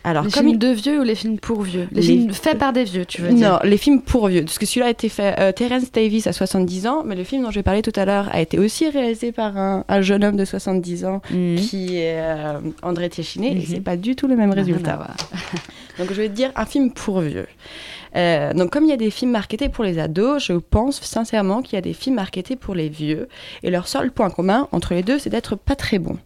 Alors, 0.04 0.24
les 0.24 0.30
comme 0.30 0.44
films 0.44 0.54
il- 0.54 0.58
de 0.58 0.68
vieux 0.68 1.00
ou 1.00 1.02
les 1.02 1.14
films 1.14 1.38
pour 1.38 1.62
vieux 1.62 1.88
Les, 1.92 2.00
Les- 2.00 2.06
films 2.06 2.32
faits 2.32 2.58
par 2.58 2.72
des 2.72 2.84
vieux, 2.84 3.04
tu 3.04 3.22
veux 3.22 3.32
dire 3.32 3.52
non, 3.52 3.58
les 3.64 3.76
films 3.76 4.00
pour 4.02 4.28
vieux. 4.28 4.42
Parce 4.44 4.58
que 4.58 4.66
celui-là 4.66 4.86
a 4.86 4.90
été 4.90 5.08
fait. 5.08 5.34
euh, 5.38 5.52
Terence 5.52 5.90
Davis 5.92 6.26
a 6.26 6.32
70 6.32 6.86
ans, 6.86 7.02
mais 7.04 7.14
le 7.16 7.24
film 7.24 7.42
dont 7.42 7.50
je 7.50 7.56
vais 7.56 7.62
parler 7.62 7.82
tout 7.82 7.92
à 7.96 8.04
l'heure 8.04 8.28
a 8.32 8.40
été 8.40 8.58
aussi 8.58 8.88
réalisé 8.88 9.32
par 9.32 9.56
un, 9.58 9.84
un 9.88 10.00
jeune 10.00 10.24
homme 10.24 10.36
de 10.36 10.44
70 10.44 11.04
ans 11.04 11.20
qui 11.28 11.96
est 11.98 12.20
euh, 12.20 12.58
André 12.82 13.08
Téchiné, 13.08 13.50
Mhm. 13.54 13.58
et 13.60 13.64
c'est 13.66 13.80
pas 13.80 13.96
du 13.96 14.14
tout 14.16 14.28
le 14.28 14.36
même 14.36 14.52
résultat. 14.52 14.96
voir. 14.96 15.16
Donc 15.98 16.08
je 16.10 16.14
vais 16.14 16.28
te 16.28 16.34
dire 16.34 16.52
un 16.54 16.64
film 16.64 16.92
pour 16.92 17.20
vieux. 17.20 17.46
Euh, 18.16 18.54
donc 18.54 18.70
comme 18.70 18.84
il 18.84 18.90
y 18.90 18.92
a 18.92 18.96
des 18.96 19.10
films 19.10 19.32
marketés 19.32 19.68
pour 19.68 19.84
les 19.84 19.98
ados, 19.98 20.42
je 20.46 20.54
pense 20.54 21.00
sincèrement 21.02 21.60
qu'il 21.60 21.74
y 21.74 21.78
a 21.78 21.82
des 21.82 21.92
films 21.92 22.16
marketés 22.16 22.56
pour 22.56 22.74
les 22.74 22.88
vieux. 22.88 23.28
Et 23.62 23.70
leur 23.70 23.86
seul 23.88 24.10
point 24.12 24.30
commun 24.30 24.68
entre 24.72 24.94
les 24.94 25.02
deux, 25.02 25.18
c'est 25.18 25.28
d'être 25.28 25.56
pas 25.56 25.74
très 25.76 25.98
bons. 25.98 26.16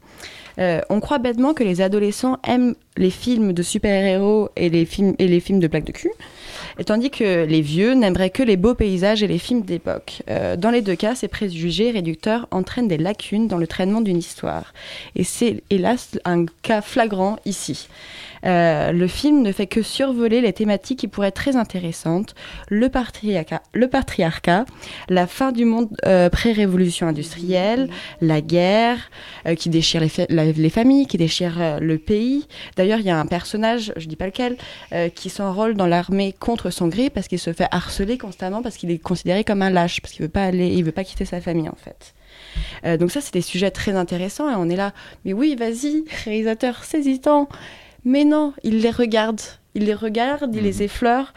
Euh, 0.58 0.80
on 0.90 1.00
croit 1.00 1.18
bêtement 1.18 1.54
que 1.54 1.64
les 1.64 1.80
adolescents 1.80 2.38
aiment 2.46 2.74
les 2.96 3.10
films 3.10 3.52
de 3.52 3.62
super-héros 3.62 4.50
et 4.56 4.68
les 4.68 4.84
films, 4.84 5.14
et 5.18 5.28
les 5.28 5.40
films 5.40 5.60
de 5.60 5.66
blagues 5.66 5.84
de 5.84 5.92
cul, 5.92 6.10
et 6.78 6.84
tandis 6.84 7.10
que 7.10 7.44
les 7.44 7.60
vieux 7.60 7.94
n'aimeraient 7.94 8.30
que 8.30 8.42
les 8.42 8.56
beaux 8.56 8.74
paysages 8.74 9.22
et 9.22 9.26
les 9.26 9.38
films 9.38 9.62
d'époque. 9.62 10.22
Euh, 10.28 10.56
dans 10.56 10.70
les 10.70 10.82
deux 10.82 10.96
cas, 10.96 11.14
ces 11.14 11.28
préjugés 11.28 11.90
réducteurs 11.90 12.46
entraînent 12.50 12.88
des 12.88 12.98
lacunes 12.98 13.48
dans 13.48 13.58
le 13.58 13.66
traitement 13.66 14.00
d'une 14.00 14.18
histoire. 14.18 14.72
Et 15.16 15.24
c'est 15.24 15.62
hélas 15.70 16.18
un 16.24 16.46
cas 16.62 16.82
flagrant 16.82 17.38
ici. 17.44 17.88
Euh, 18.44 18.92
le 18.92 19.06
film 19.06 19.42
ne 19.42 19.52
fait 19.52 19.66
que 19.66 19.82
survoler 19.82 20.40
les 20.40 20.52
thématiques 20.52 21.00
qui 21.00 21.08
pourraient 21.08 21.28
être 21.28 21.34
très 21.34 21.56
intéressantes. 21.56 22.34
Le 22.68 22.88
patriarcat, 22.88 24.64
la 25.08 25.26
fin 25.26 25.52
du 25.52 25.64
monde 25.64 25.88
euh, 26.06 26.28
pré-révolution 26.28 27.06
industrielle, 27.06 27.88
la 28.20 28.40
guerre 28.40 29.10
euh, 29.46 29.54
qui 29.54 29.68
déchire 29.68 30.02
les, 30.28 30.70
familles, 30.70 31.06
qui 31.06 31.18
déchire 31.18 31.60
euh, 31.60 31.78
le 31.80 31.98
pays. 31.98 32.46
D'ailleurs, 32.76 32.98
il 32.98 33.06
y 33.06 33.10
a 33.10 33.18
un 33.18 33.26
personnage, 33.26 33.92
je 33.96 34.06
dis 34.06 34.16
pas 34.16 34.26
lequel, 34.26 34.56
euh, 34.92 35.08
qui 35.08 35.30
s'enrôle 35.30 35.74
dans 35.74 35.86
l'armée 35.86 36.34
contre 36.38 36.70
son 36.70 36.88
gré 36.88 37.10
parce 37.10 37.28
qu'il 37.28 37.38
se 37.38 37.52
fait 37.52 37.68
harceler 37.70 38.18
constamment 38.18 38.62
parce 38.62 38.76
qu'il 38.76 38.90
est 38.90 38.98
considéré 38.98 39.44
comme 39.44 39.62
un 39.62 39.70
lâche, 39.70 40.00
parce 40.00 40.14
qu'il 40.14 40.22
veut 40.22 40.30
pas 40.30 40.44
aller, 40.44 40.68
il 40.68 40.84
veut 40.84 40.92
pas 40.92 41.04
quitter 41.04 41.24
sa 41.24 41.40
famille 41.40 41.68
en 41.68 41.76
fait. 41.76 42.14
Euh, 42.84 42.96
donc 42.96 43.10
ça, 43.10 43.20
c'est 43.20 43.32
des 43.32 43.42
sujets 43.42 43.70
très 43.70 43.92
intéressants 43.92 44.50
et 44.50 44.54
on 44.54 44.68
est 44.68 44.76
là, 44.76 44.92
mais 45.24 45.32
oui, 45.32 45.56
vas-y, 45.56 46.04
réalisateur, 46.24 46.84
saisis-en. 46.84 47.48
Mais 48.04 48.24
non, 48.24 48.52
il 48.64 48.80
les 48.80 48.90
regarde, 48.90 49.40
il 49.74 49.84
les 49.84 49.94
regarde, 49.94 50.54
il 50.54 50.62
les 50.64 50.82
effleure 50.82 51.32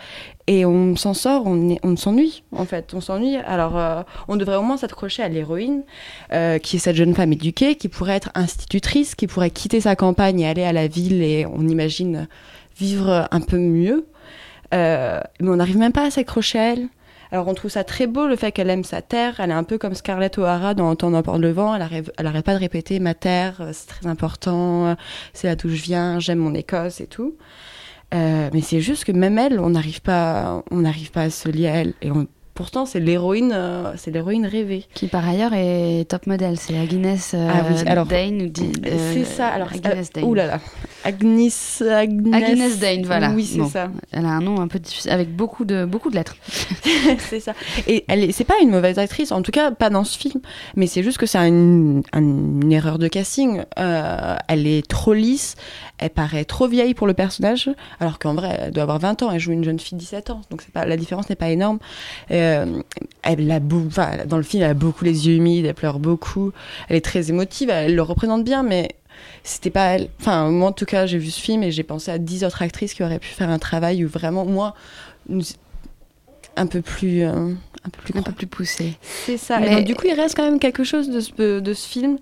et 0.47 0.65
on 0.65 0.95
s'en 0.95 1.13
sort, 1.13 1.43
on, 1.45 1.69
est- 1.69 1.79
on 1.83 1.95
s'ennuie 1.95 2.43
en 2.51 2.65
fait, 2.65 2.93
on 2.93 3.01
s'ennuie. 3.01 3.35
Alors 3.37 3.77
euh, 3.77 4.01
on 4.27 4.35
devrait 4.35 4.55
au 4.57 4.61
moins 4.63 4.77
s'accrocher 4.77 5.21
à 5.23 5.29
l'héroïne, 5.29 5.83
euh, 6.33 6.57
qui 6.57 6.77
est 6.77 6.79
cette 6.79 6.95
jeune 6.95 7.13
femme 7.13 7.33
éduquée, 7.33 7.75
qui 7.75 7.87
pourrait 7.87 8.15
être 8.15 8.29
institutrice, 8.35 9.13
qui 9.15 9.27
pourrait 9.27 9.51
quitter 9.51 9.79
sa 9.81 9.95
campagne 9.95 10.39
et 10.39 10.47
aller 10.47 10.63
à 10.63 10.73
la 10.73 10.87
ville 10.87 11.21
et 11.21 11.45
on 11.45 11.67
imagine 11.67 12.27
vivre 12.79 13.27
un 13.31 13.41
peu 13.41 13.57
mieux. 13.57 14.05
Euh, 14.73 15.21
mais 15.39 15.49
on 15.49 15.55
n'arrive 15.57 15.77
même 15.77 15.93
pas 15.93 16.05
à 16.07 16.11
s'accrocher 16.11 16.59
à 16.59 16.73
elle. 16.73 16.87
Alors 17.31 17.47
on 17.47 17.53
trouve 17.53 17.71
ça 17.71 17.83
très 17.83 18.07
beau 18.07 18.27
le 18.27 18.35
fait 18.35 18.51
qu'elle 18.51 18.69
aime 18.69 18.83
sa 18.83 19.01
terre. 19.01 19.39
Elle 19.39 19.49
est 19.49 19.53
un 19.53 19.63
peu 19.63 19.77
comme 19.77 19.93
Scarlett 19.95 20.37
O'Hara 20.37 20.73
dans 20.73 20.95
Temps 20.95 21.11
d'emporte 21.11 21.39
le 21.39 21.51
vent. 21.51 21.73
Elle 21.75 21.81
arrête, 21.81 22.11
elle 22.17 22.27
arrête 22.27 22.45
pas 22.45 22.53
de 22.53 22.59
répéter 22.59 22.99
ma 22.99 23.13
terre, 23.13 23.57
euh, 23.61 23.71
c'est 23.73 23.87
très 23.87 24.07
important, 24.07 24.95
c'est 25.33 25.47
là 25.47 25.55
d'où 25.55 25.69
je 25.69 25.81
viens, 25.81 26.19
j'aime 26.19 26.39
mon 26.39 26.53
Écosse 26.53 27.01
et 27.01 27.07
tout. 27.07 27.35
Euh, 28.13 28.49
mais 28.53 28.61
c'est 28.61 28.81
juste 28.81 29.03
que 29.05 29.11
même 29.11 29.37
elle, 29.37 29.59
on 29.59 29.71
n'arrive 29.71 30.01
pas, 30.01 30.63
on 30.71 30.77
n'arrive 30.77 31.11
pas 31.11 31.23
à 31.23 31.29
se 31.29 31.49
lier 31.49 31.67
à 31.67 31.75
elle. 31.77 31.93
Et 32.01 32.11
on- 32.11 32.27
pourtant 32.55 32.85
c'est 32.87 32.99
l'héroïne, 32.99 33.51
euh, 33.53 33.93
c'est 33.97 34.09
l'héroïne 34.11 34.47
rêvée. 34.47 34.85
Qui 34.95 35.07
par 35.07 35.27
ailleurs 35.27 35.51
est 35.53 36.09
top 36.09 36.25
modèle, 36.25 36.57
c'est 36.57 36.75
Agnes 36.77 37.05
euh, 37.35 37.49
Ah 37.53 37.63
oui, 37.69 37.75
alors, 37.85 38.05
Dane 38.07 38.51
euh, 38.87 39.13
c'est 39.13 39.25
ça. 39.25 39.47
Alors 39.49 39.67
Agnes 39.67 39.81
euh, 39.85 40.03
Dane. 40.13 40.23
ouh 40.23 40.33
là 40.33 40.47
là, 40.47 40.59
Agnes, 41.03 41.49
Agnes, 41.87 42.33
Agnes 42.33 42.71
Dane, 42.81 43.03
voilà. 43.05 43.29
Oui, 43.31 43.45
c'est 43.45 43.59
Bon. 43.59 43.69
ça. 43.69 43.89
Elle 44.11 44.25
a 44.25 44.29
un 44.29 44.41
nom 44.41 44.59
un 44.59 44.67
peu 44.67 44.79
difficile, 44.79 45.11
avec 45.11 45.35
beaucoup 45.35 45.63
de, 45.65 45.85
beaucoup 45.85 46.09
de 46.09 46.15
lettres. 46.15 46.35
c'est 47.19 47.39
ça. 47.39 47.53
Et 47.87 48.05
elle 48.07 48.23
est, 48.23 48.31
c'est 48.31 48.43
pas 48.43 48.55
une 48.61 48.71
mauvaise 48.71 48.97
actrice, 48.97 49.31
en 49.31 49.41
tout 49.43 49.51
cas 49.51 49.69
pas 49.71 49.89
dans 49.91 50.03
ce 50.03 50.17
film, 50.17 50.41
mais 50.75 50.87
c'est 50.87 51.03
juste 51.03 51.17
que 51.19 51.25
c'est 51.27 51.37
une, 51.37 52.01
un- 52.13 52.19
une 52.21 52.71
erreur 52.71 52.97
de 52.97 53.07
casting. 53.07 53.61
Elle 53.75 54.65
est 54.65 54.87
trop 54.87 55.13
lisse, 55.13 55.55
elle 55.97 56.09
paraît 56.09 56.45
trop 56.45 56.67
vieille 56.67 56.93
pour 56.93 57.07
le 57.07 57.13
personnage, 57.13 57.69
alors 57.99 58.19
qu'en 58.19 58.33
vrai 58.33 58.57
elle 58.59 58.71
doit 58.71 58.83
avoir 58.83 58.99
20 58.99 59.23
ans, 59.23 59.31
elle 59.31 59.39
joue 59.39 59.51
une 59.51 59.63
jeune 59.63 59.79
fille 59.79 59.97
de 59.97 60.01
17 60.01 60.29
ans, 60.29 60.41
donc 60.49 60.63
la 60.73 60.97
différence 60.97 61.29
n'est 61.29 61.35
pas 61.35 61.49
énorme. 61.49 61.79
Euh, 62.31 62.81
elle 63.23 63.51
a 63.51 63.59
dans 63.59 64.37
le 64.37 64.43
film, 64.43 64.63
elle 64.63 64.69
a 64.69 64.73
beaucoup 64.73 65.05
les 65.05 65.27
yeux 65.27 65.35
humides, 65.35 65.65
elle 65.65 65.73
pleure 65.73 65.99
beaucoup, 65.99 66.51
elle 66.89 66.97
est 66.97 67.05
très 67.05 67.29
émotive, 67.29 67.69
elle 67.69 67.95
le 67.95 68.01
représente 68.01 68.43
bien, 68.43 68.63
mais 68.63 68.89
c'était 69.43 69.69
pas 69.69 69.85
elle. 69.95 70.09
Enfin, 70.19 70.49
moi 70.49 70.69
en 70.69 70.73
tout 70.73 70.85
cas, 70.85 71.05
j'ai 71.05 71.17
vu 71.17 71.31
ce 71.31 71.39
film 71.39 71.63
et 71.63 71.71
j'ai 71.71 71.83
pensé 71.83 72.11
à 72.11 72.17
10 72.17 72.43
autres 72.43 72.61
actrices 72.61 72.93
qui 72.93 73.03
auraient 73.03 73.19
pu 73.19 73.29
faire 73.29 73.49
un 73.49 73.59
travail 73.59 74.03
où 74.03 74.09
vraiment, 74.09 74.45
moi, 74.45 74.75
un 76.57 76.67
peu 76.67 76.81
plus. 76.81 77.23
euh, 77.23 77.53
un 77.85 77.89
peu 77.89 78.01
plus, 78.01 78.19
Un 78.19 78.23
peu 78.23 78.31
plus 78.31 78.47
poussé. 78.47 78.93
C'est 79.01 79.37
ça. 79.37 79.61
Et 79.65 79.69
donc, 79.69 79.85
du 79.85 79.95
coup, 79.95 80.07
il 80.07 80.13
reste 80.13 80.35
quand 80.35 80.43
même 80.43 80.59
quelque 80.59 80.83
chose 80.83 81.09
de 81.09 81.19
ce, 81.19 81.59
de 81.59 81.73
ce 81.73 81.87
film 81.87 82.17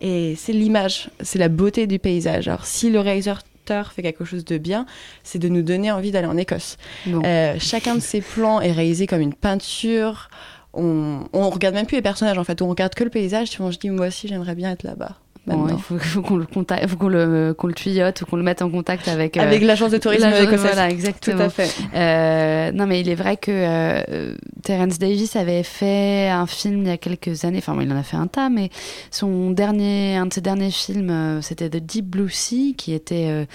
et 0.00 0.34
c'est 0.36 0.52
l'image, 0.52 1.10
c'est 1.20 1.38
la 1.38 1.48
beauté 1.48 1.86
du 1.86 1.98
paysage. 1.98 2.48
Alors, 2.48 2.66
si 2.66 2.90
le 2.90 3.00
réalisateur 3.00 3.92
fait 3.92 4.02
quelque 4.02 4.24
chose 4.24 4.44
de 4.44 4.58
bien, 4.58 4.86
c'est 5.22 5.38
de 5.38 5.48
nous 5.48 5.62
donner 5.62 5.90
envie 5.90 6.10
d'aller 6.10 6.26
en 6.26 6.36
Écosse. 6.36 6.76
Bon. 7.06 7.22
Euh, 7.24 7.56
chacun 7.58 7.94
de 7.94 8.00
ces 8.00 8.20
plans 8.20 8.60
est 8.60 8.72
réalisé 8.72 9.06
comme 9.06 9.20
une 9.20 9.34
peinture. 9.34 10.30
On, 10.74 11.24
on 11.32 11.50
regarde 11.50 11.74
même 11.74 11.86
plus 11.86 11.96
les 11.96 12.02
personnages 12.02 12.38
en 12.38 12.44
fait, 12.44 12.62
on 12.62 12.68
regarde 12.68 12.94
que 12.94 13.04
le 13.04 13.10
paysage. 13.10 13.50
Puis 13.50 13.60
on 13.60 13.72
se 13.72 13.78
dit, 13.78 13.90
moi 13.90 14.06
aussi, 14.06 14.28
j'aimerais 14.28 14.54
bien 14.54 14.70
être 14.70 14.84
là-bas. 14.84 15.16
Bon, 15.46 15.56
maintenant. 15.58 15.76
il 15.76 15.82
faut, 15.82 15.98
faut 15.98 16.22
qu'on 16.22 16.36
le 16.36 16.46
contacte, 16.46 16.86
faut 16.88 16.96
qu'on 16.96 17.08
le, 17.08 17.54
qu'on 17.56 17.66
le 17.68 17.72
tuyaute 17.74 18.24
qu'on 18.24 18.36
le 18.36 18.42
mette 18.42 18.62
en 18.62 18.70
contact 18.70 19.08
avec 19.08 19.36
euh, 19.36 19.40
Avec 19.40 19.62
l'agence 19.62 19.90
de 19.90 19.98
tourisme 19.98 20.26
écossaise. 20.28 20.60
Voilà, 20.60 20.90
exactement. 20.90 21.36
Tout 21.36 21.42
à 21.42 21.48
fait. 21.48 21.74
Euh, 21.94 22.72
non, 22.72 22.86
mais 22.86 23.00
il 23.00 23.08
est 23.08 23.14
vrai 23.14 23.36
que 23.36 23.50
euh, 23.50 24.34
Terence 24.62 24.98
Davis 24.98 25.36
avait 25.36 25.62
fait 25.62 26.28
un 26.28 26.46
film 26.46 26.82
il 26.82 26.88
y 26.88 26.90
a 26.90 26.96
quelques 26.98 27.44
années. 27.44 27.58
Enfin, 27.58 27.74
bon, 27.74 27.80
il 27.80 27.92
en 27.92 27.96
a 27.96 28.02
fait 28.02 28.16
un 28.16 28.26
tas, 28.26 28.48
mais 28.50 28.70
son 29.10 29.50
dernier, 29.50 30.16
un 30.16 30.26
de 30.26 30.34
ses 30.34 30.40
derniers 30.40 30.70
films, 30.70 31.40
c'était 31.42 31.70
The 31.70 31.76
Deep 31.76 32.06
Blue 32.06 32.30
Sea, 32.30 32.74
qui 32.76 32.92
était, 32.92 33.46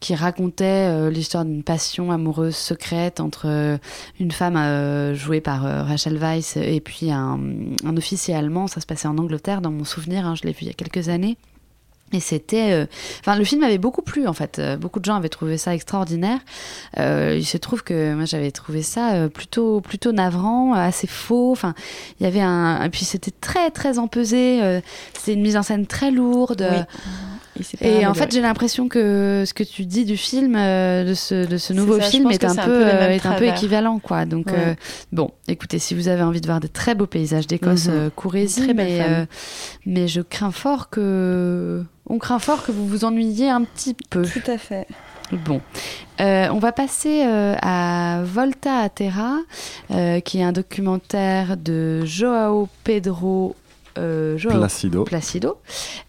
qui 0.00 0.14
racontait 0.14 1.10
l'histoire 1.10 1.44
d'une 1.44 1.62
passion 1.62 2.10
amoureuse 2.12 2.56
secrète 2.56 3.20
entre 3.20 3.78
une 4.20 4.30
femme 4.30 5.14
jouée 5.14 5.40
par 5.40 5.62
Rachel 5.62 6.16
Weisz 6.16 6.56
et 6.56 6.80
puis 6.80 7.10
un, 7.10 7.38
un 7.84 7.96
officier 7.96 8.34
allemand. 8.34 8.66
Ça 8.66 8.80
se 8.80 8.86
passait 8.86 9.08
en 9.08 9.18
Angleterre, 9.18 9.60
dans 9.60 9.70
mon 9.70 9.84
souvenir. 9.84 10.26
hein, 10.26 10.34
je 10.34 10.46
l'ai 10.46 10.52
vu 10.52 10.58
il 10.62 10.66
y 10.68 10.70
a 10.70 10.74
quelques 10.74 11.08
années. 11.08 11.36
Et 12.12 12.20
c'était, 12.20 12.72
euh, 12.72 12.86
enfin, 13.20 13.36
le 13.36 13.44
film 13.44 13.62
avait 13.62 13.78
beaucoup 13.78 14.02
plu 14.02 14.26
en 14.26 14.32
fait. 14.32 14.58
Euh, 14.58 14.76
beaucoup 14.76 14.98
de 14.98 15.04
gens 15.04 15.14
avaient 15.16 15.28
trouvé 15.28 15.58
ça 15.58 15.74
extraordinaire. 15.74 16.40
Euh, 16.98 17.36
il 17.38 17.44
se 17.44 17.56
trouve 17.56 17.84
que 17.84 18.14
moi 18.14 18.24
j'avais 18.24 18.50
trouvé 18.50 18.82
ça 18.82 19.28
plutôt, 19.28 19.80
plutôt 19.80 20.10
navrant, 20.12 20.74
assez 20.74 21.06
faux. 21.06 21.52
Enfin, 21.52 21.74
il 22.18 22.24
y 22.24 22.26
avait 22.26 22.40
un, 22.40 22.82
et 22.82 22.88
puis 22.90 23.04
c'était 23.04 23.30
très, 23.30 23.70
très 23.70 23.98
empesé. 23.98 24.80
c'était 25.14 25.34
une 25.34 25.42
mise 25.42 25.56
en 25.56 25.62
scène 25.62 25.86
très 25.86 26.10
lourde. 26.10 26.66
Oui. 26.70 26.82
Et 27.82 28.06
en 28.06 28.14
fait, 28.14 28.32
j'ai 28.32 28.40
l'impression 28.40 28.88
que 28.88 29.44
ce 29.46 29.52
que 29.52 29.64
tu 29.64 29.84
dis 29.84 30.04
du 30.06 30.16
film, 30.16 30.54
euh, 30.56 31.04
de 31.04 31.14
ce, 31.14 31.46
de 31.46 31.58
ce 31.58 31.72
nouveau 31.74 32.00
ça, 32.00 32.06
film, 32.06 32.30
est 32.30 32.42
un, 32.44 32.54
peu, 32.54 32.86
est 32.86 33.26
un 33.26 33.32
peu 33.34 33.44
équivalent, 33.44 33.98
quoi. 33.98 34.24
Donc, 34.24 34.46
Ouais. 34.46 34.54
euh, 34.56 34.74
bon, 35.12 35.32
écoutez, 35.46 35.78
si 35.78 35.94
vous 35.94 36.08
avez 36.08 36.22
envie 36.22 36.40
de 36.40 36.46
voir 36.46 36.60
des 36.60 36.68
très 36.70 36.94
beaux 36.94 37.06
paysages 37.06 37.46
d'Écosse, 37.46 37.86
Mhm. 37.86 37.94
euh, 37.94 38.10
courez-y. 38.14 38.72
Mais, 38.72 39.00
euh, 39.02 39.26
mais 39.84 40.08
je 40.08 40.22
crains 40.22 40.52
fort 40.52 40.88
que, 40.88 41.84
on 42.10 42.18
craint 42.18 42.38
fort 42.38 42.62
que 42.64 42.72
vous 42.72 42.86
vous 42.86 43.04
ennuyiez 43.06 43.48
un 43.48 43.62
petit 43.64 43.94
peu. 44.10 44.22
Tout 44.22 44.50
à 44.50 44.58
fait. 44.58 44.86
Bon, 45.32 45.60
Euh, 46.20 46.48
on 46.50 46.58
va 46.58 46.72
passer 46.72 47.22
euh, 47.24 47.54
à 47.62 48.20
Volta 48.24 48.78
a 48.80 48.88
Terra, 48.88 49.36
euh, 49.92 50.18
qui 50.20 50.40
est 50.40 50.42
un 50.42 50.52
documentaire 50.52 51.56
de 51.56 52.04
Joao 52.04 52.68
Pedro 52.84 53.54
euh, 53.98 54.36
Joao 54.38 54.56
Placido. 54.58 55.04
Placido. 55.04 55.56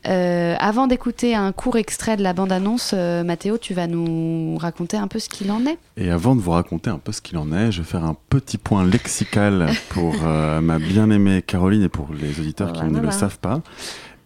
Euh, 0.07 0.55
avant 0.59 0.87
d'écouter 0.87 1.33
un 1.35 1.51
court 1.51 1.77
extrait 1.77 2.17
de 2.17 2.23
la 2.23 2.33
bande-annonce, 2.33 2.91
euh, 2.95 3.23
Mathéo, 3.23 3.57
tu 3.57 3.73
vas 3.73 3.87
nous 3.87 4.57
raconter 4.59 4.97
un 4.97 5.07
peu 5.07 5.19
ce 5.19 5.29
qu'il 5.29 5.51
en 5.51 5.65
est. 5.65 5.77
Et 5.97 6.09
avant 6.11 6.35
de 6.35 6.41
vous 6.41 6.51
raconter 6.51 6.89
un 6.89 6.97
peu 6.99 7.11
ce 7.11 7.21
qu'il 7.21 7.37
en 7.37 7.51
est, 7.53 7.71
je 7.71 7.81
vais 7.81 7.87
faire 7.87 8.03
un 8.03 8.15
petit 8.29 8.57
point 8.57 8.85
lexical 8.85 9.69
pour 9.89 10.13
euh, 10.23 10.61
ma 10.61 10.77
bien-aimée 10.79 11.41
Caroline 11.41 11.83
et 11.83 11.89
pour 11.89 12.09
les 12.13 12.39
auditeurs 12.39 12.71
qui 12.73 12.79
Voilà, 12.79 12.89
ne 12.91 12.95
le 12.97 13.01
voilà. 13.03 13.17
savent 13.17 13.39
pas. 13.39 13.61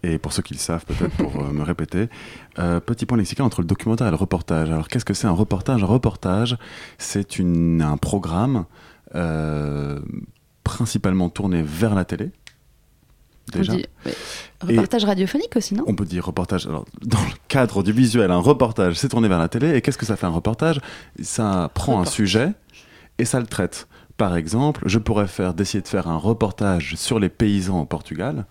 Et 0.02 0.18
pour 0.18 0.32
ceux 0.32 0.42
qui 0.42 0.54
le 0.54 0.58
savent, 0.58 0.84
peut-être 0.84 1.16
pour 1.16 1.36
euh, 1.42 1.50
me 1.52 1.62
répéter. 1.62 2.08
Euh, 2.58 2.80
petit 2.80 3.06
point 3.06 3.18
lexical 3.18 3.44
entre 3.44 3.60
le 3.60 3.66
documentaire 3.66 4.06
et 4.06 4.10
le 4.10 4.16
reportage. 4.16 4.70
Alors, 4.70 4.88
qu'est-ce 4.88 5.04
que 5.04 5.14
c'est 5.14 5.26
un 5.26 5.32
reportage? 5.32 5.82
Un 5.82 5.86
reportage, 5.86 6.56
c'est 6.98 7.40
un 7.40 7.96
programme 7.96 8.66
euh, 9.14 9.98
principalement 10.64 11.28
tourné 11.28 11.62
vers 11.62 11.94
la 11.94 12.04
télé. 12.04 12.30
On 13.54 13.58
Déjà. 13.58 13.74
Et- 13.76 13.86
Reportage 14.60 15.04
radiophonique 15.04 15.54
aussi, 15.56 15.74
non? 15.74 15.84
on 15.86 15.94
peut 15.94 16.04
dire 16.04 16.24
reportage. 16.26 16.66
Alors, 16.66 16.84
dans 17.02 17.20
le 17.20 17.32
cadre 17.48 17.82
du 17.82 17.92
visuel, 17.92 18.30
un 18.30 18.38
reportage, 18.38 18.94
c'est 18.96 19.08
tourné 19.08 19.28
vers 19.28 19.38
la 19.38 19.48
télé. 19.48 19.76
Et 19.76 19.82
qu'est-ce 19.82 19.98
que 19.98 20.06
ça 20.06 20.16
fait 20.16 20.26
un 20.26 20.30
reportage? 20.30 20.80
Ça 21.22 21.70
prend 21.74 22.00
un 22.00 22.04
sujet 22.06 22.52
et 23.18 23.24
ça 23.24 23.38
le 23.38 23.46
traite. 23.46 23.86
Par 24.16 24.36
exemple, 24.36 24.82
je 24.86 24.98
pourrais 24.98 25.26
faire 25.28 25.52
d'essayer 25.54 25.82
de 25.82 25.88
faire 25.88 26.08
un 26.08 26.16
reportage 26.16 26.94
sur 26.96 27.18
les 27.20 27.28
paysans 27.28 27.80
au 27.82 27.84
Portugal. 27.84 28.46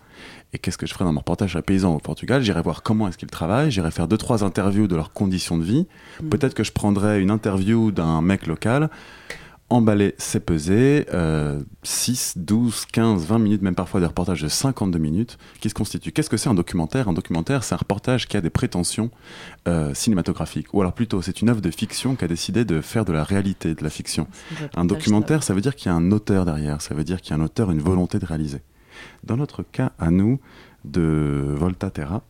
Et 0.56 0.58
qu'est-ce 0.58 0.78
que 0.78 0.86
je 0.86 0.93
ferais 0.93 1.03
dans 1.03 1.12
mon 1.12 1.20
reportage 1.20 1.53
les 1.53 1.62
paysans 1.62 1.93
au 1.93 1.97
Portugal? 1.99 2.41
J'irais 2.41 2.62
voir 2.62 2.82
comment 2.82 3.10
est-ce 3.10 3.18
qu'ils 3.18 3.30
travaillent. 3.30 3.72
J'irais 3.72 3.91
faire 3.91 4.08
deux 4.08 4.16
trois 4.16 4.45
interviews 4.45 4.88
de 4.88 4.95
leurs 4.95 5.12
conditions 5.12 5.58
de 5.58 5.66
vie. 5.66 5.86
Peut-être 6.30 6.53
que 6.53 6.64
je 6.64 6.72
prendrais 6.72 7.22
une 7.22 7.30
interview 7.30 7.91
d'un 7.91 8.22
mec 8.22 8.47
local. 8.47 8.89
Emballer, 9.70 10.16
c'est 10.18 10.39
peser. 10.39 11.08
euh, 11.14 11.62
6, 11.84 12.36
12, 12.38 12.86
15, 12.86 13.26
20 13.26 13.39
minutes, 13.39 13.62
même 13.64 13.76
parfois 13.76 13.99
des 13.99 14.06
reportages 14.06 14.43
de 14.43 14.47
52 14.47 14.97
minutes, 14.97 15.38
qui 15.60 15.70
se 15.70 15.74
constituent. 15.74 16.14
Qu'est-ce 16.14 16.30
que 16.30 16.38
c'est 16.38 16.47
un 16.47 16.53
documentaire? 16.53 17.10
Un 17.10 17.14
documentaire, 17.14 17.66
c'est 17.66 17.74
un 17.74 17.80
reportage 17.80 18.26
qui 18.30 18.38
a 18.38 18.41
des 18.41 18.49
prétentions 18.49 19.12
euh, 19.68 19.93
cinématographiques. 19.93 20.74
Ou 20.74 20.80
alors 20.80 20.93
plutôt, 20.93 21.22
c'est 21.22 21.41
une 21.41 21.49
œuvre 21.49 21.60
de 21.60 21.72
fiction 21.72 22.16
qui 22.16 22.24
a 22.24 22.30
décidé 22.30 22.64
de 22.64 22.80
faire 22.80 23.03
de 23.03 23.12
la 23.12 23.26
réalité, 23.26 23.76
de 23.76 23.84
la 23.84 23.89
fiction. 23.89 24.28
Un 24.74 24.86
documentaire, 24.86 25.43
ça 25.43 25.53
veut 25.53 25.62
dire 25.62 25.76
qu'il 25.76 25.88
y 25.91 25.93
a 25.93 25.95
un 25.97 26.12
auteur 26.14 26.45
derrière. 26.45 26.82
Ça 26.82 26.95
veut 26.95 27.03
dire 27.03 27.20
qu'il 27.20 27.32
y 27.32 27.34
a 27.34 27.41
un 27.41 27.43
auteur, 27.43 27.72
une 27.72 27.82
volonté 27.82 28.20
de 28.20 28.26
réaliser. 28.26 28.62
Dans 29.24 29.38
notre 29.38 29.64
cas, 29.64 29.91
à 29.99 30.12
nous, 30.12 30.39
de 30.84 31.53
Volta 31.58 31.89
Terra, 31.89 32.22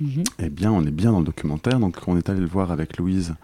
Mhm. 0.00 0.24
eh 0.38 0.48
bien, 0.48 0.72
on 0.72 0.82
est 0.84 0.90
bien 0.90 1.12
dans 1.12 1.18
le 1.18 1.26
documentaire. 1.26 1.78
Donc, 1.78 1.96
on 2.06 2.16
est 2.16 2.28
allé 2.30 2.40
le 2.40 2.46
voir 2.46 2.70
avec 2.70 2.96
Louise 2.96 3.34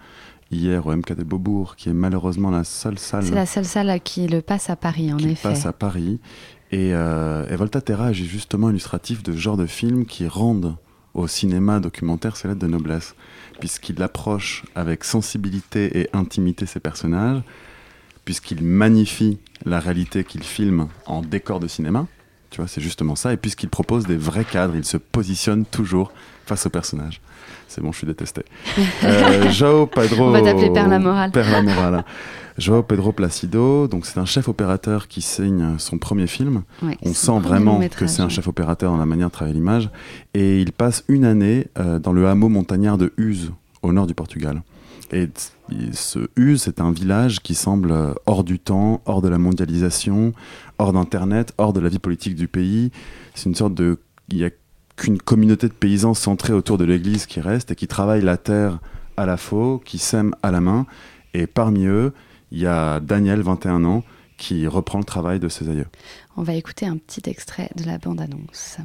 hier 0.51 0.87
au 0.87 0.93
MKT 0.95 1.23
Beaubourg, 1.25 1.77
qui 1.77 1.89
est 1.91 1.93
malheureusement 1.95 2.51
la 2.51 2.65
seule 2.65 2.99
salle 2.99 3.25
C'est 3.25 3.35
la 3.35 3.47
seule 3.47 3.65
salle 3.67 4.01
qui 4.01 4.27
le 4.27 4.41
passe 4.41 4.71
à 4.71 4.77
Paris, 4.77 5.13
en 5.13 5.17
qui 5.19 5.29
effet. 5.31 5.49
passe 5.51 5.67
à 5.67 5.73
Paris. 5.73 6.19
Et, 6.73 6.95
euh, 6.95 7.47
et 7.49 7.57
Volta 7.57 7.81
Terra 7.81 8.11
est 8.11 8.15
justement 8.15 8.71
illustratif 8.71 9.23
de 9.23 9.33
ce 9.33 9.37
genre 9.37 9.57
de 9.57 9.67
films 9.67 10.07
qui 10.07 10.27
rendent 10.27 10.77
au 11.15 11.27
cinéma 11.29 11.79
documentaire 11.81 12.37
ses 12.37 12.49
lettres 12.49 12.61
de 12.61 12.67
noblesse, 12.67 13.15
puisqu'il 13.61 14.03
approche 14.03 14.65
avec 14.75 15.05
sensibilité 15.05 15.99
et 16.01 16.09
intimité 16.15 16.65
ses 16.67 16.81
personnages, 16.81 17.43
puisqu'il 18.25 18.63
magnifie 18.63 19.39
la 19.65 19.79
réalité 19.81 20.25
qu'il 20.25 20.43
filme 20.43 20.89
en 21.07 21.23
décor 21.23 21.61
de 21.61 21.69
cinéma. 21.69 22.07
Tu 22.51 22.61
vois, 22.61 22.69
c'est 22.69 22.81
justement 22.81 23.17
ça. 23.17 23.33
Et 23.33 23.37
puisqu'il 23.37 23.69
propose 23.69 24.07
des 24.07 24.17
vrais 24.17 24.45
cadres, 24.45 24.77
il 24.77 24.85
se 24.85 24.97
positionne 24.97 25.65
toujours 25.65 26.13
face 26.47 26.67
aux 26.67 26.71
personnages. 26.71 27.21
C'est 27.69 27.81
bon, 27.81 27.93
je 27.93 27.99
suis 27.99 28.07
détesté. 28.07 28.43
Euh, 29.05 29.51
Joao 29.51 29.87
Pedro. 29.87 30.29
On 30.29 30.31
va 30.31 30.43
t'appeler 30.43 30.71
Père 30.71 30.89
la 30.89 30.99
Morale. 30.99 31.31
Père 31.31 31.51
la 31.51 31.63
Morale. 31.63 32.05
Joao 32.59 32.83
Pedro 32.83 33.13
Placido, 33.13 33.87
donc 33.87 34.07
c'est 34.07 34.19
un 34.19 34.25
chef 34.25 34.49
opérateur 34.49 35.09
qui 35.09 35.21
signe 35.21 35.75
son 35.79 35.99
premier 35.99 36.27
film. 36.27 36.63
Ouais, 36.83 36.97
On 37.03 37.13
sent 37.13 37.39
vraiment 37.39 37.81
que 37.89 38.07
c'est 38.07 38.23
un 38.23 38.31
chef 38.31 38.49
opérateur 38.49 38.93
dans 38.93 38.97
la 38.97 39.05
manière 39.05 39.29
de 39.29 39.33
travailler 39.33 39.55
l'image. 39.55 39.91
Et 40.33 40.61
il 40.63 40.73
passe 40.73 41.05
une 41.09 41.25
année 41.27 41.67
euh, 41.79 41.99
dans 41.99 42.13
le 42.13 42.27
hameau 42.27 42.49
montagnard 42.49 42.97
de 42.97 43.13
Uzes, 43.19 43.53
au 43.83 43.93
nord 43.93 44.07
du 44.07 44.15
Portugal. 44.15 44.63
Et 45.13 45.29
ce 45.93 46.29
Uzes, 46.37 46.63
c'est 46.63 46.81
un 46.81 46.91
village 46.91 47.41
qui 47.41 47.55
semble 47.55 47.93
euh, 47.93 48.15
hors 48.25 48.43
du 48.43 48.59
temps, 48.59 49.03
hors 49.05 49.21
de 49.21 49.29
la 49.29 49.39
mondialisation, 49.39 50.33
hors 50.79 50.93
d'Internet, 50.93 51.53
hors 51.59 51.73
de 51.73 51.81
la 51.81 51.89
vie 51.89 51.99
politique 51.99 52.35
du 52.35 52.49
pays. 52.49 52.91
C'est 53.35 53.49
une 53.49 53.55
sorte 53.55 53.75
de... 53.75 53.99
Il 54.29 54.39
n'y 54.39 54.45
a 54.45 54.51
qu'une 54.97 55.19
communauté 55.19 55.69
de 55.69 55.73
paysans 55.73 56.15
centrée 56.15 56.53
autour 56.53 56.79
de 56.79 56.85
l'église 56.85 57.27
qui 57.27 57.41
reste 57.41 57.71
et 57.71 57.75
qui 57.75 57.87
travaillent 57.87 58.23
la 58.23 58.37
terre 58.37 58.79
à 59.17 59.27
la 59.27 59.37
faux, 59.37 59.81
qui 59.85 59.99
sèment 59.99 60.35
à 60.43 60.51
la 60.51 60.61
main. 60.61 60.87
Et 61.35 61.47
parmi 61.47 61.87
eux, 61.87 62.13
il 62.51 62.59
y 62.59 62.67
a 62.67 63.01
Daniel, 63.01 63.43
21 63.43 63.85
ans, 63.85 64.05
qui 64.37 64.67
reprend 64.67 64.99
le 64.99 65.05
travail 65.05 65.41
de 65.41 65.49
ses 65.49 65.69
aïeux. 65.69 65.87
On 66.37 66.43
va 66.43 66.55
écouter 66.55 66.87
un 66.87 66.97
petit 66.97 67.29
extrait 67.29 67.71
de 67.77 67.85
la 67.85 67.99
bande-annonce. 67.99 68.79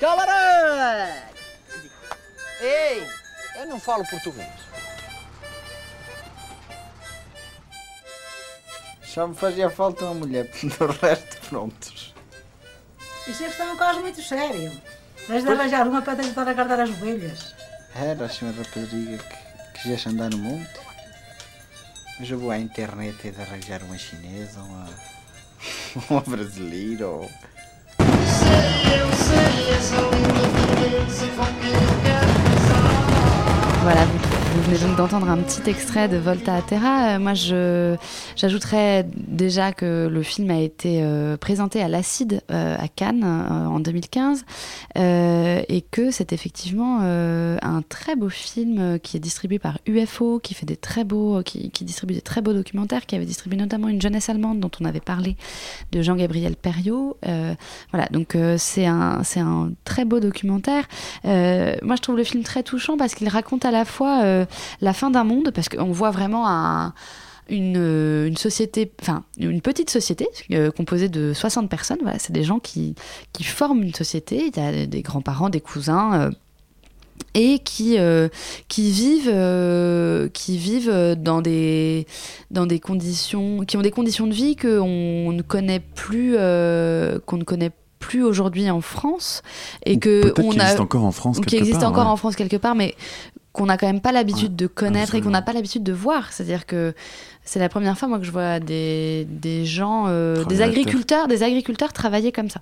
Camarada! 0.00 1.28
Ei, 2.58 3.06
eu 3.56 3.66
não 3.66 3.78
falo 3.78 4.02
português. 4.06 4.48
Só 9.04 9.26
me 9.26 9.34
fazia 9.34 9.68
falta 9.68 10.06
uma 10.06 10.14
mulher, 10.14 10.50
do 10.78 10.86
resto 10.86 11.36
prontos. 11.48 12.14
Isso 13.28 13.42
é 13.42 13.46
que 13.46 13.52
está 13.52 13.64
um 13.64 13.76
caso 13.76 14.00
muito 14.00 14.22
sério. 14.22 14.72
Tens 15.26 15.44
de 15.44 15.50
arranjar 15.50 15.86
uma 15.86 16.00
para 16.00 16.16
tentar 16.16 16.48
agarrar 16.48 16.80
as 16.80 16.88
ovelhas. 16.88 17.54
Era 17.94 18.24
a 18.24 18.28
senhora 18.28 18.56
rapariga 18.56 19.18
que 19.18 19.82
quisesse 19.82 20.08
andar 20.08 20.30
no 20.30 20.38
monte. 20.38 20.80
Mas 22.18 22.30
eu 22.30 22.38
vou 22.38 22.50
à 22.50 22.58
internet 22.58 23.28
e 23.28 23.30
de 23.30 23.42
arranjar 23.42 23.82
uma 23.82 23.98
chinesa, 23.98 24.60
uma, 24.60 24.88
uma 26.08 26.20
brasileira 26.22 27.06
ou... 27.06 27.30
Voilà, 33.82 34.04
vous, 34.04 34.18
vous 34.52 34.62
venez 34.62 34.78
donc 34.78 34.96
d'entendre 34.96 35.30
un 35.30 35.36
petit 35.36 35.70
extrait 35.70 36.08
de 36.08 36.16
Volta 36.16 36.56
a 36.56 36.62
Terra. 36.62 37.10
Euh, 37.10 37.18
moi, 37.18 37.34
j'ajouterais 37.34 39.06
déjà 39.14 39.72
que 39.72 40.08
le 40.10 40.22
film 40.22 40.50
a 40.50 40.58
été 40.58 41.02
euh, 41.02 41.36
présenté 41.36 41.80
à 41.82 41.88
l'Acide 41.88 42.40
euh, 42.50 42.76
à 42.78 42.88
Cannes 42.88 43.24
en 43.24 43.78
2015 43.78 44.44
euh, 44.98 45.62
et 45.68 45.82
que 45.82 46.10
c'est 46.10 46.32
effectivement 46.32 47.00
un 47.00 47.82
très 47.88 48.16
beau 48.16 48.28
film 48.28 48.98
qui 48.98 49.16
est 49.16 49.20
distribué 49.20 49.58
par 49.58 49.78
UFO, 49.86 50.40
qui 50.40 50.54
fait 50.54 50.66
des 50.66 50.76
très 50.76 51.04
beaux, 51.04 51.42
qui, 51.42 51.70
distribue 51.82 52.14
des 52.14 52.20
très 52.20 52.40
beaux 52.40 52.52
documentaires, 52.52 53.06
qui 53.06 53.14
avait 53.14 53.26
distribué 53.26 53.56
notamment 53.56 53.88
une 53.88 54.02
jeunesse 54.02 54.28
allemande 54.28 54.58
dont 54.58 54.70
on 54.80 54.84
avait 54.84 55.00
parlé 55.00 55.36
de 55.92 56.02
Jean-Gabriel 56.02 56.56
Perriot. 56.56 57.16
Voilà, 57.92 58.06
donc 58.10 58.36
c'est 58.56 58.86
un, 58.86 59.22
c'est 59.22 59.40
un 59.40 59.72
très 59.84 60.04
beau 60.04 60.20
documentaire. 60.20 60.88
Moi, 61.24 61.96
je 61.96 62.02
trouve 62.02 62.16
le 62.16 62.24
film 62.24 62.42
très 62.42 62.62
touchant 62.62 62.96
parce 62.96 63.14
qu'il 63.14 63.28
raconte 63.28 63.64
à 63.64 63.70
la 63.70 63.84
fois 63.84 64.39
euh, 64.40 64.46
la 64.80 64.92
fin 64.92 65.10
d'un 65.10 65.24
monde, 65.24 65.50
parce 65.54 65.68
qu'on 65.68 65.92
voit 65.92 66.10
vraiment 66.10 66.48
un 66.48 66.94
une, 67.50 67.76
euh, 67.76 68.28
une 68.28 68.36
société, 68.36 68.92
enfin 69.02 69.24
une 69.38 69.60
petite 69.60 69.90
société 69.90 70.28
euh, 70.52 70.70
composée 70.70 71.08
de 71.08 71.32
60 71.34 71.68
personnes. 71.68 71.98
Voilà, 72.02 72.18
c'est 72.18 72.32
des 72.32 72.44
gens 72.44 72.60
qui, 72.60 72.94
qui 73.32 73.44
forment 73.44 73.82
une 73.82 73.94
société. 73.94 74.50
Il 74.54 74.56
y 74.56 74.60
a 74.64 74.86
des 74.86 75.02
grands-parents, 75.02 75.50
des 75.50 75.60
cousins. 75.60 76.14
euh, 76.14 76.30
et 77.34 77.60
qui, 77.60 77.96
euh, 77.98 78.28
qui 78.68 78.90
vivent, 78.90 79.30
euh, 79.32 80.28
qui 80.30 80.56
vivent 80.56 81.16
dans, 81.18 81.42
des, 81.42 82.06
dans 82.50 82.66
des 82.66 82.80
conditions, 82.80 83.60
qui 83.60 83.76
ont 83.76 83.82
des 83.82 83.90
conditions 83.90 84.26
de 84.26 84.32
vie 84.32 84.56
qu'on 84.56 85.30
ne 85.30 85.42
connaît 85.42 85.80
plus, 85.80 86.34
euh, 86.36 87.18
qu'on 87.26 87.36
ne 87.36 87.44
connaît 87.44 87.70
plus 88.00 88.24
aujourd'hui 88.24 88.68
en 88.70 88.80
France 88.80 89.42
et 89.84 89.98
que 89.98 90.22
Peut-être 90.22 90.44
on 90.44 90.52
a 90.58 90.64
existe 90.64 90.80
encore 90.80 91.04
en 91.04 91.12
France 91.12 91.38
qui 91.38 91.56
existe 91.56 91.80
part, 91.80 91.90
encore 91.90 92.06
ouais. 92.06 92.10
en 92.10 92.16
France 92.16 92.34
quelque 92.34 92.56
part, 92.56 92.74
mais 92.74 92.94
qu'on 93.52 93.66
n'a 93.66 93.76
quand 93.76 93.86
même 93.86 94.00
pas 94.00 94.12
l'habitude 94.12 94.54
de 94.54 94.66
connaître 94.66 95.14
et 95.14 95.20
qu'on 95.20 95.30
n'a 95.30 95.42
pas 95.42 95.52
l'habitude 95.52 95.82
de 95.82 95.92
voir. 95.92 96.32
C'est-à-dire 96.32 96.66
que 96.66 96.94
c'est 97.44 97.58
la 97.58 97.68
première 97.68 97.98
fois 97.98 98.08
moi 98.08 98.18
que 98.18 98.24
je 98.24 98.30
vois 98.30 98.60
des, 98.60 99.26
des 99.28 99.64
gens, 99.64 100.04
euh, 100.06 100.44
des 100.44 100.62
agriculteurs, 100.62 101.26
des 101.26 101.42
agriculteurs 101.42 101.92
travailler 101.92 102.32
comme 102.32 102.48
ça. 102.48 102.60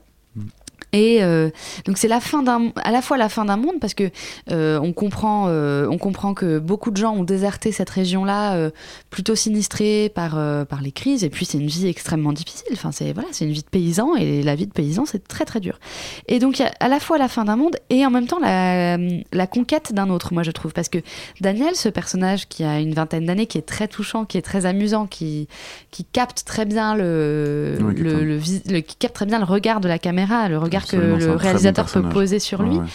Et 0.93 1.23
euh, 1.23 1.51
donc 1.85 1.99
c'est 1.99 2.09
la 2.09 2.21
fin 2.21 2.43
d'un, 2.43 2.73
à 2.77 2.91
la 2.91 3.03
fois 3.03 3.17
la 3.19 3.29
fin 3.29 3.45
d'un 3.45 3.57
monde 3.59 3.77
parce 3.81 3.95
que 3.95 4.11
euh, 4.51 4.79
on 4.83 4.93
comprend, 4.93 5.47
euh, 5.49 5.87
on 5.91 5.99
comprend 5.99 6.33
que 6.35 6.59
beaucoup 6.59 6.91
de 6.91 6.97
gens 6.97 7.15
ont 7.15 7.25
déserté 7.25 7.73
cette 7.73 7.91
région-là, 7.91 8.71
plutôt 9.11 9.35
sinistrée 9.35 10.11
par 10.15 10.31
par 10.67 10.81
les 10.81 10.93
crises. 10.93 11.25
Et 11.25 11.31
puis 11.31 11.45
c'est 11.45 11.59
une 11.59 11.67
vie 11.67 11.89
extrêmement 11.89 12.33
difficile. 12.33 12.69
Enfin 12.73 12.91
c'est 12.93 13.13
voilà, 13.13 13.29
c'est 13.33 13.45
une 13.45 13.53
vie 13.53 13.63
de 13.63 13.69
paysan 13.69 14.15
et 14.17 14.43
la 14.43 14.55
vie 14.55 14.67
de 14.67 14.73
paysan 14.73 15.05
c'est 15.05 15.27
très 15.29 15.45
très 15.45 15.61
dur. 15.61 15.79
Et 16.27 16.39
donc 16.39 16.59
il 16.59 16.63
y 16.63 16.65
a 16.65 16.73
à 16.81 16.89
la 16.89 17.01
fois 17.01 17.19
la 17.19 17.29
fin 17.29 17.45
d'un 17.45 17.57
monde 17.57 17.77
et 17.91 18.07
en 18.07 18.11
même 18.11 18.27
temps 18.27 18.39
la, 18.41 18.97
la 19.33 19.47
conquête 19.47 19.93
d'un 19.93 20.09
autre. 20.11 20.33
Moi 20.33 20.43
je 20.43 20.51
trouve 20.53 20.73
parce 20.73 20.89
que 20.89 20.99
Daniel, 21.41 21.75
ce 21.75 21.89
personnage 21.91 22.49
qui 22.49 22.65
a 22.65 22.81
une 22.81 22.95
vingtaine 22.95 23.27
d'années, 23.27 23.47
qui 23.47 23.59
est 23.59 23.63
très 23.69 23.89
touchant, 23.89 24.25
qui 24.25 24.39
est 24.39 24.43
très 24.43 24.65
amusant, 24.65 25.07
qui 25.07 25.49
qui 25.91 26.05
capte 26.05 26.45
très 26.47 26.65
bien 26.65 26.95
le, 26.95 27.77
Oui, 27.81 27.95
le, 27.97 28.25
le- 28.25 28.81
qui 28.81 28.97
capte 28.97 29.15
très 29.17 29.27
bien 29.27 29.39
le 29.39 29.45
regard 29.45 29.81
de 29.81 29.89
la 29.89 29.99
caméra, 29.99 30.49
le 30.49 30.59
regard 30.59 30.78
Absolument, 30.83 31.17
que 31.19 31.21
le 31.25 31.27
bon 31.33 31.37
réalisateur 31.37 31.85
peut 31.87 32.03
poser 32.09 32.39
sur 32.39 32.63
lui. 32.63 32.77
Ouais, 32.77 32.83
ouais. 32.83 32.87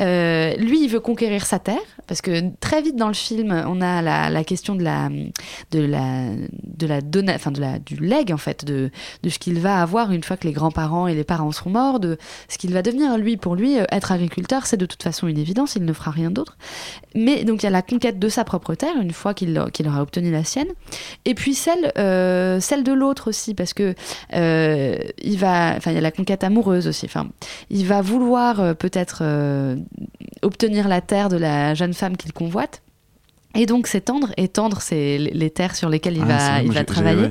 Euh, 0.00 0.54
lui, 0.56 0.84
il 0.84 0.88
veut 0.88 1.00
conquérir 1.00 1.44
sa 1.46 1.58
terre 1.58 1.78
parce 2.06 2.20
que 2.22 2.42
très 2.60 2.82
vite 2.82 2.96
dans 2.96 3.08
le 3.08 3.14
film, 3.14 3.64
on 3.66 3.80
a 3.80 4.02
la, 4.02 4.30
la 4.30 4.44
question 4.44 4.74
de 4.74 4.82
la 4.82 5.08
de 5.70 5.80
la 5.84 6.30
de 6.64 6.86
la 6.86 7.00
donna- 7.00 7.34
enfin 7.34 7.50
de 7.50 7.60
la 7.60 7.78
du 7.78 7.96
leg 7.96 8.32
en 8.32 8.36
fait 8.36 8.64
de 8.64 8.90
de 9.22 9.28
ce 9.28 9.38
qu'il 9.38 9.58
va 9.60 9.82
avoir 9.82 10.12
une 10.12 10.22
fois 10.22 10.36
que 10.36 10.46
les 10.46 10.52
grands-parents 10.52 11.06
et 11.08 11.14
les 11.14 11.24
parents 11.24 11.52
seront 11.52 11.70
morts, 11.70 12.00
de 12.00 12.16
ce 12.48 12.58
qu'il 12.58 12.72
va 12.72 12.82
devenir. 12.82 13.16
Lui, 13.18 13.36
pour 13.36 13.54
lui, 13.56 13.78
euh, 13.78 13.84
être 13.90 14.12
agriculteur, 14.12 14.66
c'est 14.66 14.76
de 14.76 14.86
toute 14.86 15.02
façon 15.02 15.26
une 15.26 15.38
évidence. 15.38 15.76
Il 15.76 15.84
ne 15.84 15.92
fera 15.92 16.10
rien 16.10 16.30
d'autre. 16.30 16.56
Mais 17.14 17.44
donc 17.44 17.62
il 17.62 17.66
y 17.66 17.66
a 17.66 17.70
la 17.70 17.82
conquête 17.82 18.18
de 18.18 18.28
sa 18.28 18.44
propre 18.44 18.74
terre 18.74 18.94
une 19.00 19.12
fois 19.12 19.34
qu'il 19.34 19.62
qu'il 19.72 19.88
aura 19.88 20.02
obtenu 20.02 20.30
la 20.30 20.44
sienne, 20.44 20.68
et 21.24 21.34
puis 21.34 21.54
celle 21.54 21.92
euh, 21.98 22.60
celle 22.60 22.84
de 22.84 22.92
l'autre 22.92 23.28
aussi 23.28 23.54
parce 23.54 23.74
que 23.74 23.94
euh, 24.34 24.96
il 25.22 25.38
va, 25.38 25.74
enfin 25.76 25.90
il 25.90 25.94
y 25.94 25.98
a 25.98 26.00
la 26.00 26.10
conquête 26.10 26.44
amoureuse 26.44 26.86
aussi. 26.88 27.06
Enfin, 27.06 27.27
il 27.70 27.86
va 27.86 28.00
vouloir 28.02 28.60
euh, 28.60 28.74
peut-être 28.74 29.20
euh, 29.22 29.76
obtenir 30.42 30.88
la 30.88 31.00
terre 31.00 31.28
de 31.28 31.36
la 31.36 31.74
jeune 31.74 31.94
femme 31.94 32.16
qu'il 32.16 32.32
convoite. 32.32 32.82
Et 33.54 33.66
donc 33.66 33.86
s'étendre, 33.86 34.28
étendre 34.36 34.80
c'est 34.82 35.18
les 35.18 35.50
terres 35.50 35.74
sur 35.74 35.88
lesquelles 35.88 36.16
il 36.16 36.22
Ah, 36.24 36.26
va, 36.26 36.56
c'est 36.58 36.64
il 36.66 36.72
va 36.72 36.84
travailler. 36.84 37.30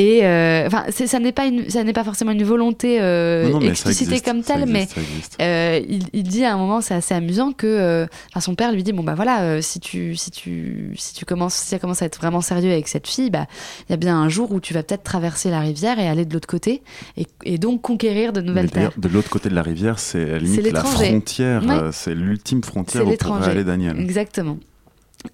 Et 0.00 0.24
euh, 0.24 0.66
enfin, 0.66 0.84
ça 0.90 1.18
n'est 1.18 1.32
pas 1.32 1.44
une, 1.44 1.68
ça 1.68 1.84
n'est 1.84 1.92
pas 1.92 2.04
forcément 2.04 2.30
une 2.30 2.42
volonté 2.42 2.98
euh, 3.00 3.50
Non, 3.50 3.60
non, 3.60 3.68
explicitée 3.68 4.04
existe, 4.12 4.24
comme 4.24 4.42
telle, 4.42 4.64
mais 4.66 4.84
existe, 4.84 5.36
euh, 5.42 5.78
il, 5.86 6.04
il 6.14 6.22
dit 6.22 6.42
à 6.44 6.54
un 6.54 6.56
moment, 6.56 6.80
c'est 6.80 6.94
assez 6.94 7.12
amusant 7.14 7.52
que, 7.52 7.66
euh, 7.66 8.06
son 8.40 8.54
père 8.54 8.72
lui 8.72 8.82
dit 8.82 8.92
bon 8.92 9.02
bah 9.02 9.14
voilà, 9.14 9.60
si 9.60 9.78
tu, 9.78 10.16
si 10.16 10.30
tu, 10.30 10.94
si 10.96 11.12
tu 11.12 11.26
commences, 11.26 11.54
si 11.54 11.66
ça 11.66 11.78
commence 11.78 12.00
à 12.00 12.06
être 12.06 12.16
vraiment 12.18 12.40
sérieux 12.40 12.72
avec 12.72 12.88
cette 12.88 13.06
fille, 13.06 13.28
bah 13.30 13.46
il 13.88 13.92
y 13.92 13.94
a 13.94 13.98
bien 13.98 14.16
un 14.16 14.28
jour 14.30 14.52
où 14.52 14.60
tu 14.60 14.72
vas 14.72 14.82
peut-être 14.82 15.02
traverser 15.02 15.50
la 15.50 15.60
rivière 15.60 15.98
et 15.98 16.08
aller 16.08 16.24
de 16.24 16.32
l'autre 16.32 16.48
côté 16.48 16.82
et, 17.18 17.26
et 17.44 17.58
donc 17.58 17.82
conquérir 17.82 18.32
de 18.32 18.40
nouvelles 18.40 18.70
terres. 18.70 18.92
de 18.96 19.08
l'autre 19.08 19.28
côté 19.28 19.50
de 19.50 19.54
la 19.54 19.62
rivière, 19.62 19.98
c'est 19.98 20.24
la 20.24 20.38
limite 20.38 20.56
la 20.58 20.62
l'étranger. 20.62 21.06
frontière, 21.08 21.62
Ouais. 21.66 21.90
c'est 21.92 22.14
l'ultime 22.14 22.62
frontière 22.64 23.06
où 23.06 23.14
pourrait 23.16 23.48
aller 23.50 23.64
Daniel. 23.64 24.00
Exactement. 24.00 24.56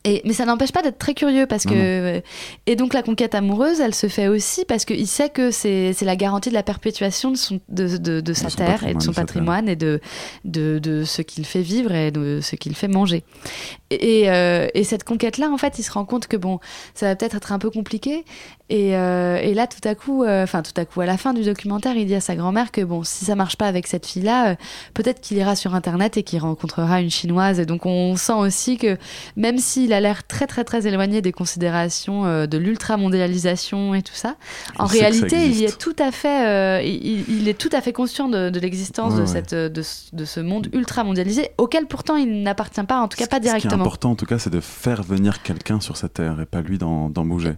Et, 0.05 0.20
mais 0.24 0.32
ça 0.32 0.45
n'empêche 0.45 0.72
pas 0.72 0.82
d'être 0.82 0.99
très 0.99 1.14
curieux 1.14 1.47
parce 1.47 1.64
que 1.64 2.20
et 2.66 2.74
donc 2.74 2.93
la 2.93 3.03
conquête 3.03 3.37
amoureuse 3.37 3.80
elle 3.80 3.95
se 3.95 4.09
fait 4.09 4.26
aussi 4.26 4.64
parce 4.64 4.84
qu'il 4.84 5.07
sait 5.07 5.28
que 5.28 5.53
c'est 5.53 5.95
la 6.03 6.16
garantie 6.16 6.49
de 6.49 6.55
la 6.55 6.64
perpétuation 6.64 7.30
de 7.30 7.37
son 7.37 7.61
de, 7.68 7.97
de, 7.97 8.20
de 8.20 8.32
sa 8.32 8.51
terre 8.51 8.84
et 8.87 8.95
de 8.95 9.03
son 9.03 9.12
patrimoine 9.12 9.68
et 9.68 9.76
de, 9.76 10.01
de 10.45 10.80
de 10.80 11.05
ce 11.05 11.22
qu'il 11.22 11.45
fait 11.47 11.62
vivre 11.62 11.93
et 11.95 12.11
de 12.11 12.41
ce 12.43 12.57
qu'il 12.57 12.74
fait 12.74 12.89
manger. 12.89 13.22
Et, 13.91 14.28
euh, 14.28 14.66
et 14.74 14.82
cette 14.82 15.05
conquête 15.05 15.39
là 15.39 15.51
en 15.51 15.57
fait 15.57 15.78
il 15.78 15.84
se 15.84 15.93
rend 15.93 16.05
compte 16.05 16.26
que 16.26 16.37
bon 16.37 16.59
ça 16.95 17.07
va 17.07 17.14
peut-être 17.14 17.37
être 17.37 17.53
un 17.53 17.61
peu 17.61 17.70
compliqué 17.70 18.24
et, 18.69 18.97
euh, 18.97 19.37
et 19.37 19.55
là 19.55 19.67
tout 19.67 19.87
à 19.89 19.95
coup 19.95 20.25
euh, 20.25 20.43
enfin 20.43 20.62
tout 20.62 20.73
à 20.77 20.85
coup 20.85 21.01
à 21.01 21.07
la 21.07 21.17
fin 21.17 21.33
du 21.33 21.43
documentaire 21.45 21.97
il 21.97 22.07
dit 22.07 22.14
à 22.17 22.21
sa 22.21 22.35
grand-mère 22.35 22.73
que 22.73 22.81
bon 22.83 23.05
si 23.05 23.25
ça 23.25 23.37
marche 23.37 23.57
pas 23.57 23.67
avec 23.67 23.87
cette 23.87 24.05
fille 24.07 24.23
là 24.23 24.57
peut-être 24.95 25.21
qu'il 25.21 25.37
ira 25.37 25.55
sur 25.55 25.75
internet 25.75 26.17
et 26.17 26.23
qu'il 26.25 26.41
rencontrera 26.41 27.01
une 27.01 27.11
chinoise 27.11 27.61
et 27.61 27.67
donc 27.67 27.87
on 27.87 28.17
sent 28.17 28.33
aussi 28.33 28.77
que 28.77 28.97
même 29.37 29.59
s'il 29.59 29.93
a 29.93 30.01
l'air 30.01 30.27
très 30.27 30.47
très 30.49 30.64
très 30.64 30.87
éloigné 30.87 31.23
des 31.23 31.31
considérations 31.33 32.27
euh, 32.27 32.47
de 32.47 32.59
l'ultra 32.59 32.97
mondialisation 32.97 33.95
et 33.95 34.03
tout 34.03 34.14
ça 34.14 34.35
en 34.79 34.87
réalité 34.87 35.47
il 35.47 35.62
est 35.62 35.79
tout 35.79 35.95
à 35.99 36.11
fait 36.11 36.47
euh, 36.47 36.83
il, 36.83 37.25
il 37.29 37.49
est 37.49 37.57
tout 37.59 37.71
à 37.73 37.81
fait 37.81 37.93
conscient 37.93 38.29
de, 38.29 38.51
de 38.51 38.61
l'existence 38.61 39.12
Ouais, 39.12 39.19
de 39.19 39.23
ouais. 39.23 39.27
cette 39.29 39.55
de, 39.55 39.83
ce- 39.83 40.14
de 40.14 40.25
ce 40.25 40.41
monde 40.41 40.69
ultra 40.73 41.05
mondialisé 41.05 41.51
auquel 41.59 41.87
pourtant 41.87 42.17
il 42.17 42.43
n'appartient 42.43 42.83
pas 42.83 42.99
en 43.01 43.07
tout 43.09 43.17
cas 43.17 43.27
pas 43.29 43.37
Ce 43.37 43.41
qui 43.43 43.47
est 43.47 43.51
directement 43.51 43.83
important, 43.85 44.11
en 44.11 44.14
tout 44.17 44.27
cas, 44.27 44.39
c'est 44.39 44.51
de 44.51 44.61
faire 44.61 45.03
venir 45.03 45.43
quelqu'un 45.43 45.81
sur 45.81 45.97
sa 45.97 46.09
terre 46.09 46.41
et 46.41 46.47
pas 46.47 46.61
lui 46.62 46.79
d'en 46.79 47.09
bouger. 47.11 47.53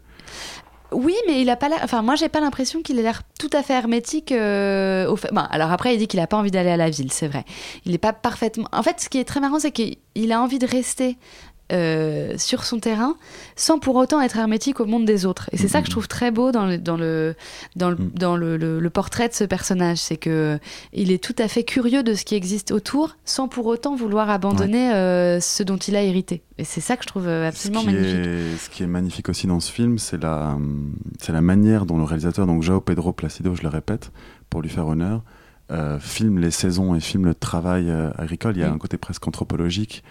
Oui, 0.93 1.14
mais 1.26 1.43
il 1.43 1.51
a 1.51 1.57
pas 1.57 1.68
l'air. 1.68 1.80
Enfin, 1.82 2.03
moi, 2.03 2.14
j'ai 2.14 2.28
pas 2.28 2.41
l'impression 2.41 2.82
qu'il 2.82 2.99
ait 2.99 3.03
l'air 3.03 3.22
tout 3.39 3.51
à 3.53 3.62
fait 3.62 3.74
hermétique 3.74 4.32
euh, 4.32 5.14
alors 5.51 5.70
après, 5.72 5.95
il 5.95 5.99
dit 5.99 6.07
qu'il 6.07 6.20
a 6.20 6.26
pas 6.26 6.36
envie 6.36 6.51
d'aller 6.51 6.70
à 6.70 6.76
la 6.76 6.91
ville, 6.91 7.12
c'est 7.12 7.28
vrai. 7.28 7.45
Il 7.84 7.95
est 7.95 7.99
pas 7.99 8.12
parfaitement. 8.12 8.68
En 8.72 8.82
fait, 8.82 9.01
ce 9.01 9.09
qui 9.09 9.18
est 9.18 9.24
très 9.24 9.41
marrant, 9.41 9.59
c'est 9.59 9.70
qu'il 9.70 10.32
a 10.32 10.41
envie 10.41 10.59
de 10.59 10.66
rester. 10.66 11.16
Euh, 11.73 12.35
sur 12.39 12.64
son 12.64 12.79
terrain 12.81 13.14
sans 13.57 13.79
pour 13.79 13.97
autant 13.97 14.21
être 14.21 14.37
hermétique 14.39 14.81
au 14.81 14.87
monde 14.87 15.05
des 15.05 15.27
autres. 15.27 15.49
Et 15.53 15.57
c'est 15.59 15.69
ça 15.69 15.81
que 15.81 15.87
je 15.87 15.91
trouve 15.91 16.09
très 16.09 16.31
beau 16.31 16.51
dans 16.53 16.66
le 16.66 16.79
dans 16.79 16.97
le 16.97 17.35
dans 17.77 17.91
le, 17.91 17.97
dans 17.97 18.37
le, 18.37 18.57
le- 18.57 18.81
le 18.81 18.91
portrait 18.91 19.29
de 19.29 19.35
ce 19.35 19.45
personnage. 19.45 19.99
C'est 19.99 20.16
que 20.16 20.59
il 20.93 21.11
est 21.12 21.23
tout 21.23 21.35
à 21.39 21.49
fait 21.49 21.64
curieux 21.64 22.03
de 22.03 22.14
ce 22.14 22.25
qui 22.25 22.35
existe 22.35 22.71
autour 22.73 23.16
sans 23.25 23.49
pour 23.49 23.66
autant 23.66 23.95
vouloir 23.97 24.31
abandonner 24.31 24.93
euh, 24.95 25.41
ce 25.41 25.62
dont 25.62 25.77
il 25.77 25.97
a 25.97 26.03
hérité. 26.03 26.43
Et 26.57 26.64
c'est 26.64 26.81
ça 26.81 26.97
que 26.97 27.03
je 27.05 27.09
trouve 27.09 27.29
euh, 27.29 27.45
Ce 27.45 27.49
absolument 27.49 27.85
magnifique 27.85 28.27
est, 28.27 28.57
ce 28.59 28.71
qui 28.71 28.83
est 28.83 28.87
magnifique 28.89 29.29
aussi 29.29 29.47
dans 29.47 29.61
ce 29.61 29.71
film, 29.71 29.99
c'est 29.99 30.21
la, 30.21 30.57
la 31.29 31.41
manière 31.41 31.87
dont 31.87 31.99
le 31.99 32.05
réalisateur, 32.05 32.47
donc 32.47 32.62
João 32.62 32.81
Pedro 32.81 33.12
Placido, 33.12 33.55
je 33.55 33.62
le 33.62 33.69
répète, 33.69 34.11
pour 34.51 34.61
lui 34.62 34.69
faire 34.69 34.87
honneur, 34.89 35.23
euh, 35.71 35.99
filme 36.01 36.39
les 36.39 36.51
saisons 36.51 36.95
et 36.95 37.01
filme 37.01 37.27
le 37.27 37.35
travail 37.35 37.91
euh, 37.91 38.11
agricole. 38.16 38.57
Il 38.57 38.61
y 38.61 38.64
a 38.64 38.73
un 38.73 38.79
côté 38.79 38.97
presque 38.97 39.27
anthropologique, 39.29 40.03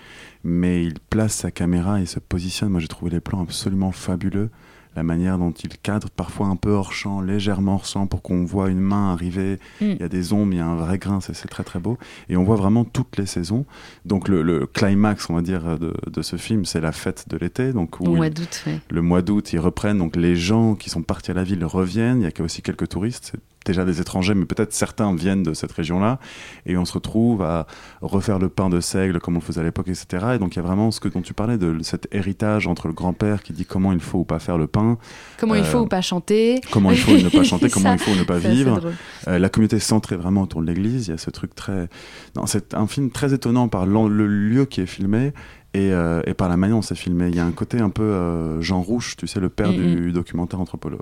mais 0.44 0.84
il 0.84 1.00
place 1.00 1.34
sa 1.34 1.52
caméra 1.52 2.00
et 2.00 2.06
se 2.06 2.20
positionne. 2.20 2.70
Moi, 2.70 2.80
j'ai 2.80 2.88
trouvé 2.88 3.12
les 3.12 3.20
plans 3.20 3.42
absolument 3.42 3.92
fabuleux. 3.92 4.50
La 4.96 5.04
manière 5.04 5.38
dont 5.38 5.52
il 5.52 5.78
cadre, 5.78 6.10
parfois 6.10 6.48
un 6.48 6.56
peu 6.56 6.72
hors 6.72 6.92
champ, 6.92 7.22
légèrement 7.22 7.76
hors 7.76 7.86
champ, 7.86 8.08
pour 8.08 8.24
qu'on 8.24 8.46
voit 8.46 8.70
une 8.70 8.80
main 8.80 9.14
arriver. 9.14 9.60
Mm. 9.80 9.86
Il 9.86 9.98
y 9.98 10.04
a 10.04 10.10
des 10.10 10.34
ombres, 10.34 10.54
il 10.54 10.58
y 10.58 10.60
a 10.60 10.66
un 10.66 10.76
vrai 10.76 10.98
grain, 10.98 11.22
c'est 11.22 11.34
très 11.48 11.64
très 11.64 11.80
beau. 11.80 12.00
Et 12.30 12.38
on 12.38 12.44
voit 12.44 12.56
vraiment 12.56 12.84
toutes 12.84 13.16
les 13.18 13.28
saisons. 13.28 13.66
Donc 14.06 14.28
le, 14.28 14.42
le 14.42 14.66
climax, 14.66 15.30
on 15.30 15.36
va 15.36 15.44
dire, 15.44 15.78
de, 15.78 15.94
de 16.08 16.22
ce 16.24 16.36
film, 16.36 16.66
c'est 16.66 16.82
la 16.82 16.92
fête 16.92 17.30
de 17.30 17.38
l'été. 17.38 17.74
Donc 17.74 18.00
où 18.00 18.06
au 18.06 18.16
mois 18.16 18.32
d'août 18.32 18.64
ouais. 18.66 18.80
le 18.90 19.02
mois 19.04 19.22
d'août, 19.22 19.54
ils 19.54 19.60
reprennent. 19.60 20.00
Donc 20.00 20.16
les 20.16 20.36
gens 20.36 20.74
qui 20.74 20.90
sont 20.90 21.04
partis 21.04 21.30
à 21.30 21.36
la 21.36 21.44
ville 21.44 21.64
reviennent. 21.64 22.22
Il 22.22 22.24
y 22.24 22.42
a 22.42 22.44
aussi 22.44 22.64
quelques 22.64 22.90
touristes. 22.90 23.30
C'est 23.32 23.40
déjà 23.68 23.86
des 23.86 24.02
étrangers, 24.02 24.34
mais 24.34 24.46
peut-être 24.46 24.74
certains 24.74 25.16
viennent 25.16 25.44
de 25.44 25.54
cette 25.54 25.72
région-là. 25.72 26.20
Et 26.66 26.78
on 26.78 26.86
se 26.86 26.94
retrouve 26.94 27.44
à 27.44 27.68
refaire 28.02 28.40
le 28.40 28.50
pain 28.50 28.70
de 28.70 28.80
seigle 28.80 29.20
comme 29.20 29.36
on 29.36 29.40
le 29.40 29.44
faisait 29.44 29.62
à 29.62 29.64
l'époque, 29.64 29.88
etc. 29.88 30.26
Et 30.36 30.40
donc 30.40 30.56
il 30.56 30.58
y 30.58 30.60
a 30.60 30.66
vraiment 30.66 30.92
ce 30.92 31.00
que 31.00 31.08
dont 31.08 31.22
tu 31.22 31.34
parlais, 31.34 31.58
de 31.58 31.78
cet 31.84 32.08
héritage 32.12 32.68
entre 32.68 32.88
le 32.88 32.94
grand-père 32.94 33.44
qui 33.44 33.54
dit 33.54 33.66
comment 33.66 33.92
il 33.92 34.00
faut 34.00 34.20
ou 34.20 34.26
pas 34.26 34.40
faire 34.40 34.58
le 34.58 34.68
pain. 34.68 34.98
comment 35.40 35.56
il 35.56 35.64
faut 35.64 35.80
Euh, 35.80 35.82
ou 35.82 35.88
pas 35.88 36.02
chanter 36.02 36.62
Comment 36.72 36.92
il 36.92 36.98
faut 36.98 37.12
ne 37.12 37.30
pas 37.30 37.44
chanter, 37.44 37.70
comment 37.74 37.90
Ça, 37.90 37.94
il 37.96 38.00
faut 38.00 38.20
ne 38.20 38.24
pas 38.24 38.38
vivre. 38.38 38.80
Euh, 39.28 39.40
la 39.40 39.50
communauté 39.50 39.80
centrée 39.80 40.16
vraiment 40.16 40.42
autour 40.44 40.62
de 40.62 40.68
l'église. 40.68 41.08
Il 41.08 41.12
y 41.12 41.14
a 41.14 41.18
ce 41.18 41.30
truc 41.30 41.54
très. 41.56 41.88
Non, 42.36 42.46
c'est 42.46 42.74
un 42.74 42.88
film 42.88 43.12
très 43.12 43.34
étonnant 43.34 43.68
par 43.68 43.86
le 43.86 44.28
lieu 44.28 44.66
qui 44.66 44.82
est 44.82 44.86
filmé 44.86 45.34
et, 45.74 45.92
euh, 45.92 46.22
et 46.26 46.34
par 46.34 46.50
la 46.50 46.58
manière 46.58 46.78
dont 46.78 46.82
c'est 46.82 46.96
filmé. 46.96 47.28
Il 47.28 47.36
y 47.36 47.40
a 47.40 47.46
un 47.46 47.52
côté 47.52 47.80
un 47.80 47.90
peu 47.90 48.04
euh, 48.04 48.62
Jean 48.62 48.82
Rouge, 48.82 49.16
tu 49.18 49.28
sais, 49.28 49.40
le 49.40 49.50
père 49.50 49.72
Mm, 49.72 49.76
du 49.76 50.12
documentaire 50.12 50.60
anthropolo- 50.60 51.00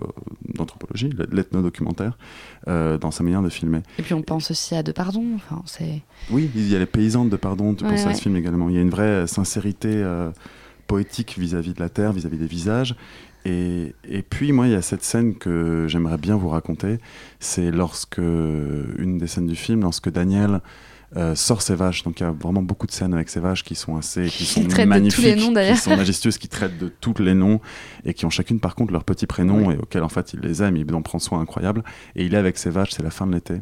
d'anthropologie, 0.55 1.09
l'ethno-documentaire, 1.32 2.18
euh, 2.68 2.97
dans 2.97 3.11
sa 3.11 3.24
manière 3.24 3.41
de 3.41 3.49
filmer. 3.49 3.80
Et 3.99 4.01
puis 4.01 4.13
on 4.13 4.22
pense 4.22 4.51
aussi 4.51 4.76
à 4.76 4.84
De 4.84 4.91
Pardon. 4.91 5.24
Enfin. 5.36 5.61
Oui, 6.32 6.49
il 6.55 6.68
y 6.70 6.76
a 6.76 6.80
les 6.80 6.86
paysannes 6.86 7.30
de 7.30 7.36
Pardon, 7.38 7.74
tu 7.74 7.84
Ouais, 7.86 7.91
penses 7.91 8.07
à 8.07 8.13
ce 8.13 8.22
film 8.22 8.36
également. 8.36 8.70
Il 8.70 8.76
y 8.76 8.80
a 8.80 8.82
une 8.82 8.89
vraie 8.89 9.28
sincérité 9.28 10.03
poétique 10.88 11.36
vis-à-vis 11.38 11.74
de 11.74 11.80
la 11.80 11.89
terre, 11.89 12.13
vis-à-vis 12.13 12.38
des 12.38 12.47
visages. 12.47 12.95
Et, 13.45 13.93
et 14.09 14.24
puis, 14.24 14.51
moi, 14.51 14.66
il 14.68 14.72
y 14.74 14.76
a 14.76 14.82
cette 14.82 15.03
scène 15.03 15.36
que 15.36 15.86
j'aimerais 15.88 16.18
bien 16.18 16.36
vous 16.36 16.49
raconter. 16.49 16.97
C'est 17.39 17.70
lorsque, 17.72 18.18
une 18.18 19.18
des 19.20 19.28
scènes 19.28 19.45
du 19.47 19.55
film, 19.55 19.82
lorsque 19.82 20.09
Daniel 20.11 20.61
euh, 21.16 21.36
sort 21.36 21.62
ses 21.62 21.76
vaches. 21.76 22.03
Donc, 22.03 22.20
il 22.20 22.24
y 22.24 22.26
a 22.26 22.32
vraiment 22.32 22.62
beaucoup 22.62 22.88
de 22.88 22.91
scènes 22.91 23.14
avec 23.14 23.30
ses 23.30 23.39
vaches 23.39 23.64
qui 23.64 23.76
sont 23.76 23.95
assez, 23.95 24.26
qui 24.28 24.45
sont 24.45 24.64
traite 24.66 24.70
de 24.70 24.84
tous 24.84 24.89
magnifiques, 24.89 25.26
les 25.26 25.36
noms, 25.36 25.51
d'ailleurs. 25.51 25.76
qui 25.76 25.82
sont 25.82 25.95
majestueuses, 25.95 26.38
qui 26.38 26.47
traitent 26.47 26.78
de 26.78 26.88
tous 26.88 27.16
les 27.20 27.34
noms 27.34 27.60
et 28.03 28.14
qui 28.14 28.26
ont 28.26 28.30
chacune, 28.30 28.60
par 28.60 28.76
contre, 28.76 28.91
leur 28.91 29.03
petit 29.03 29.28
prénom 29.28 29.72
et 29.72 29.78
auxquels, 29.78 30.03
en 30.03 30.10
fait, 30.10 30.34
il 30.34 30.41
les 30.41 30.62
aime, 30.64 30.78
il 30.78 30.93
en 30.93 31.01
prend 31.01 31.20
soin 31.20 31.39
incroyable. 31.39 31.84
Et 32.16 32.26
il 32.26 32.34
est 32.34 32.38
avec 32.38 32.58
ses 32.58 32.70
vaches, 32.70 32.91
c'est 32.91 33.03
la 33.03 33.12
fin 33.12 33.28
de 33.28 33.34
l'été. 33.34 33.62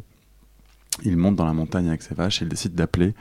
il 1.04 1.16
monte 1.16 1.36
dans 1.36 1.46
la 1.46 1.52
montagne 1.52 1.88
avec 1.88 2.02
ses 2.02 2.14
vaches 2.14 2.42
et 2.42 2.44
il 2.44 2.48
décide 2.48 2.74
d'appeler 2.74 3.14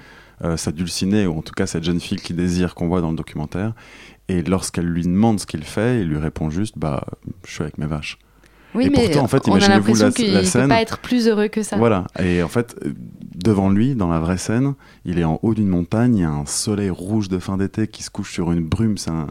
euh, 0.44 0.58
sa 0.58 0.72
dulcinée, 0.72 1.28
ou 1.28 1.38
en 1.38 1.42
tout 1.42 1.54
cas 1.54 1.68
cette 1.68 1.84
jeune 1.84 2.00
fille 2.00 2.18
qu'il 2.18 2.36
désire 2.36 2.76
qu'on 2.76 2.88
voit 2.88 3.02
dans 3.02 3.12
le 3.12 3.18
documentaire. 3.18 3.74
Et 4.30 4.42
lorsqu'elle 4.42 4.88
lui 4.88 5.04
demande 5.04 5.40
ce 5.40 5.46
qu'il 5.46 5.64
fait, 5.64 6.02
il 6.02 6.08
lui 6.08 6.18
répond 6.18 6.50
juste 6.50 6.78
Bah, 6.78 7.06
je 7.46 7.52
suis 7.52 7.62
avec 7.62 7.78
mes 7.78 7.86
vaches. 7.86 8.18
Oui, 8.76 8.86
et 8.86 8.90
mais 8.90 9.06
pourtant, 9.06 9.24
en 9.24 9.28
fait, 9.28 9.48
imaginez-vous 9.48 9.96
l'impression 9.96 10.34
la, 10.34 10.64
peut 10.64 10.68
pas 10.68 10.82
être 10.82 10.98
plus 11.00 11.28
heureux 11.28 11.48
que 11.48 11.64
ça. 11.64 11.78
Voilà. 11.78 12.06
Et 12.20 12.42
en 12.42 12.48
fait, 12.48 12.76
devant 13.36 13.70
lui, 13.70 13.96
dans 13.96 14.10
la 14.10 14.20
vraie 14.20 14.38
scène, 14.38 14.74
il 15.06 15.20
est 15.20 15.24
en 15.24 15.40
haut 15.44 15.54
d'une 15.54 15.68
montagne, 15.68 16.16
il 16.16 16.22
y 16.22 16.26
a 16.26 16.30
un 16.30 16.46
soleil 16.46 16.90
rouge 16.90 17.30
de 17.30 17.40
fin 17.40 17.58
d'été 17.58 17.88
qui 17.88 18.04
se 18.04 18.10
couche 18.10 18.32
sur 18.32 18.52
une 18.52 18.64
brume. 18.64 18.98
C'est 18.98 19.12
un 19.12 19.28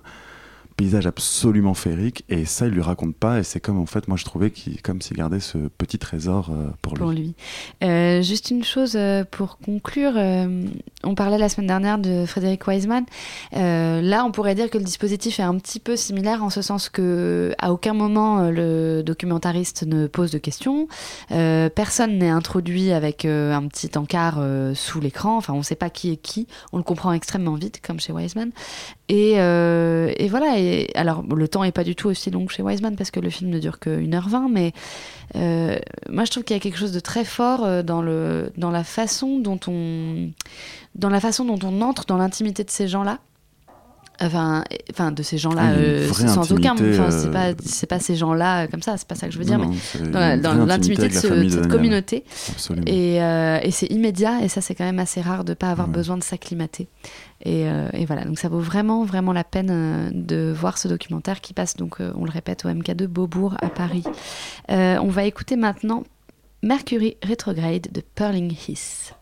paysage 0.76 1.06
absolument 1.06 1.74
féerique. 1.74 2.24
Et 2.28 2.44
ça, 2.44 2.66
il 2.66 2.72
lui 2.72 2.82
raconte 2.82 3.14
pas. 3.16 3.38
Et 3.38 3.42
c'est 3.42 3.60
comme, 3.60 3.78
en 3.78 3.86
fait, 3.86 4.08
moi, 4.08 4.16
je 4.16 4.24
trouvais 4.24 4.50
qu'il, 4.50 4.80
comme 4.82 5.00
s'il 5.00 5.16
gardait 5.16 5.40
ce 5.40 5.58
petit 5.78 5.98
trésor 5.98 6.50
euh, 6.50 6.68
pour 6.80 6.94
lui. 6.94 7.00
pour 7.00 7.10
lui. 7.10 7.34
Euh, 7.82 8.22
juste 8.22 8.50
une 8.50 8.64
chose 8.64 8.94
euh, 8.96 9.24
pour 9.30 9.58
conclure, 9.58 10.12
euh, 10.16 10.64
on 11.04 11.14
parlait 11.14 11.38
la 11.38 11.48
semaine 11.48 11.66
dernière 11.66 11.98
de 11.98 12.24
Frédéric 12.26 12.66
Wiseman. 12.66 13.04
Là, 13.52 14.24
on 14.24 14.32
pourrait 14.32 14.54
dire 14.54 14.70
que 14.70 14.78
le 14.78 14.84
dispositif 14.84 15.40
est 15.40 15.44
un 15.44 15.56
petit 15.56 15.80
peu 15.80 15.96
similaire 15.96 16.42
en 16.42 16.50
ce 16.50 16.62
sens 16.62 16.88
que 16.88 17.54
à 17.58 17.72
aucun 17.72 17.92
moment 17.92 18.50
le 18.50 19.02
documentariste 19.02 19.84
ne 19.84 20.06
pose 20.06 20.30
de 20.30 20.38
questions, 20.38 20.88
personne 21.28 22.18
n'est 22.18 22.30
introduit 22.30 22.92
avec 22.92 23.24
un 23.24 23.66
petit 23.68 23.90
encart 23.96 24.40
sous 24.74 25.00
l'écran. 25.00 25.36
Enfin, 25.36 25.52
on 25.54 25.58
ne 25.58 25.62
sait 25.62 25.76
pas 25.76 25.90
qui 25.90 26.12
est 26.12 26.16
qui. 26.16 26.46
On 26.72 26.76
le 26.76 26.82
comprend 26.82 27.12
extrêmement 27.12 27.54
vite, 27.54 27.80
comme 27.84 28.00
chez 28.00 28.12
Wiseman. 28.12 28.50
Et, 29.08 29.32
et 29.32 30.28
voilà. 30.28 30.58
Et, 30.58 30.61
alors, 30.94 31.22
le 31.22 31.48
temps 31.48 31.64
est 31.64 31.72
pas 31.72 31.84
du 31.84 31.94
tout 31.94 32.08
aussi 32.08 32.30
long 32.30 32.46
que 32.46 32.52
chez 32.52 32.62
Wiseman 32.62 32.96
parce 32.96 33.10
que 33.10 33.20
le 33.20 33.30
film 33.30 33.50
ne 33.50 33.58
dure 33.58 33.78
que 33.78 33.90
1h20, 33.90 34.50
mais 34.50 34.72
euh, 35.36 35.78
moi, 36.08 36.24
je 36.24 36.30
trouve 36.30 36.44
qu'il 36.44 36.56
y 36.56 36.58
a 36.58 36.60
quelque 36.60 36.78
chose 36.78 36.92
de 36.92 37.00
très 37.00 37.24
fort 37.24 37.64
euh, 37.64 37.82
dans, 37.82 38.02
la 38.02 38.84
façon 38.84 39.38
dont 39.38 39.60
on 39.66 40.32
entre 41.80 42.06
dans 42.06 42.16
l'intimité 42.16 42.64
de 42.64 42.70
ces 42.70 42.88
gens-là. 42.88 43.18
Enfin, 44.20 44.62
enfin, 44.92 45.10
de 45.10 45.22
ces 45.22 45.36
gens-là, 45.38 45.74
une 45.74 45.80
euh, 45.82 46.12
sans 46.12 46.52
aucun. 46.52 46.74
Enfin, 46.74 47.10
c'est 47.10 47.26
euh, 47.28 47.32
pas, 47.32 47.52
c'est 47.64 47.86
pas 47.88 47.98
ces 47.98 48.14
gens-là 48.14 48.62
euh, 48.64 48.66
comme 48.68 48.82
ça. 48.82 48.96
C'est 48.96 49.08
pas 49.08 49.14
ça 49.16 49.26
que 49.26 49.32
je 49.32 49.38
veux 49.38 49.44
dire, 49.44 49.58
Non, 49.58 49.70
mais 50.00 50.38
dans, 50.38 50.52
l'intimité 50.64 51.06
intimité 51.06 51.08
de, 51.08 51.12
ce- 51.14 51.44
de 51.44 51.48
cette 51.48 51.68
communauté. 51.68 52.24
Absolument. 52.50 52.86
Et, 52.86 53.16
et 53.16 53.70
c'est 53.72 53.86
immédiat, 53.86 54.40
et 54.42 54.48
ça, 54.48 54.60
c'est 54.60 54.74
quand 54.74 54.84
même 54.84 54.98
assez 55.00 55.20
rare 55.20 55.44
de 55.44 55.54
pas 55.54 55.70
avoir 55.70 55.88
besoin 55.88 56.16
de 56.16 56.22
s'acclimater. 56.22 56.88
Et, 57.44 57.66
euh, 57.68 57.88
et 57.92 58.04
voilà, 58.04 58.24
donc 58.24 58.38
ça 58.38 58.48
vaut 58.48 58.60
vraiment, 58.60 59.04
vraiment 59.04 59.32
la 59.32 59.42
peine 59.42 59.70
euh, 59.72 60.10
de 60.12 60.52
voir 60.56 60.78
ce 60.78 60.86
documentaire 60.86 61.40
qui 61.40 61.54
passe, 61.54 61.74
donc, 61.76 62.00
euh, 62.00 62.12
on 62.14 62.24
le 62.24 62.30
répète, 62.30 62.64
au 62.64 62.68
MK2 62.68 63.06
Beaubourg 63.06 63.56
à 63.60 63.68
Paris. 63.68 64.04
On 64.68 65.08
va 65.08 65.24
écouter 65.24 65.56
maintenant 65.56 66.04
Mercury 66.62 67.16
Retrograde 67.28 67.88
de 67.90 68.00
Perling 68.14 68.54
Hiss. 68.68 69.14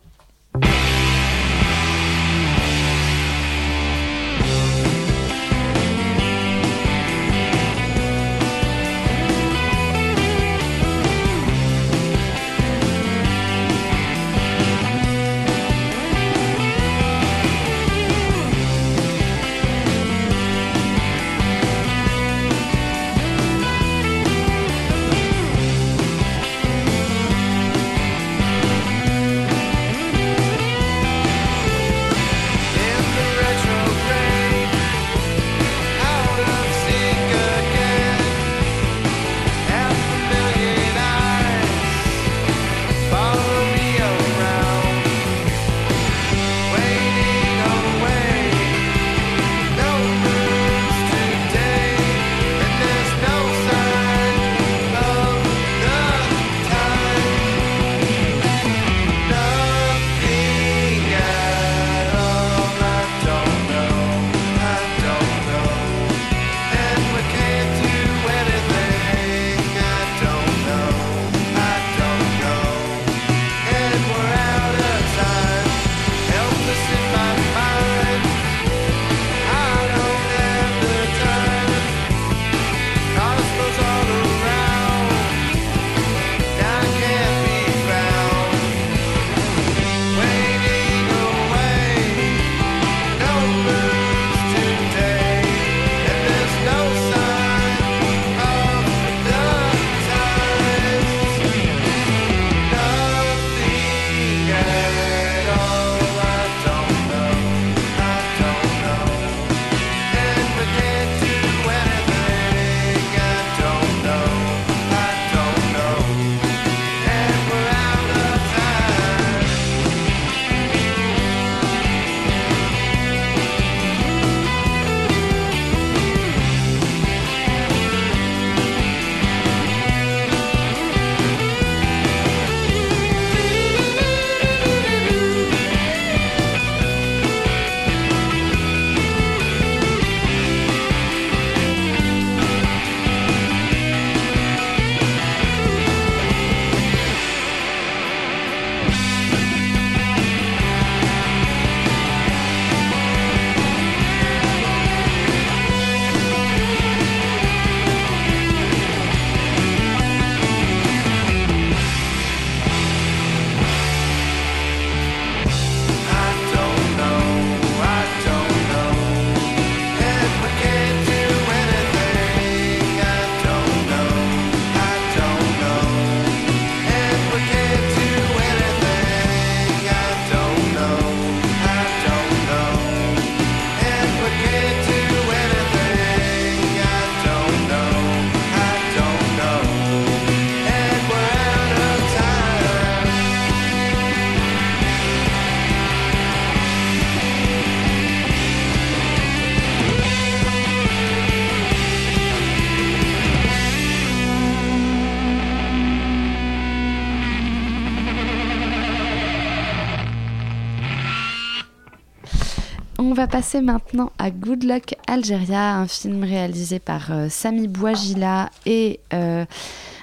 Passer 213.31 213.61
maintenant 213.61 214.11
à 214.19 214.31
Good 214.31 214.65
Luck 214.65 214.95
Algeria, 215.07 215.77
un 215.77 215.87
film 215.87 216.25
réalisé 216.25 216.79
par 216.81 217.13
euh, 217.13 217.29
Sami 217.29 217.69
Bouagila 217.69 218.51
et 218.67 218.99
euh, 219.15 219.45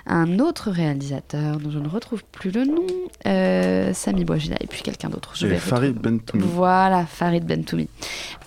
un 0.06 0.40
autre 0.40 0.72
réalisateur 0.72 1.58
dont 1.58 1.70
je 1.70 1.80
ne 1.80 1.90
retrouve 1.90 2.24
plus 2.32 2.52
le 2.52 2.64
nom, 2.64 2.86
euh, 3.26 3.94
Sami 3.94 4.24
Bouagila 4.24 4.56
et 4.62 4.68
puis 4.68 4.82
quelqu'un 4.82 5.10
d'autre. 5.10 5.34
Je 5.36 5.46
vais 5.48 5.58
Farid. 5.58 5.96
Bentoumi. 5.96 6.44
Voilà, 6.48 7.06
Farid 7.06 7.46
Bentoumi. 7.46 7.90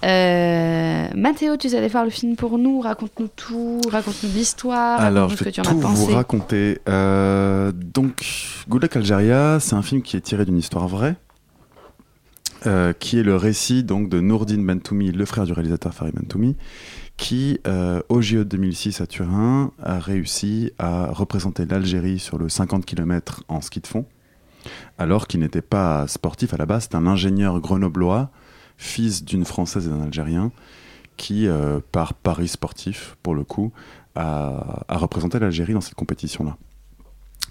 Euh, 0.03 1.09
Mathéo, 1.15 1.59
tu 1.59 1.67
allais 1.77 1.89
voir 1.89 2.05
le 2.05 2.11
film 2.11 2.37
pour 2.37 2.57
nous, 2.57 2.81
raconte-nous 2.81 3.29
tout, 3.37 3.83
raconte-nous 3.91 4.31
l'histoire, 4.35 4.99
Alors, 5.01 5.29
raconte-nous 5.29 5.37
je 5.37 5.37
ce 5.37 5.45
que 5.45 5.51
tu 5.51 5.61
en 5.61 5.65
as 5.65 5.69
tout 5.69 5.77
vous 5.77 6.07
pensé. 6.07 6.15
raconter. 6.15 6.79
Euh, 6.89 7.71
donc, 7.75 8.25
Good 8.69 8.83
Luck 8.83 8.97
Algeria, 8.97 9.59
c'est 9.61 9.75
un 9.75 9.83
film 9.83 10.01
qui 10.01 10.17
est 10.17 10.21
tiré 10.23 10.47
d'une 10.47 10.57
histoire 10.59 10.89
vraie, 10.89 11.17
euh, 12.67 12.93
qui 12.93 13.19
est 13.19 13.23
le 13.23 13.37
récit 13.37 13.85
donc 13.85 14.09
de 14.09 14.21
Nourdine 14.21 14.65
Bentoumi, 14.67 15.13
le 15.13 15.25
frère 15.25 15.45
du 15.45 15.53
réalisateur 15.53 15.95
Farid 15.95 16.15
Bentoumi, 16.15 16.57
qui, 17.17 17.59
euh, 17.67 18.03
au 18.09 18.21
JO 18.21 18.39
de 18.39 18.45
2006 18.45 19.01
à 19.01 19.07
Turin, 19.07 19.73
a 19.83 19.99
réussi 19.99 20.73
à 20.79 21.07
représenter 21.11 21.65
l'Algérie 21.65 22.19
sur 22.19 22.39
le 22.39 22.49
50 22.49 22.85
km 22.85 23.45
en 23.49 23.61
ski 23.61 23.81
de 23.81 23.87
fond, 23.87 24.05
alors 24.99 25.27
qu'il 25.27 25.41
n'était 25.41 25.63
pas 25.63 26.07
sportif 26.07 26.53
à 26.53 26.59
la 26.59 26.67
base, 26.67 26.89
c'est 26.91 26.97
un 26.97 27.07
ingénieur 27.07 27.61
grenoblois, 27.61 28.31
fils 28.77 29.25
d'une 29.25 29.45
Française 29.45 29.87
et 29.87 29.91
d'un 29.91 30.03
Algérien, 30.03 30.53
qui, 31.17 31.47
euh, 31.47 31.81
par 31.93 32.15
Paris 32.15 32.49
sportif, 32.49 33.17
pour 33.23 33.35
le 33.35 33.45
coup, 33.45 33.73
a 34.17 34.85
représenté 34.91 35.39
l'Algérie 35.39 35.73
dans 35.73 35.81
cette 35.81 35.95
compétition-là. 35.95 36.59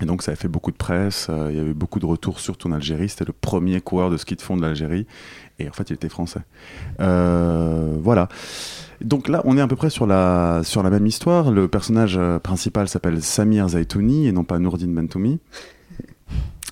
Et 0.02 0.06
donc 0.06 0.22
ça 0.22 0.32
a 0.32 0.36
fait 0.36 0.48
beaucoup 0.48 0.72
de 0.72 0.78
presse, 0.78 1.28
euh, 1.30 1.50
il 1.52 1.58
y 1.58 1.60
avait 1.60 1.74
beaucoup 1.74 2.00
de 2.00 2.06
retours 2.06 2.40
surtout 2.40 2.70
en 2.70 2.72
Algérie, 2.72 3.10
c'était 3.10 3.26
le 3.26 3.34
premier 3.34 3.82
coureur 3.82 4.10
de 4.10 4.18
ski 4.18 4.36
de 4.36 4.42
fond 4.42 4.56
de 4.56 4.62
l'Algérie, 4.62 5.06
et 5.60 5.68
en 5.68 5.74
fait 5.74 5.90
il 5.90 5.94
était 5.94 6.10
français. 6.10 6.42
Euh, 7.02 7.98
voilà. 8.02 8.30
Donc 9.02 9.28
là 9.28 9.42
on 9.44 9.58
est 9.58 9.62
à 9.62 9.68
peu 9.68 9.76
près 9.76 9.90
sur 9.90 10.08
la, 10.08 10.62
sur 10.64 10.84
la 10.84 10.90
même 10.90 11.06
histoire, 11.06 11.52
le 11.52 11.68
personnage 11.68 12.18
euh, 12.18 12.40
principal 12.40 12.88
s'appelle 12.88 13.22
Samir 13.22 13.68
Zaitouni 13.70 14.28
et 14.28 14.32
non 14.32 14.46
pas 14.46 14.60
Nourdine 14.60 14.94
Bentoumi. 14.94 15.40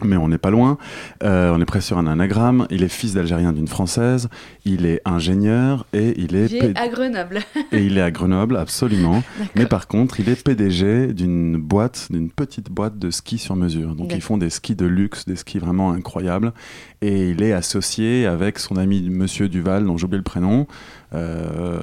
Mais 0.04 0.16
on 0.16 0.28
n'est 0.28 0.38
pas 0.38 0.52
loin. 0.52 0.78
Euh, 1.24 1.52
on 1.56 1.60
est 1.60 1.66
presque 1.66 1.88
sur 1.88 1.98
un 1.98 2.06
anagramme. 2.06 2.68
Il 2.70 2.84
est 2.84 2.88
fils 2.88 3.16
d'Algérien 3.16 3.52
d'une 3.52 3.68
Française. 3.68 4.30
Il 4.64 4.86
est 4.86 5.02
ingénieur 5.06 5.88
et 5.92 6.14
il 6.22 6.36
est 6.36 6.50
P- 6.50 6.74
à 6.76 6.88
Grenoble. 6.88 7.40
et 7.72 7.84
il 7.84 7.98
est 7.98 8.02
à 8.04 8.12
Grenoble, 8.12 8.58
absolument. 8.58 9.24
Mais 9.56 9.66
par 9.66 9.88
contre, 9.88 10.20
il 10.20 10.30
est 10.30 10.44
PDG 10.44 11.14
d'une 11.14 11.58
boîte, 11.58 12.10
d'une 12.12 12.30
petite 12.30 12.70
boîte 12.70 13.00
de 13.00 13.10
ski 13.10 13.40
sur 13.40 13.56
mesure. 13.56 13.96
Donc 13.96 14.10
ils 14.18 14.22
font 14.22 14.38
des 14.38 14.52
skis 14.52 14.76
de 14.76 14.86
luxe, 14.86 15.26
des 15.26 15.36
skis 15.36 15.58
vraiment 15.58 15.92
incroyables. 15.94 16.54
Et 17.02 17.32
il 17.32 17.42
est 17.42 17.54
associé 17.54 18.28
avec 18.28 18.60
son 18.60 18.78
ami 18.78 19.10
Monsieur 19.10 19.50
Duval, 19.50 19.84
dont 19.88 19.98
j'ai 19.98 20.06
oublié 20.06 20.20
le 20.20 20.24
prénom. 20.24 20.68
Euh, 21.16 21.80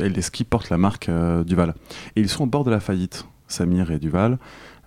et 0.00 0.08
les 0.08 0.22
skis 0.22 0.42
portent 0.42 0.70
la 0.70 0.78
marque 0.78 1.08
euh, 1.08 1.44
Duval. 1.44 1.74
Et 2.16 2.20
ils 2.22 2.28
sont 2.28 2.42
au 2.42 2.48
bord 2.48 2.64
de 2.64 2.72
la 2.72 2.80
faillite, 2.80 3.24
Samir 3.46 3.92
et 3.92 4.00
Duval. 4.00 4.38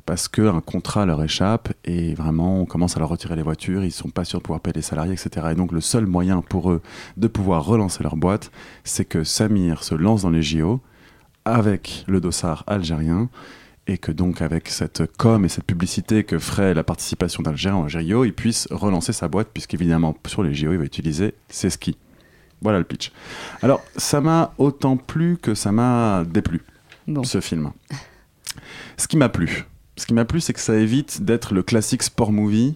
Parce 0.06 0.28
qu'un 0.28 0.62
contrat 0.62 1.06
leur 1.08 1.24
échappe 1.24 1.74
et 1.84 2.14
vraiment 2.14 2.62
on 2.62 2.66
commence 2.66 2.96
à 2.96 3.00
leur 3.00 3.10
retirer 3.10 3.36
les 3.36 3.42
voitures, 3.42 3.84
ils 3.84 3.92
sont 3.92 4.10
pas 4.10 4.24
sûrs 4.24 4.40
de 4.40 4.44
pouvoir 4.44 4.62
payer 4.62 4.76
les 4.76 4.82
salariés, 4.84 5.14
etc. 5.14 5.48
Et 5.52 5.56
donc 5.56 5.72
le 5.72 5.82
seul 5.82 6.06
moyen 6.06 6.42
pour 6.42 6.72
eux 6.72 6.82
de 7.18 7.28
pouvoir 7.28 7.66
relancer 7.66 8.04
leur 8.04 8.16
boîte, 8.16 8.52
c'est 8.84 9.06
que 9.06 9.24
Samir 9.24 9.84
se 9.84 9.96
lance 9.96 10.22
dans 10.22 10.30
les 10.30 10.44
JO 10.44 10.80
avec 11.44 12.04
le 12.08 12.22
dossard 12.22 12.64
algérien 12.68 13.30
et 13.88 13.98
que 13.98 14.12
donc 14.12 14.42
avec 14.42 14.70
cette 14.70 15.12
com 15.18 15.44
et 15.46 15.50
cette 15.50 15.66
publicité 15.66 16.24
que 16.24 16.38
ferait 16.38 16.74
la 16.74 16.84
participation 16.84 17.42
d'Alger 17.44 17.72
en 17.72 17.88
JO, 17.88 18.26
il 18.26 18.34
puisse 18.34 18.68
relancer 18.72 19.14
sa 19.14 19.28
boîte 19.28 19.50
puisqu'évidemment 19.54 20.16
sur 20.28 20.44
les 20.44 20.54
JO 20.54 20.72
il 20.72 20.78
va 20.78 20.86
utiliser 20.86 21.34
ses 21.50 21.72
skis. 21.72 21.98
Voilà 22.62 22.78
le 22.78 22.86
pitch. 22.86 23.12
Alors 23.64 23.82
ça 23.96 24.22
m'a 24.22 24.54
autant 24.60 24.98
plu 24.98 25.38
que 25.38 25.56
ça 25.56 25.72
m'a 25.72 26.24
déplu 26.26 26.62
ce 27.24 27.42
film. 27.42 27.72
Ce 28.98 29.08
qui 29.08 29.18
m'a 29.18 29.30
plu, 29.30 29.66
ce 29.98 30.06
qui 30.06 30.14
m'a 30.14 30.26
plu, 30.26 30.42
c'est 30.42 30.54
que 30.54 30.60
ça 30.60 30.76
évite 30.76 31.24
d'être 31.24 31.54
le 31.54 31.64
classique 31.64 32.04
sport 32.04 32.32
movie 32.32 32.76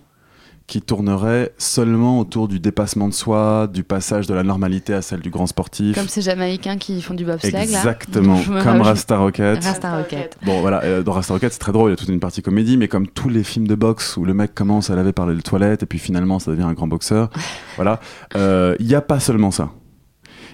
qui 0.67 0.83
tournerait 0.83 1.51
seulement 1.57 2.19
autour 2.19 2.47
du 2.47 2.59
dépassement 2.59 3.07
de 3.07 3.13
soi, 3.13 3.65
du 3.65 3.83
passage 3.83 4.27
de 4.27 4.35
la 4.35 4.43
normalité 4.43 4.93
à 4.93 5.01
celle 5.01 5.19
du 5.19 5.31
grand 5.31 5.47
sportif. 5.47 5.95
Comme 5.95 6.07
ces 6.07 6.21
Jamaïcains 6.21 6.77
qui 6.77 7.01
font 7.01 7.15
du 7.15 7.25
bobsleigh. 7.25 7.55
Exactement, 7.63 8.37
comme 8.43 8.59
rajoute- 8.61 8.83
Rasta 8.85 9.17
Rocket. 9.17 9.63
Rasta 9.63 9.97
Rocket. 9.97 10.37
Bon 10.45 10.61
voilà, 10.61 10.83
euh, 10.83 11.01
dans 11.01 11.13
Rasta 11.13 11.33
Rocket 11.33 11.51
c'est 11.53 11.57
très 11.59 11.71
drôle, 11.71 11.89
il 11.89 11.93
y 11.93 11.95
a 11.95 11.97
toute 11.97 12.09
une 12.09 12.19
partie 12.19 12.43
comédie, 12.43 12.77
mais 12.77 12.87
comme 12.87 13.07
tous 13.07 13.29
les 13.29 13.43
films 13.43 13.67
de 13.67 13.73
boxe 13.73 14.15
où 14.15 14.25
le 14.25 14.35
mec 14.35 14.53
commence 14.53 14.91
à 14.91 14.95
laver 14.95 15.11
par 15.11 15.25
les 15.25 15.41
toilettes 15.41 15.81
et 15.81 15.87
puis 15.87 15.97
finalement 15.97 16.37
ça 16.37 16.51
devient 16.51 16.61
un 16.63 16.73
grand 16.73 16.87
boxeur, 16.87 17.31
voilà, 17.75 17.99
euh, 18.35 18.75
il 18.79 18.85
n'y 18.85 18.93
a 18.95 19.01
pas 19.01 19.19
seulement 19.19 19.49
ça. 19.49 19.71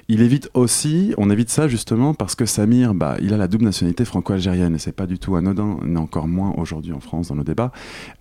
Il 0.07 0.21
évite 0.21 0.51
aussi, 0.53 1.15
on 1.17 1.31
évite 1.31 1.49
ça 1.49 1.67
justement 1.67 2.13
parce 2.13 2.35
que 2.35 2.45
Samir, 2.45 2.93
bah, 2.93 3.17
il 3.21 3.33
a 3.33 3.37
la 3.37 3.47
double 3.47 3.65
nationalité 3.65 4.05
franco-algérienne 4.05 4.75
et 4.75 4.77
c'est 4.77 4.91
pas 4.91 5.07
du 5.07 5.17
tout 5.17 5.35
anodin, 5.35 5.79
mais 5.81 5.99
encore 5.99 6.27
moins 6.27 6.53
aujourd'hui 6.57 6.93
en 6.93 6.99
France 6.99 7.29
dans 7.29 7.35
nos 7.35 7.43
débats, 7.43 7.71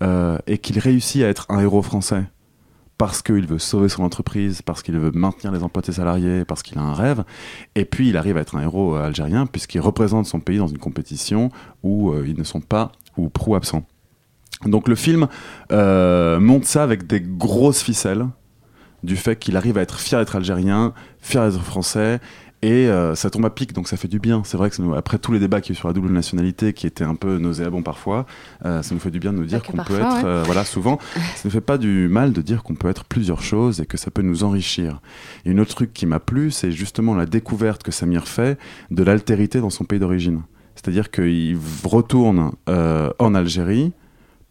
euh, 0.01 0.39
et 0.47 0.57
qu'il 0.57 0.79
réussit 0.79 1.21
à 1.21 1.27
être 1.27 1.45
un 1.49 1.59
héros 1.59 1.83
français 1.83 2.23
parce 2.97 3.21
qu'il 3.21 3.45
veut 3.45 3.59
sauver 3.59 3.89
son 3.89 4.03
entreprise, 4.03 4.63
parce 4.63 4.81
qu'il 4.81 4.97
veut 4.97 5.11
maintenir 5.11 5.51
les 5.51 5.61
emplois 5.61 5.81
de 5.81 5.87
ses 5.87 5.93
salariés, 5.93 6.43
parce 6.45 6.63
qu'il 6.63 6.79
a 6.79 6.81
un 6.81 6.93
rêve. 6.93 7.23
Et 7.75 7.85
puis 7.85 8.09
il 8.09 8.17
arrive 8.17 8.37
à 8.37 8.39
être 8.39 8.55
un 8.55 8.61
héros 8.61 8.95
euh, 8.95 9.05
algérien 9.05 9.45
puisqu'il 9.45 9.81
représente 9.81 10.25
son 10.25 10.39
pays 10.39 10.57
dans 10.57 10.67
une 10.67 10.79
compétition 10.79 11.51
où 11.83 12.11
euh, 12.11 12.25
ils 12.27 12.37
ne 12.37 12.43
sont 12.43 12.61
pas 12.61 12.93
ou 13.15 13.29
pro 13.29 13.53
absents. 13.53 13.83
Donc 14.65 14.87
le 14.87 14.95
film 14.95 15.27
monte 15.69 16.65
ça 16.65 16.81
avec 16.81 17.05
des 17.05 17.21
grosses 17.21 17.83
ficelles 17.83 18.25
du 19.05 19.15
fait 19.15 19.37
qu'il 19.37 19.55
arrive 19.57 19.77
à 19.77 19.81
être 19.81 19.99
fier 19.99 20.19
d'être 20.19 20.35
algérien, 20.35 20.93
fier 21.21 21.49
d'être 21.49 21.63
français. 21.63 22.19
Et 22.61 22.87
euh, 22.89 23.13
ça 23.13 23.29
tombe 23.29 23.45
à 23.45 23.51
pic, 23.51 23.73
donc 23.73 23.87
ça 23.87 23.95
fait 23.95 24.07
du 24.07 24.17
bien. 24.17 24.41
C'est 24.43 24.57
vrai 24.57 24.71
que 24.71 24.75
ça 24.75 24.81
nous- 24.81 24.95
après 24.95 25.19
tous 25.19 25.31
les 25.31 25.37
débats 25.39 25.59
eu 25.69 25.75
sur 25.75 25.87
la 25.87 25.93
double 25.93 26.09
nationalité, 26.11 26.73
qui 26.73 26.87
étaient 26.87 27.03
un 27.03 27.13
peu 27.13 27.37
nauséabonds 27.37 27.83
parfois, 27.83 28.25
euh, 28.65 28.81
ça 28.81 28.95
nous 28.95 28.99
fait 28.99 29.11
du 29.11 29.19
bien 29.19 29.33
de 29.33 29.37
nous 29.37 29.45
dire 29.45 29.61
qu'on 29.61 29.77
peut 29.77 29.99
être, 29.99 30.15
ouais. 30.17 30.25
euh, 30.25 30.43
voilà, 30.47 30.63
souvent, 30.63 30.97
ça 31.35 31.41
ne 31.45 31.49
fait 31.51 31.61
pas 31.61 31.77
du 31.77 32.07
mal 32.07 32.33
de 32.33 32.41
dire 32.41 32.63
qu'on 32.63 32.73
peut 32.73 32.87
être 32.89 33.03
plusieurs 33.05 33.43
choses 33.43 33.81
et 33.81 33.85
que 33.85 33.97
ça 33.97 34.09
peut 34.09 34.23
nous 34.23 34.43
enrichir. 34.43 34.99
Et 35.45 35.51
une 35.51 35.59
autre 35.59 35.75
truc 35.75 35.93
qui 35.93 36.07
m'a 36.07 36.19
plu, 36.19 36.49
c'est 36.49 36.71
justement 36.71 37.13
la 37.13 37.27
découverte 37.27 37.83
que 37.83 37.91
Samir 37.91 38.27
fait 38.27 38.57
de 38.89 39.03
l'altérité 39.03 39.59
dans 39.59 39.69
son 39.69 39.83
pays 39.83 39.99
d'origine. 39.99 40.41
C'est-à-dire 40.73 41.11
qu'il 41.11 41.57
retourne 41.83 42.51
en 42.67 43.35
Algérie 43.35 43.91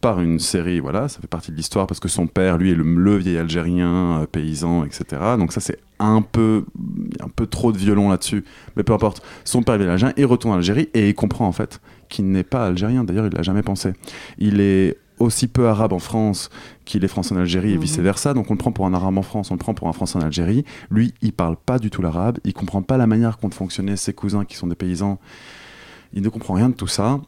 par 0.05 0.21
une 0.21 0.37
série, 0.39 0.79
voilà, 0.79 1.07
ça 1.07 1.19
fait 1.19 1.25
partie 1.27 1.51
de 1.51 1.57
l'histoire 1.57 1.87
parce 1.87 1.99
que 1.99 2.07
son 2.07 2.27
père, 2.27 2.59
lui, 2.59 2.69
est 2.71 2.75
le, 2.75 2.83
le 2.83 3.15
vieil 3.17 3.37
Algérien, 3.39 4.21
euh, 4.21 4.27
paysan, 4.27 4.83
etc. 4.85 5.03
Donc 5.39 5.51
ça, 5.51 5.61
c'est 5.61 5.79
un 5.97 6.21
peu, 6.21 6.65
un 7.21 7.27
peu 7.29 7.47
trop 7.47 7.71
de 7.71 7.77
violon 7.79 8.09
là-dessus, 8.09 8.43
mais 8.75 8.83
peu 8.83 8.93
importe. 8.93 9.23
Son 9.45 9.63
père 9.63 9.73
est 9.75 9.77
vieil 9.79 9.89
Algérien, 9.89 10.13
il 10.15 10.25
retourne 10.27 10.53
en 10.53 10.57
Algérie 10.57 10.89
et 10.93 11.09
il 11.09 11.15
comprend 11.15 11.47
en 11.47 11.51
fait 11.51 11.81
qu'il 12.07 12.29
n'est 12.29 12.43
pas 12.43 12.67
algérien. 12.67 13.03
D'ailleurs, 13.03 13.25
il 13.25 13.33
l'a 13.33 13.41
jamais 13.41 13.63
pensé. 13.63 13.93
Il 14.37 14.61
est 14.61 14.97
aussi 15.17 15.47
peu 15.47 15.67
arabe 15.69 15.91
en 15.93 15.97
France 15.99 16.51
qu'il 16.83 17.03
est 17.03 17.07
français 17.07 17.33
en 17.33 17.39
Algérie 17.39 17.71
et 17.71 17.75
Mhm. 17.77 17.81
vice 17.81 17.97
versa. 17.97 18.35
Donc 18.35 18.51
on 18.51 18.53
le 18.53 18.59
prend 18.59 18.71
pour 18.71 18.85
un 18.85 18.93
arabe 18.93 19.17
en 19.17 19.23
France, 19.23 19.49
on 19.49 19.55
le 19.55 19.59
prend 19.59 19.73
pour 19.73 19.87
un 19.87 19.93
français 19.93 20.19
en 20.19 20.21
Algérie. 20.21 20.65
Lui, 20.91 21.15
il 21.23 21.33
parle 21.33 21.55
pas 21.55 21.79
du 21.79 21.89
tout 21.89 22.03
l'arabe, 22.03 22.37
il 22.43 22.53
comprend 22.53 22.83
pas 22.83 22.97
la 22.97 23.07
manière 23.07 23.39
qu'ont 23.39 23.49
de 23.49 23.55
fonctionner 23.55 23.95
ses 23.95 24.13
cousins 24.13 24.45
qui 24.45 24.55
sont 24.55 24.67
des 24.67 24.75
paysans. 24.75 25.17
Il 26.13 26.21
ne 26.21 26.29
comprend 26.29 26.53
rien 26.53 26.69
de 26.69 26.75
tout 26.75 26.85
ça. 26.87 27.19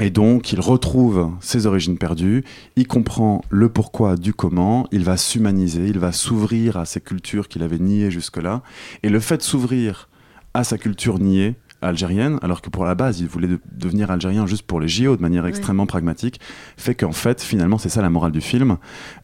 Et 0.00 0.08
donc, 0.10 0.52
il 0.52 0.60
retrouve 0.60 1.30
ses 1.40 1.66
origines 1.66 1.98
perdues, 1.98 2.44
il 2.76 2.86
comprend 2.86 3.42
le 3.50 3.68
pourquoi 3.68 4.16
du 4.16 4.32
comment, 4.32 4.86
il 4.90 5.04
va 5.04 5.18
s'humaniser, 5.18 5.86
il 5.86 5.98
va 5.98 6.12
s'ouvrir 6.12 6.78
à 6.78 6.86
ces 6.86 7.00
cultures 7.00 7.46
qu'il 7.48 7.62
avait 7.62 7.78
niées 7.78 8.10
jusque-là. 8.10 8.62
Et 9.02 9.10
le 9.10 9.20
fait 9.20 9.36
de 9.38 9.42
s'ouvrir 9.42 10.08
à 10.54 10.64
sa 10.64 10.78
culture 10.78 11.18
niée, 11.18 11.56
algérienne, 11.82 12.38
alors 12.42 12.62
que 12.62 12.70
pour 12.70 12.84
la 12.84 12.94
base, 12.94 13.18
il 13.20 13.26
voulait 13.26 13.48
de- 13.48 13.58
devenir 13.72 14.12
algérien 14.12 14.46
juste 14.46 14.62
pour 14.62 14.78
les 14.78 14.86
JO 14.86 15.16
de 15.16 15.20
manière 15.20 15.42
Oui. 15.42 15.48
extrêmement 15.50 15.84
pragmatique, 15.86 16.40
fait 16.76 16.94
qu'en 16.94 17.10
fait, 17.10 17.42
finalement, 17.42 17.76
c'est 17.76 17.88
ça 17.88 18.00
la 18.02 18.08
morale 18.08 18.30
du 18.30 18.40
film. 18.40 18.76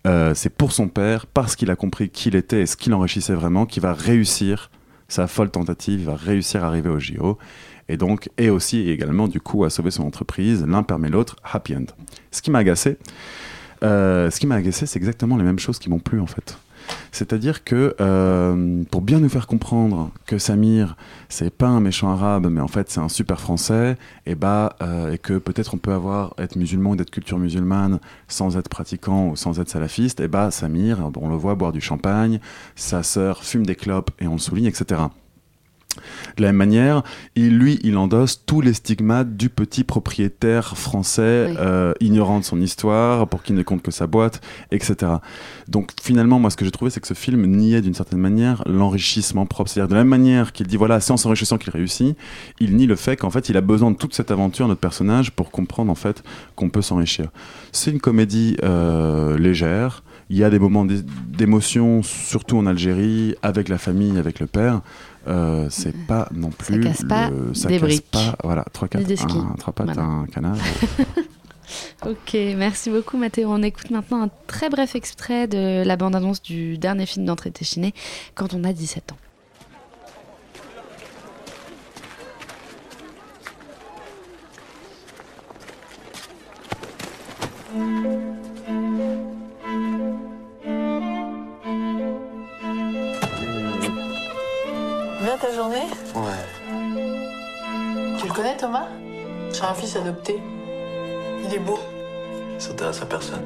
Euh, 0.08 0.34
c'est 0.34 0.50
pour 0.50 0.72
son 0.72 0.88
père, 0.88 1.26
parce 1.26 1.54
qu'il 1.54 1.70
a 1.70 1.76
compris 1.76 2.10
qui 2.10 2.30
il 2.30 2.34
était 2.34 2.62
et 2.62 2.66
ce 2.66 2.76
qui 2.76 2.90
l'enrichissait 2.90 3.34
vraiment, 3.34 3.64
qu'il 3.64 3.82
va 3.84 3.92
réussir 3.94 4.70
sa 5.06 5.28
folle 5.28 5.50
tentative, 5.52 6.00
il 6.00 6.06
va 6.06 6.16
réussir 6.16 6.64
à 6.64 6.66
arriver 6.66 6.90
au 6.90 6.98
JO 6.98 7.38
et 7.88 7.96
donc 7.96 8.30
et 8.38 8.50
aussi 8.50 8.88
également 8.88 9.28
du 9.28 9.40
coup 9.40 9.64
à 9.64 9.70
sauver 9.70 9.90
son 9.90 10.04
entreprise. 10.04 10.64
L'un 10.66 10.82
permet 10.82 11.08
l'autre, 11.08 11.36
happy 11.44 11.76
end. 11.76 11.86
Ce 12.30 12.42
qui 12.42 12.50
m'a 12.50 12.58
agacé, 12.58 12.98
euh, 13.82 14.30
ce 14.30 14.40
qui 14.40 14.46
m'a 14.46 14.56
agacé, 14.56 14.86
c'est 14.86 14.98
exactement 14.98 15.36
les 15.36 15.44
mêmes 15.44 15.58
choses 15.58 15.78
qui 15.78 15.90
m'ont 15.90 16.00
plu 16.00 16.20
en 16.20 16.26
fait. 16.26 16.58
C'est-à-dire 17.12 17.64
que 17.64 17.94
euh, 18.00 18.82
pour 18.90 19.02
bien 19.02 19.20
nous 19.20 19.28
faire 19.28 19.46
comprendre 19.46 20.10
que 20.26 20.38
Samir, 20.38 20.96
c'est 21.28 21.50
pas 21.54 21.66
un 21.66 21.80
méchant 21.80 22.10
arabe, 22.10 22.48
mais 22.50 22.60
en 22.60 22.68
fait 22.68 22.90
c'est 22.90 23.00
un 23.00 23.08
super 23.08 23.40
français, 23.40 23.96
et 24.26 24.34
bah 24.34 24.76
euh, 24.82 25.16
que 25.16 25.38
peut-être 25.38 25.74
on 25.74 25.78
peut 25.78 25.92
avoir 25.92 26.34
être 26.38 26.56
musulman 26.56 26.90
ou 26.90 26.96
d'être 26.96 27.10
culture 27.10 27.38
musulmane 27.38 28.00
sans 28.26 28.56
être 28.56 28.68
pratiquant 28.68 29.28
ou 29.28 29.36
sans 29.36 29.60
être 29.60 29.68
salafiste, 29.68 30.20
et 30.20 30.28
bah 30.28 30.50
Samir, 30.50 31.10
on 31.16 31.28
le 31.28 31.36
voit 31.36 31.54
boire 31.54 31.72
du 31.72 31.80
champagne, 31.80 32.40
sa 32.74 33.02
sœur 33.02 33.44
fume 33.44 33.66
des 33.66 33.76
clopes 33.76 34.10
et 34.18 34.26
on 34.26 34.34
le 34.34 34.38
souligne, 34.38 34.66
etc. 34.66 35.00
De 36.36 36.42
la 36.42 36.48
même 36.48 36.56
manière, 36.56 37.02
il, 37.36 37.58
lui, 37.58 37.78
il 37.82 37.96
endosse 37.96 38.42
tous 38.46 38.60
les 38.60 38.72
stigmates 38.72 39.36
du 39.36 39.48
petit 39.48 39.84
propriétaire 39.84 40.76
français, 40.76 41.46
Oui. 41.50 41.56
euh, 41.58 41.92
ignorant 42.00 42.38
de 42.40 42.44
son 42.44 42.60
histoire, 42.60 43.28
pour 43.28 43.42
qui 43.42 43.52
ne 43.52 43.62
compte 43.62 43.82
que 43.82 43.90
sa 43.90 44.06
boîte, 44.06 44.40
etc. 44.70 45.12
Donc 45.68 45.90
finalement, 46.02 46.38
moi, 46.38 46.50
ce 46.50 46.56
que 46.56 46.64
j'ai 46.64 46.70
trouvé, 46.70 46.90
c'est 46.90 47.00
que 47.00 47.06
ce 47.06 47.14
film 47.14 47.44
niait 47.46 47.80
d'une 47.80 47.94
certaine 47.94 48.18
manière 48.20 48.62
l'enrichissement 48.66 49.46
propre. 49.46 49.70
C'est-à-dire 49.70 49.88
de 49.88 49.94
la 49.94 50.00
même 50.00 50.08
manière 50.08 50.52
qu'il 50.52 50.66
dit, 50.66 50.76
voilà, 50.76 51.00
c'est 51.00 51.12
en 51.12 51.16
s'enrichissant 51.16 51.58
qu'il 51.58 51.70
réussit, 51.72 52.16
il 52.60 52.76
nie 52.76 52.86
le 52.86 52.96
fait 52.96 53.16
qu'en 53.16 53.30
fait, 53.30 53.48
il 53.48 53.56
a 53.56 53.60
besoin 53.60 53.90
de 53.90 53.96
toute 53.96 54.14
cette 54.14 54.30
aventure, 54.30 54.68
notre 54.68 54.80
personnage, 54.80 55.30
pour 55.32 55.50
comprendre 55.50 55.90
en 55.90 55.94
fait 55.94 56.22
qu'on 56.56 56.70
peut 56.70 56.82
s'enrichir. 56.82 57.28
C'est 57.72 57.90
une 57.90 58.00
comédie 58.00 58.56
euh, 58.62 59.36
légère. 59.38 60.02
Il 60.30 60.36
y 60.36 60.44
a 60.44 60.50
des 60.50 60.58
moments 60.58 60.84
d'é- 60.84 61.00
d'émotion, 61.26 62.02
surtout 62.02 62.58
en 62.58 62.66
Algérie, 62.66 63.34
avec 63.42 63.68
la 63.68 63.78
famille, 63.78 64.18
avec 64.18 64.40
le 64.40 64.46
père. 64.46 64.80
Euh, 65.26 65.66
c'est 65.70 65.94
pas 66.06 66.28
non 66.32 66.50
plus. 66.50 66.80
casse 66.80 67.04
pas 67.06 67.28
le- 67.30 67.52
ça 67.54 67.68
des 67.68 67.74
casse 67.78 67.82
briques. 67.88 68.10
pas, 68.10 68.36
voilà, 68.44 68.64
3 68.72 68.88
4 68.88 69.00
Ni 69.02 69.06
des 69.06 69.16
skis. 69.16 69.36
1, 69.36 69.54
3 69.58 69.72
pattes, 69.74 69.86
Voilà. 69.86 70.02
un 70.02 70.26
canard. 70.26 70.56
Ok, 72.06 72.32
merci 72.56 72.88
beaucoup 72.88 73.18
Mathéo. 73.18 73.50
On 73.52 73.62
écoute 73.62 73.90
maintenant 73.90 74.22
un 74.22 74.30
très 74.46 74.70
bref 74.70 74.94
extrait 74.94 75.46
de 75.46 75.82
la 75.84 75.96
bande-annonce 75.96 76.40
du 76.40 76.78
dernier 76.78 77.04
film 77.04 77.26
d'Entrée 77.26 77.50
Téchiné 77.50 77.92
quand 78.34 78.54
on 78.54 78.64
a 78.64 78.72
17 78.72 79.12
ans. 79.12 79.16
Bien 95.28 95.36
ta 95.36 95.52
journée 95.54 95.82
Ouais. 96.14 96.22
Tu 98.18 98.26
le 98.26 98.32
connais 98.32 98.56
Thomas? 98.56 98.86
J'ai 99.52 99.62
un 99.62 99.74
fils 99.74 99.94
adopté. 99.94 100.40
Il 101.44 101.52
est 101.52 101.58
beau. 101.58 101.78
Ça 102.58 102.70
t'intéresse 102.70 103.02
à 103.02 103.04
personne. 103.04 103.42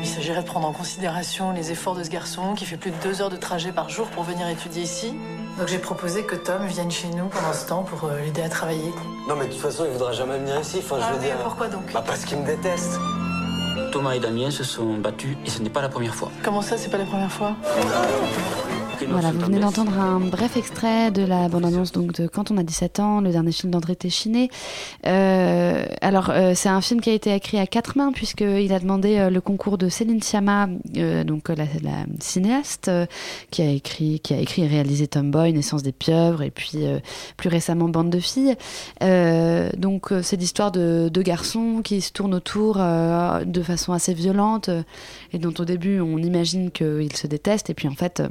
Il 0.00 0.06
s'agirait 0.06 0.40
de 0.40 0.46
prendre 0.46 0.66
en 0.66 0.72
considération 0.72 1.52
les 1.52 1.72
efforts 1.72 1.94
de 1.94 2.02
ce 2.04 2.08
garçon 2.08 2.54
qui 2.54 2.64
fait 2.64 2.78
plus 2.78 2.90
de 2.90 2.96
deux 3.02 3.20
heures 3.20 3.28
de 3.28 3.36
trajet 3.36 3.70
par 3.70 3.90
jour 3.90 4.06
pour 4.06 4.22
venir 4.22 4.48
étudier 4.48 4.82
ici. 4.82 5.14
Donc 5.58 5.68
j'ai 5.68 5.76
proposé 5.78 6.24
que 6.24 6.36
Tom 6.36 6.64
vienne 6.64 6.90
chez 6.90 7.08
nous 7.08 7.26
pendant 7.26 7.52
ce 7.52 7.66
temps 7.66 7.82
pour 7.82 8.08
euh, 8.08 8.18
l'aider 8.24 8.40
à 8.40 8.48
travailler. 8.48 8.94
Non, 9.28 9.36
mais 9.36 9.44
de 9.44 9.52
toute 9.52 9.60
façon, 9.60 9.84
il 9.84 9.90
voudra 9.90 10.12
jamais 10.12 10.38
venir 10.38 10.58
ici. 10.58 10.78
Enfin, 10.82 10.96
Ah 11.02 11.08
je 11.10 11.18
veux 11.18 11.22
dire. 11.22 11.36
pourquoi 11.44 11.68
donc? 11.68 11.92
Bah, 11.92 12.02
parce 12.06 12.24
qu'il 12.24 12.38
me 12.38 12.46
déteste. 12.46 12.98
Thomas 13.92 14.12
et 14.14 14.20
Damien 14.20 14.50
se 14.50 14.64
sont 14.64 14.94
battus 14.94 15.36
et 15.44 15.50
ce 15.50 15.60
n'est 15.60 15.68
pas 15.68 15.82
la 15.82 15.90
première 15.90 16.14
fois. 16.14 16.30
Comment 16.42 16.62
ça, 16.62 16.78
c'est 16.78 16.88
pas 16.88 16.96
la 16.98 17.04
première 17.04 17.30
fois? 17.30 17.54
Voilà, 19.04 19.30
vous 19.30 19.40
venez 19.40 19.58
d'entendre 19.58 19.98
un 19.98 20.20
bref 20.20 20.56
extrait 20.56 21.10
de 21.10 21.22
la 21.22 21.48
bande-annonce 21.48 21.92
donc 21.92 22.12
de 22.12 22.26
Quand 22.26 22.50
on 22.50 22.56
a 22.56 22.62
17 22.62 23.00
ans, 23.00 23.20
le 23.20 23.30
dernier 23.30 23.52
film 23.52 23.70
d'André 23.70 23.94
Téchiné. 23.94 24.48
Euh, 25.06 25.84
alors, 26.00 26.30
euh, 26.30 26.52
c'est 26.54 26.68
un 26.68 26.80
film 26.80 27.00
qui 27.00 27.10
a 27.10 27.12
été 27.12 27.34
écrit 27.34 27.58
à 27.58 27.66
quatre 27.66 27.98
mains 27.98 28.12
puisqu'il 28.12 28.72
a 28.72 28.78
demandé 28.78 29.18
euh, 29.18 29.30
le 29.30 29.40
concours 29.40 29.76
de 29.76 29.88
Céline 29.88 30.22
Sciamma, 30.22 30.68
donc 31.26 31.48
la, 31.48 31.64
la 31.82 32.06
cinéaste 32.20 32.90
qui 33.50 33.62
a 33.62 33.70
écrit, 33.70 34.20
qui 34.20 34.32
a 34.32 34.38
écrit 34.38 34.62
et 34.62 34.66
réalisé 34.66 35.06
Tomboy, 35.06 35.52
Naissance 35.52 35.82
des 35.82 35.92
pieuvres 35.92 36.42
et 36.42 36.50
puis 36.50 36.84
plus 37.36 37.48
récemment 37.48 37.88
Bande 37.88 38.10
de 38.10 38.20
filles. 38.20 38.56
Donc, 39.00 40.12
c'est 40.22 40.36
l'histoire 40.36 40.72
de 40.72 41.08
deux 41.12 41.22
garçons 41.22 41.80
qui 41.84 42.00
se 42.00 42.12
tournent 42.12 42.34
autour 42.34 42.76
de 42.76 43.62
façon 43.62 43.92
assez 43.92 44.14
violente 44.14 44.70
et 45.32 45.38
dont 45.38 45.54
au 45.58 45.64
début 45.64 46.00
on 46.00 46.18
imagine 46.18 46.70
qu'ils 46.70 47.14
se 47.16 47.26
détestent 47.26 47.70
et 47.70 47.74
puis 47.74 47.88
en 47.88 47.94
fait 47.94 48.22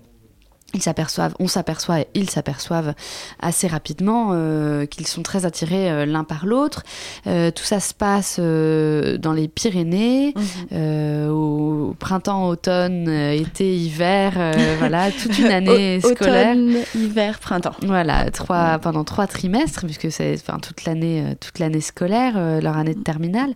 ils 0.75 0.81
s'aperçoivent, 0.81 1.33
on 1.39 1.47
s'aperçoit 1.47 2.01
et 2.01 2.07
ils 2.13 2.29
s'aperçoivent 2.29 2.93
assez 3.39 3.67
rapidement 3.67 4.29
euh, 4.33 4.85
qu'ils 4.85 5.07
sont 5.07 5.23
très 5.23 5.45
attirés 5.45 5.89
euh, 5.89 6.05
l'un 6.05 6.23
par 6.23 6.45
l'autre. 6.45 6.83
Euh, 7.27 7.49
tout 7.49 7.63
ça 7.63 7.79
se 7.79 7.93
passe 7.93 8.39
dans 8.39 9.33
les 9.33 9.47
Pyrénées, 9.47 10.33
euh, 10.73 11.29
au 11.29 11.95
printemps, 11.97 12.47
automne, 12.47 13.07
été, 13.09 13.75
hiver, 13.75 14.33
voilà, 14.79 15.11
toute 15.11 15.39
une 15.39 15.51
année 15.51 16.01
scolaire. 16.01 16.55
automne, 16.55 16.75
hiver, 16.93 17.39
printemps. 17.39 17.75
Voilà, 17.81 18.29
trois, 18.31 18.77
pendant 18.79 19.03
trois 19.03 19.27
trimestres, 19.27 19.85
puisque 19.85 20.11
c'est 20.11 20.35
enfin, 20.35 20.59
toute 20.59 20.85
l'année 20.85 21.23
toute 21.39 21.59
l'année 21.59 21.81
scolaire, 21.81 22.33
leur 22.61 22.77
année 22.77 22.93
de 22.93 23.01
terminale. 23.01 23.53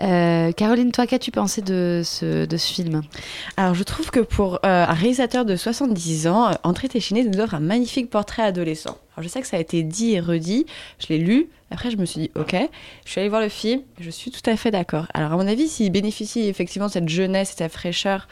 Euh, 0.00 0.52
Caroline, 0.52 0.92
toi, 0.92 1.06
qu'as-tu 1.06 1.30
pensé 1.30 1.62
de 1.62 2.02
ce, 2.04 2.44
de 2.44 2.56
ce 2.56 2.72
film? 2.72 3.02
Alors, 3.56 3.74
je 3.74 3.82
trouve 3.82 4.10
que 4.10 4.20
pour 4.20 4.58
un 4.62 4.84
réalisateur 4.92 5.44
de 5.44 5.56
70 5.56 6.26
ans, 6.26 6.50
euh, 6.64 6.68
André 6.68 6.88
Téchiné 6.88 7.24
nous 7.24 7.40
offre 7.40 7.54
un 7.54 7.60
magnifique 7.60 8.10
portrait 8.10 8.42
adolescent. 8.42 8.98
Alors, 9.18 9.24
je 9.24 9.28
sais 9.28 9.40
que 9.40 9.48
ça 9.48 9.56
a 9.56 9.60
été 9.60 9.82
dit 9.82 10.12
et 10.12 10.20
redit, 10.20 10.64
je 11.00 11.08
l'ai 11.08 11.18
lu, 11.18 11.48
après 11.72 11.90
je 11.90 11.96
me 11.96 12.06
suis 12.06 12.20
dit, 12.20 12.30
ok, 12.36 12.54
je 13.04 13.10
suis 13.10 13.20
allée 13.20 13.28
voir 13.28 13.42
le 13.42 13.48
film, 13.48 13.82
je 13.98 14.10
suis 14.10 14.30
tout 14.30 14.48
à 14.48 14.56
fait 14.56 14.70
d'accord. 14.70 15.06
Alors, 15.12 15.32
à 15.32 15.36
mon 15.36 15.48
avis, 15.48 15.66
s'il 15.66 15.90
bénéficie 15.90 16.46
effectivement 16.46 16.86
de 16.86 16.92
cette 16.92 17.08
jeunesse 17.08 17.50
et 17.52 17.56
cette 17.56 17.72
fraîcheur, 17.72 18.28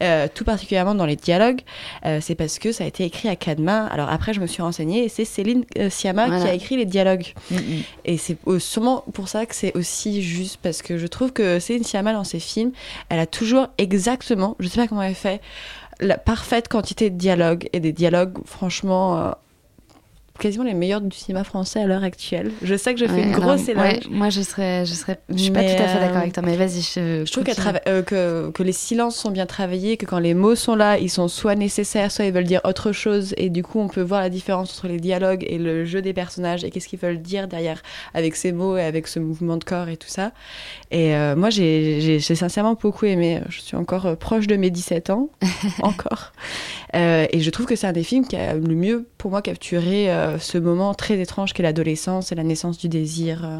euh, 0.00 0.28
tout 0.32 0.44
particulièrement 0.44 0.94
dans 0.94 1.06
les 1.06 1.16
dialogues, 1.16 1.62
euh, 2.06 2.20
c'est 2.22 2.36
parce 2.36 2.60
que 2.60 2.70
ça 2.70 2.84
a 2.84 2.86
été 2.86 3.04
écrit 3.04 3.28
à 3.28 3.34
quatre 3.34 3.58
mains. 3.58 3.86
Alors, 3.86 4.10
après, 4.10 4.32
je 4.32 4.40
me 4.40 4.46
suis 4.46 4.62
renseignée 4.62 5.04
et 5.04 5.08
c'est 5.08 5.24
Céline 5.24 5.64
euh, 5.76 5.90
Sciamma 5.90 6.26
qui 6.26 6.46
a 6.46 6.54
écrit 6.54 6.76
les 6.76 6.86
dialogues. 6.86 7.34
Et 8.04 8.16
c'est 8.16 8.38
sûrement 8.60 9.04
pour 9.12 9.28
ça 9.28 9.44
que 9.44 9.56
c'est 9.56 9.76
aussi 9.76 10.22
juste, 10.22 10.58
parce 10.62 10.82
que 10.82 10.98
je 10.98 11.06
trouve 11.08 11.32
que 11.32 11.58
Céline 11.58 11.82
Sciamma, 11.82 12.12
dans 12.12 12.22
ses 12.22 12.40
films, 12.40 12.70
elle 13.08 13.18
a 13.18 13.26
toujours 13.26 13.66
exactement, 13.76 14.54
je 14.60 14.68
sais 14.68 14.80
pas 14.80 14.86
comment 14.86 15.02
elle 15.02 15.16
fait, 15.16 15.40
la 16.00 16.18
parfaite 16.18 16.68
quantité 16.68 17.10
de 17.10 17.16
dialogues, 17.16 17.68
et 17.72 17.80
des 17.80 17.92
dialogues, 17.92 18.38
franchement, 18.44 19.18
euh, 19.18 19.30
quasiment 20.38 20.64
les 20.64 20.74
meilleurs 20.74 21.00
du 21.00 21.16
cinéma 21.16 21.44
français 21.44 21.80
à 21.80 21.86
l'heure 21.86 22.04
actuelle. 22.04 22.50
Je 22.62 22.74
sais 22.76 22.94
que 22.94 23.00
je 23.00 23.06
fais 23.06 23.12
Ouais, 23.12 23.22
une 23.22 23.34
alors, 23.34 23.40
grosse 23.56 23.68
éloge. 23.68 23.82
ouais, 23.84 24.00
moi, 24.10 24.30
je 24.30 24.40
serais, 24.42 24.86
je 24.86 24.94
serais, 24.94 25.18
je 25.28 25.36
suis 25.36 25.50
pas 25.50 25.62
tout 25.62 25.82
à 25.82 25.88
fait 25.88 25.96
euh, 25.96 26.00
d'accord 26.00 26.18
avec 26.18 26.32
toi, 26.32 26.42
mais 26.46 26.56
vas-y. 26.56 26.80
Je, 26.82 27.24
Je 27.26 27.32
trouve 27.32 27.44
euh, 27.86 28.02
que, 28.02 28.50
que 28.50 28.62
les 28.62 28.72
silences 28.72 29.16
sont 29.16 29.30
bien 29.30 29.46
travaillés, 29.46 29.96
que 29.96 30.06
quand 30.06 30.18
les 30.18 30.34
mots 30.34 30.54
sont 30.54 30.74
là, 30.76 30.98
ils 30.98 31.10
sont 31.10 31.28
soit 31.28 31.54
nécessaires, 31.54 32.10
soit 32.12 32.24
ils 32.26 32.32
veulent 32.32 32.44
dire 32.44 32.60
autre 32.64 32.92
chose. 32.92 33.34
Et 33.36 33.50
du 33.50 33.62
coup, 33.62 33.80
on 33.80 33.88
peut 33.88 34.02
voir 34.02 34.20
la 34.20 34.30
différence 34.30 34.72
entre 34.76 34.88
les 34.88 34.98
dialogues 35.00 35.44
et 35.48 35.58
le 35.58 35.84
jeu 35.84 36.02
des 36.02 36.12
personnages 36.12 36.64
et 36.64 36.70
qu'est-ce 36.70 36.88
qu'ils 36.88 36.98
veulent 36.98 37.20
dire 37.20 37.48
derrière 37.48 37.82
avec 38.14 38.36
ces 38.36 38.52
mots 38.52 38.76
et 38.76 38.82
avec 38.82 39.08
ce 39.08 39.18
mouvement 39.18 39.56
de 39.56 39.64
corps 39.64 39.88
et 39.88 39.96
tout 39.96 40.08
ça. 40.08 40.32
Et 40.90 41.14
euh, 41.14 41.36
moi, 41.36 41.50
j'ai 41.50 42.20
sincèrement 42.20 42.74
beaucoup 42.80 43.06
aimé. 43.06 43.40
Je 43.48 43.60
suis 43.60 43.76
encore 43.76 44.06
euh, 44.06 44.14
proche 44.14 44.46
de 44.46 44.56
mes 44.56 44.70
17 44.70 45.10
ans, 45.10 45.30
encore. 45.82 46.32
Euh, 46.94 47.26
et 47.30 47.40
je 47.40 47.50
trouve 47.50 47.66
que 47.66 47.76
c'est 47.76 47.86
un 47.86 47.92
des 47.92 48.02
films 48.02 48.26
qui 48.26 48.36
a 48.36 48.54
le 48.54 48.74
mieux, 48.74 49.06
pour 49.18 49.30
moi, 49.30 49.42
capturé 49.42 50.08
euh, 50.28 50.38
ce 50.38 50.58
moment 50.58 50.94
très 50.94 51.20
étrange 51.20 51.52
qu'est 51.52 51.62
l'adolescence 51.62 52.32
et 52.32 52.34
la 52.34 52.44
naissance 52.44 52.78
du 52.78 52.88
désir. 52.88 53.44
euh. 53.44 53.58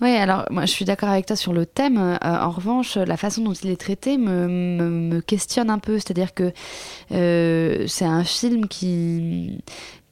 Oui, 0.00 0.10
alors 0.10 0.46
moi 0.50 0.64
je 0.64 0.70
suis 0.70 0.86
d'accord 0.86 1.10
avec 1.10 1.26
toi 1.26 1.36
sur 1.36 1.52
le 1.52 1.66
thème. 1.66 1.98
Euh, 1.98 2.16
en 2.22 2.50
revanche, 2.50 2.96
la 2.96 3.18
façon 3.18 3.42
dont 3.42 3.52
il 3.52 3.70
est 3.70 3.80
traité 3.80 4.16
me, 4.16 5.20
questionne 5.20 5.68
un 5.68 5.78
peu. 5.78 5.98
C'est-à-dire 5.98 6.32
que 6.32 6.52
c'est 7.10 8.04
un 8.06 8.24
film 8.24 8.66
qui 8.66 9.62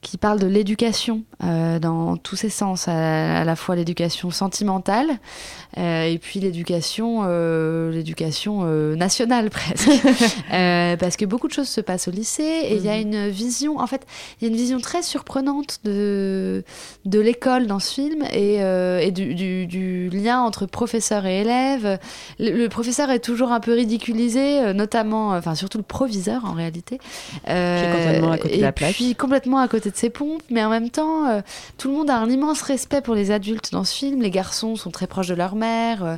qui 0.01 0.17
parle 0.17 0.39
de 0.39 0.47
l'éducation 0.47 1.23
euh, 1.43 1.77
dans 1.79 2.15
tous 2.15 2.35
ses 2.35 2.49
sens, 2.49 2.87
à, 2.87 3.41
à 3.41 3.43
la 3.43 3.55
fois 3.55 3.75
l'éducation 3.75 4.31
sentimentale 4.31 5.07
euh, 5.77 6.03
et 6.03 6.17
puis 6.17 6.39
l'éducation 6.39 7.21
euh, 7.25 7.91
l'éducation 7.91 8.63
nationale 8.95 9.49
presque, 9.51 9.89
parce 10.49 11.17
que 11.17 11.25
beaucoup 11.25 11.47
de 11.47 11.53
choses 11.53 11.67
se 11.67 11.81
passent 11.81 12.07
au 12.07 12.11
lycée 12.11 12.43
et 12.43 12.75
il 12.75 12.83
y 12.83 12.89
a 12.89 12.97
une 12.97 13.27
vision, 13.27 13.79
en 13.79 13.87
fait, 13.87 14.05
il 14.39 14.45
y 14.45 14.47
a 14.47 14.51
une 14.51 14.57
vision 14.57 14.79
très 14.79 15.01
surprenante 15.03 15.79
de 15.83 16.63
de 17.05 17.19
l'école 17.19 17.67
dans 17.67 17.79
ce 17.79 17.93
film 17.93 18.23
et, 18.33 18.55
et 18.55 19.11
du, 19.11 19.35
du, 19.35 19.67
du 19.67 20.09
lien 20.09 20.41
entre 20.41 20.65
professeur 20.65 21.25
et 21.25 21.41
élève. 21.41 21.99
Le, 22.39 22.51
le 22.51 22.69
professeur 22.69 23.09
est 23.11 23.19
toujours 23.19 23.51
un 23.51 23.59
peu 23.59 23.73
ridiculisé, 23.73 24.73
notamment, 24.73 25.29
enfin 25.31 25.55
surtout 25.55 25.77
le 25.77 25.83
proviseur 25.83 26.45
en 26.45 26.53
réalité, 26.53 26.99
Euh, 27.49 27.93
complètement 27.93 28.31
à 28.31 28.37
côté 28.37 28.57
de 28.57 28.61
la 28.61 28.71
plaque. 28.71 28.93
puis 28.93 29.15
complètement 29.15 29.57
à 29.59 29.67
côté 29.67 29.88
de 29.89 29.95
ses 29.95 30.09
pompes, 30.09 30.43
mais 30.49 30.63
en 30.63 30.69
même 30.69 30.89
temps, 30.89 31.27
euh, 31.27 31.41
tout 31.77 31.89
le 31.89 31.95
monde 31.97 32.09
a 32.09 32.17
un 32.17 32.29
immense 32.29 32.61
respect 32.61 33.01
pour 33.01 33.15
les 33.15 33.31
adultes 33.31 33.71
dans 33.71 33.83
ce 33.83 33.93
film. 33.95 34.21
Les 34.21 34.31
garçons 34.31 34.75
sont 34.75 34.91
très 34.91 35.07
proches 35.07 35.27
de 35.27 35.35
leur 35.35 35.55
mère 35.55 36.03
euh, 36.03 36.15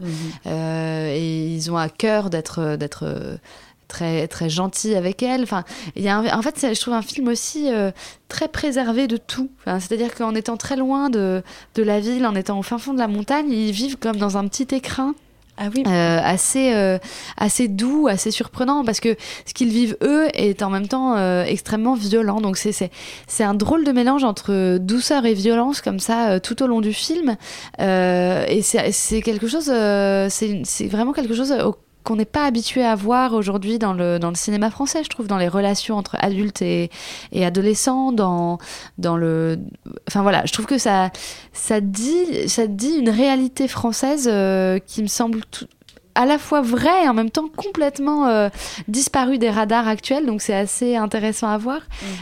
euh, 0.48 1.14
et 1.16 1.48
ils 1.56 1.72
ont 1.72 1.78
à 1.78 1.90
cœur 1.90 2.30
d'être 2.30 2.76
d'être 2.78 3.06
très 3.88 4.28
très 4.28 4.50
gentils 4.50 4.96
avec 4.96 5.22
elle. 5.22 5.44
Enfin, 5.44 5.64
il 5.96 6.04
y 6.04 6.08
a 6.08 6.18
un- 6.18 6.38
en 6.38 6.42
fait, 6.42 6.74
je 6.74 6.80
trouve 6.80 6.94
un 6.94 7.02
film 7.02 7.28
aussi 7.28 7.70
euh, 7.72 7.92
très 8.30 8.48
préservé 8.48 9.08
de 9.08 9.18
tout. 9.18 9.50
Enfin, 9.62 9.80
C'est-à-dire 9.82 10.16
qu'en 10.16 10.34
étant 10.34 10.56
très 10.58 10.78
loin 10.78 11.10
de, 11.10 11.44
de 11.76 11.84
la 11.84 12.00
ville, 12.00 12.26
en 12.26 12.36
étant 12.36 12.58
au 12.58 12.64
fin 12.64 12.78
fond 12.78 12.94
de 12.94 13.00
la 13.00 13.08
montagne, 13.10 13.52
ils 13.52 13.72
vivent 13.74 13.98
comme 13.98 14.16
dans 14.18 14.38
un 14.38 14.48
petit 14.48 14.74
écrin. 14.76 15.14
Ah. 15.58 15.68
Euh, 15.76 16.20
assez, 16.24 16.74
euh, 16.74 16.98
assez 17.38 17.68
doux, 17.68 18.08
assez 18.08 18.32
surprenant, 18.32 18.84
parce 18.84 19.00
que 19.00 19.16
ce 19.46 19.54
qu'ils 19.54 19.70
vivent 19.70 19.98
eux 20.02 20.28
est 20.34 20.64
en 20.64 20.70
même 20.70 20.88
temps 20.88 21.16
euh, 21.16 21.44
extrêmement 21.44 21.94
violent. 21.94 22.42
Donc 22.42 22.58
c'est, 22.58 22.72
c'est, 22.72 23.44
un 23.44 23.54
drôle 23.54 23.84
de 23.84 23.92
mélange 23.92 24.24
entre 24.24 24.78
douceur 24.78 25.26
et 25.26 25.34
violence 25.34 25.82
comme 25.82 26.00
ça 26.00 26.40
tout 26.40 26.62
au 26.64 26.68
long 26.68 26.82
du 26.82 26.94
film. 26.94 27.36
Et 27.80 28.62
c'est, 28.62 29.22
quelque 29.22 29.48
chose, 29.48 29.72
c'est 30.30 30.88
vraiment 30.88 31.14
quelque 31.14 31.36
chose 31.36 31.52
au- 31.52 31.76
qu'on 32.04 32.16
n'est 32.16 32.26
pas 32.26 32.46
habitué 32.46 32.84
à 32.84 32.96
voir 32.96 33.34
aujourd'hui 33.34 33.80
dans 33.80 33.94
le, 33.94 34.20
dans 34.20 34.30
le 34.30 34.36
cinéma 34.36 34.70
français, 34.72 35.04
je 35.04 35.10
trouve, 35.10 35.28
dans 35.28 35.38
les 35.38 35.48
relations 35.48 35.98
entre 35.98 36.16
adultes 36.20 36.62
et, 36.62 36.90
et 37.32 37.46
adolescents, 37.46 38.12
dans, 38.12 38.58
dans 38.98 39.18
le... 39.18 39.60
Enfin 40.08 40.22
voilà, 40.22 40.46
je 40.46 40.54
trouve 40.54 40.66
que 40.66 40.78
ça, 40.78 41.12
ça, 41.54 41.82
dit, 41.82 42.48
ça 42.50 42.68
dit 42.68 42.94
une 42.94 43.10
réalité 43.10 43.68
française 43.68 44.28
euh, 44.32 44.80
qui 44.80 45.02
me 45.02 45.08
semble 45.08 45.42
tout- 45.52 45.68
à 46.14 46.26
la 46.26 46.38
fois 46.38 46.62
vraie 46.62 47.06
et 47.06 47.08
en 47.08 47.14
même 47.14 47.30
temps 47.30 47.48
complètement 47.56 48.28
euh, 48.28 48.50
disparue 48.90 49.38
des 49.38 49.50
radars 49.50 49.88
actuels, 49.88 50.26
donc 50.26 50.42
c'est 50.42 50.54
assez 50.54 50.98
intéressant 50.98 51.48
à 51.48 51.58
voir, 51.58 51.80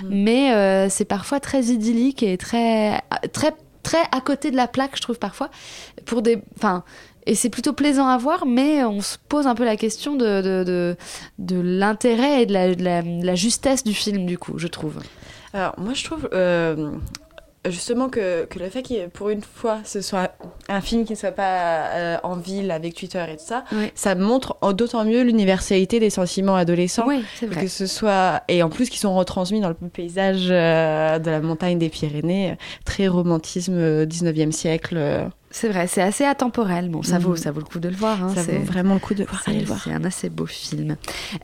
mais 0.09 0.53
euh, 0.53 0.89
c'est 0.89 1.05
parfois 1.05 1.39
très 1.39 1.63
idyllique 1.63 2.21
et 2.21 2.37
très, 2.37 3.01
très, 3.33 3.51
très 3.81 4.03
à 4.11 4.21
côté 4.21 4.51
de 4.51 4.55
la 4.55 4.67
plaque, 4.67 4.91
je 4.95 5.01
trouve 5.01 5.17
parfois, 5.17 5.49
pour 6.05 6.21
des... 6.21 6.39
Enfin, 6.55 6.83
et 7.29 7.35
c'est 7.35 7.49
plutôt 7.49 7.73
plaisant 7.73 8.07
à 8.07 8.17
voir, 8.17 8.45
mais 8.45 8.83
on 8.83 9.01
se 9.01 9.17
pose 9.29 9.45
un 9.47 9.55
peu 9.55 9.65
la 9.65 9.75
question 9.77 10.15
de, 10.15 10.41
de, 10.41 10.63
de, 10.63 10.95
de 11.37 11.59
l'intérêt 11.61 12.41
et 12.41 12.45
de 12.45 12.53
la, 12.53 12.73
de 12.75 12.83
la- 12.83 13.01
de 13.01 13.25
la 13.25 13.35
justesse 13.35 13.83
du 13.83 13.93
film, 13.93 14.25
du 14.25 14.37
coup, 14.37 14.57
je 14.57 14.67
trouve. 14.67 14.95
Alors, 15.53 15.73
moi, 15.77 15.93
je 15.93 16.03
trouve 16.03 16.29
euh, 16.33 16.91
justement 17.67 18.07
que, 18.09 18.45
que 18.45 18.57
le 18.59 18.69
fait 18.69 18.81
qu'il 18.83 19.09
pour 19.09 19.29
une 19.29 19.41
fois 19.41 19.79
ce 19.83 19.99
soit 20.01 20.31
un 20.69 20.79
film 20.81 21.03
qui 21.05 21.13
ne 21.13 21.17
soit 21.17 21.31
pas 21.33 21.87
euh, 21.93 22.17
en 22.23 22.35
ville 22.35 22.71
avec 22.71 22.93
Twitter 22.95 23.23
et 23.29 23.35
tout 23.35 23.43
ça, 23.45 23.63
ça 23.95 24.15
montre 24.15 24.57
d'autant 24.73 25.03
mieux 25.05 25.21
l'universalité 25.23 25.99
des 25.99 26.09
sentiments 26.09 26.55
adolescents. 26.55 27.05
Oui, 27.07 27.23
c'est 27.39 27.47
vrai. 27.47 27.61
Que 27.63 27.67
ce 27.67 27.85
soit 27.85 28.43
et 28.47 28.63
en 28.63 28.69
plus 28.69 28.89
qui 28.89 28.97
sont 28.97 29.13
retransmis 29.15 29.59
dans 29.59 29.69
le 29.69 29.75
paysage 29.75 30.47
euh, 30.49 31.19
de 31.19 31.29
la 31.29 31.41
montagne 31.41 31.77
des 31.77 31.89
Pyrénées, 31.89 32.57
très 32.85 33.07
romantisme 33.07 33.73
euh, 33.77 34.05
19e 34.05 34.51
siècle. 34.51 35.29
C'est 35.51 35.67
vrai, 35.69 35.87
c'est 35.87 36.01
assez 36.03 36.25
atemporel. 36.25 36.89
Bon, 36.89 37.01
ça 37.01 37.17
vaut, 37.17 37.31
Mhm. 37.31 37.37
ça 37.37 37.51
vaut 37.51 37.59
le 37.59 37.65
coup 37.65 37.79
de 37.79 37.89
le 37.89 37.95
voir. 37.95 38.23
hein, 38.23 38.31
Ça 38.35 38.43
vaut 38.43 38.59
vraiment 38.59 38.93
le 38.93 38.99
coup 38.99 39.15
de 39.15 39.23
voir. 39.23 39.41
Allez 39.47 39.61
le 39.61 39.65
voir. 39.65 39.81
c'est 39.83 39.91
un 39.91 40.03
assez 40.03 40.29
beau 40.29 40.45
film. 40.45 40.95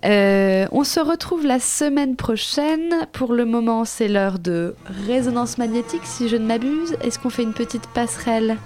Euh, 0.06 0.68
on 0.72 0.84
se 0.84 1.00
retrouve 1.00 1.44
la 1.46 1.60
semaine 1.60 2.16
prochaine. 2.16 2.94
Pour 3.14 3.34
le 3.34 3.46
moment, 3.46 3.84
c'est 3.84 4.08
l'heure 4.08 4.38
de 4.38 4.76
résonance 5.08 5.58
magnétique, 5.58 6.04
si 6.06 6.30
je 6.30 6.36
ne 6.36 6.46
m'abuse. 6.46 6.96
Est-ce 7.02 7.18
qu'on 7.18 7.32
fait 7.32 7.42
une 7.44 7.54
petite 7.54 7.88
passerelle? 7.88 8.58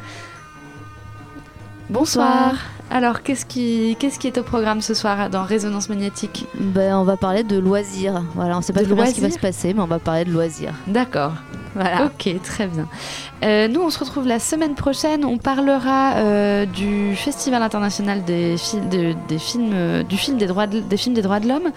Bonsoir. 1.89 2.55
Alors, 2.91 3.21
qu'est-ce 3.21 3.45
qui, 3.45 3.95
qu'est-ce 3.99 4.17
qui 4.17 4.27
est 4.27 4.37
au 4.39 4.43
programme 4.43 4.81
ce 4.81 4.93
soir 4.95 5.29
dans 5.29 5.43
Résonance 5.43 5.89
magnétique 5.89 6.45
Ben, 6.59 6.95
on 6.95 7.03
va 7.03 7.17
parler 7.17 7.43
de 7.43 7.57
loisirs. 7.59 8.23
Voilà, 8.33 8.57
on 8.57 8.61
sait 8.61 8.73
pas 8.73 8.81
bien 8.83 9.05
ce 9.05 9.13
qui 9.13 9.21
va 9.21 9.29
se 9.29 9.37
passer, 9.39 9.73
mais 9.75 9.81
on 9.81 9.85
va 9.87 9.99
parler 9.99 10.25
de 10.25 10.31
loisirs. 10.31 10.73
D'accord. 10.87 11.33
Voilà. 11.75 12.05
Ok, 12.05 12.27
très 12.41 12.65
bien. 12.65 12.87
Euh, 13.43 13.67
nous, 13.67 13.79
on 13.81 13.91
se 13.91 13.99
retrouve 13.99 14.25
la 14.27 14.39
semaine 14.39 14.73
prochaine. 14.73 15.23
On 15.23 15.37
parlera 15.37 16.13
euh, 16.15 16.65
du 16.65 17.15
Festival 17.15 17.61
international 17.61 18.23
des, 18.25 18.57
fi- 18.57 18.81
de- 18.81 19.13
des 19.27 19.37
films, 19.37 19.71
euh, 19.75 20.01
du 20.03 20.17
film 20.17 20.37
des 20.37 20.47
droits 20.47 20.65
de, 20.65 20.79
des 20.79 20.97
films 20.97 21.13
des 21.13 21.21
droits 21.21 21.39
de 21.39 21.47
l'homme, 21.47 21.69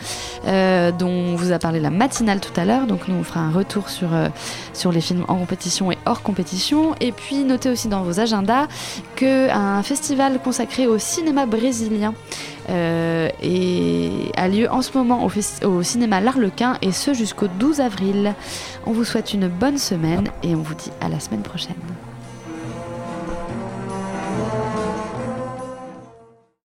dont 0.98 1.08
on 1.10 1.36
vous 1.36 1.52
a 1.52 1.58
parlé 1.58 1.78
la 1.78 1.90
matinale 1.90 2.40
tout 2.40 2.58
à 2.58 2.64
l'heure. 2.64 2.86
Donc 2.86 3.06
nous, 3.06 3.14
on 3.16 3.22
fera 3.22 3.40
un 3.40 3.50
retour 3.50 3.90
sur 3.90 4.08
sur 4.72 4.90
les 4.92 5.02
films 5.02 5.24
en 5.28 5.36
compétition 5.36 5.92
et 5.92 5.98
hors 6.06 6.22
compétition. 6.22 6.94
Et 7.00 7.12
puis 7.12 7.44
notez 7.44 7.68
aussi 7.68 7.88
dans 7.88 8.02
vos 8.02 8.18
agendas 8.18 8.68
que 9.14 9.50
un 9.50 9.82
festival 9.82 10.38
consacré 10.42 10.86
au 10.86 10.98
cinéma 11.02 11.46
brésilien 11.46 12.14
euh, 12.70 13.28
et 13.42 14.30
a 14.36 14.48
lieu 14.48 14.70
en 14.70 14.82
ce 14.82 14.96
moment 14.96 15.28
au, 15.64 15.82
cinéma 15.82 16.20
L'Arlequin 16.20 16.78
et 16.82 16.92
ce 16.92 17.12
jusqu'au 17.12 17.48
12 17.48 17.80
avril. 17.80 18.34
On 18.86 18.92
vous 18.92 19.04
souhaite 19.04 19.34
une 19.34 19.48
bonne 19.48 19.78
semaine 19.78 20.28
et 20.42 20.54
on 20.54 20.62
vous 20.62 20.74
dit 20.74 20.92
à 21.00 21.08
la 21.08 21.20
semaine 21.20 21.42
prochaine. 21.42 21.74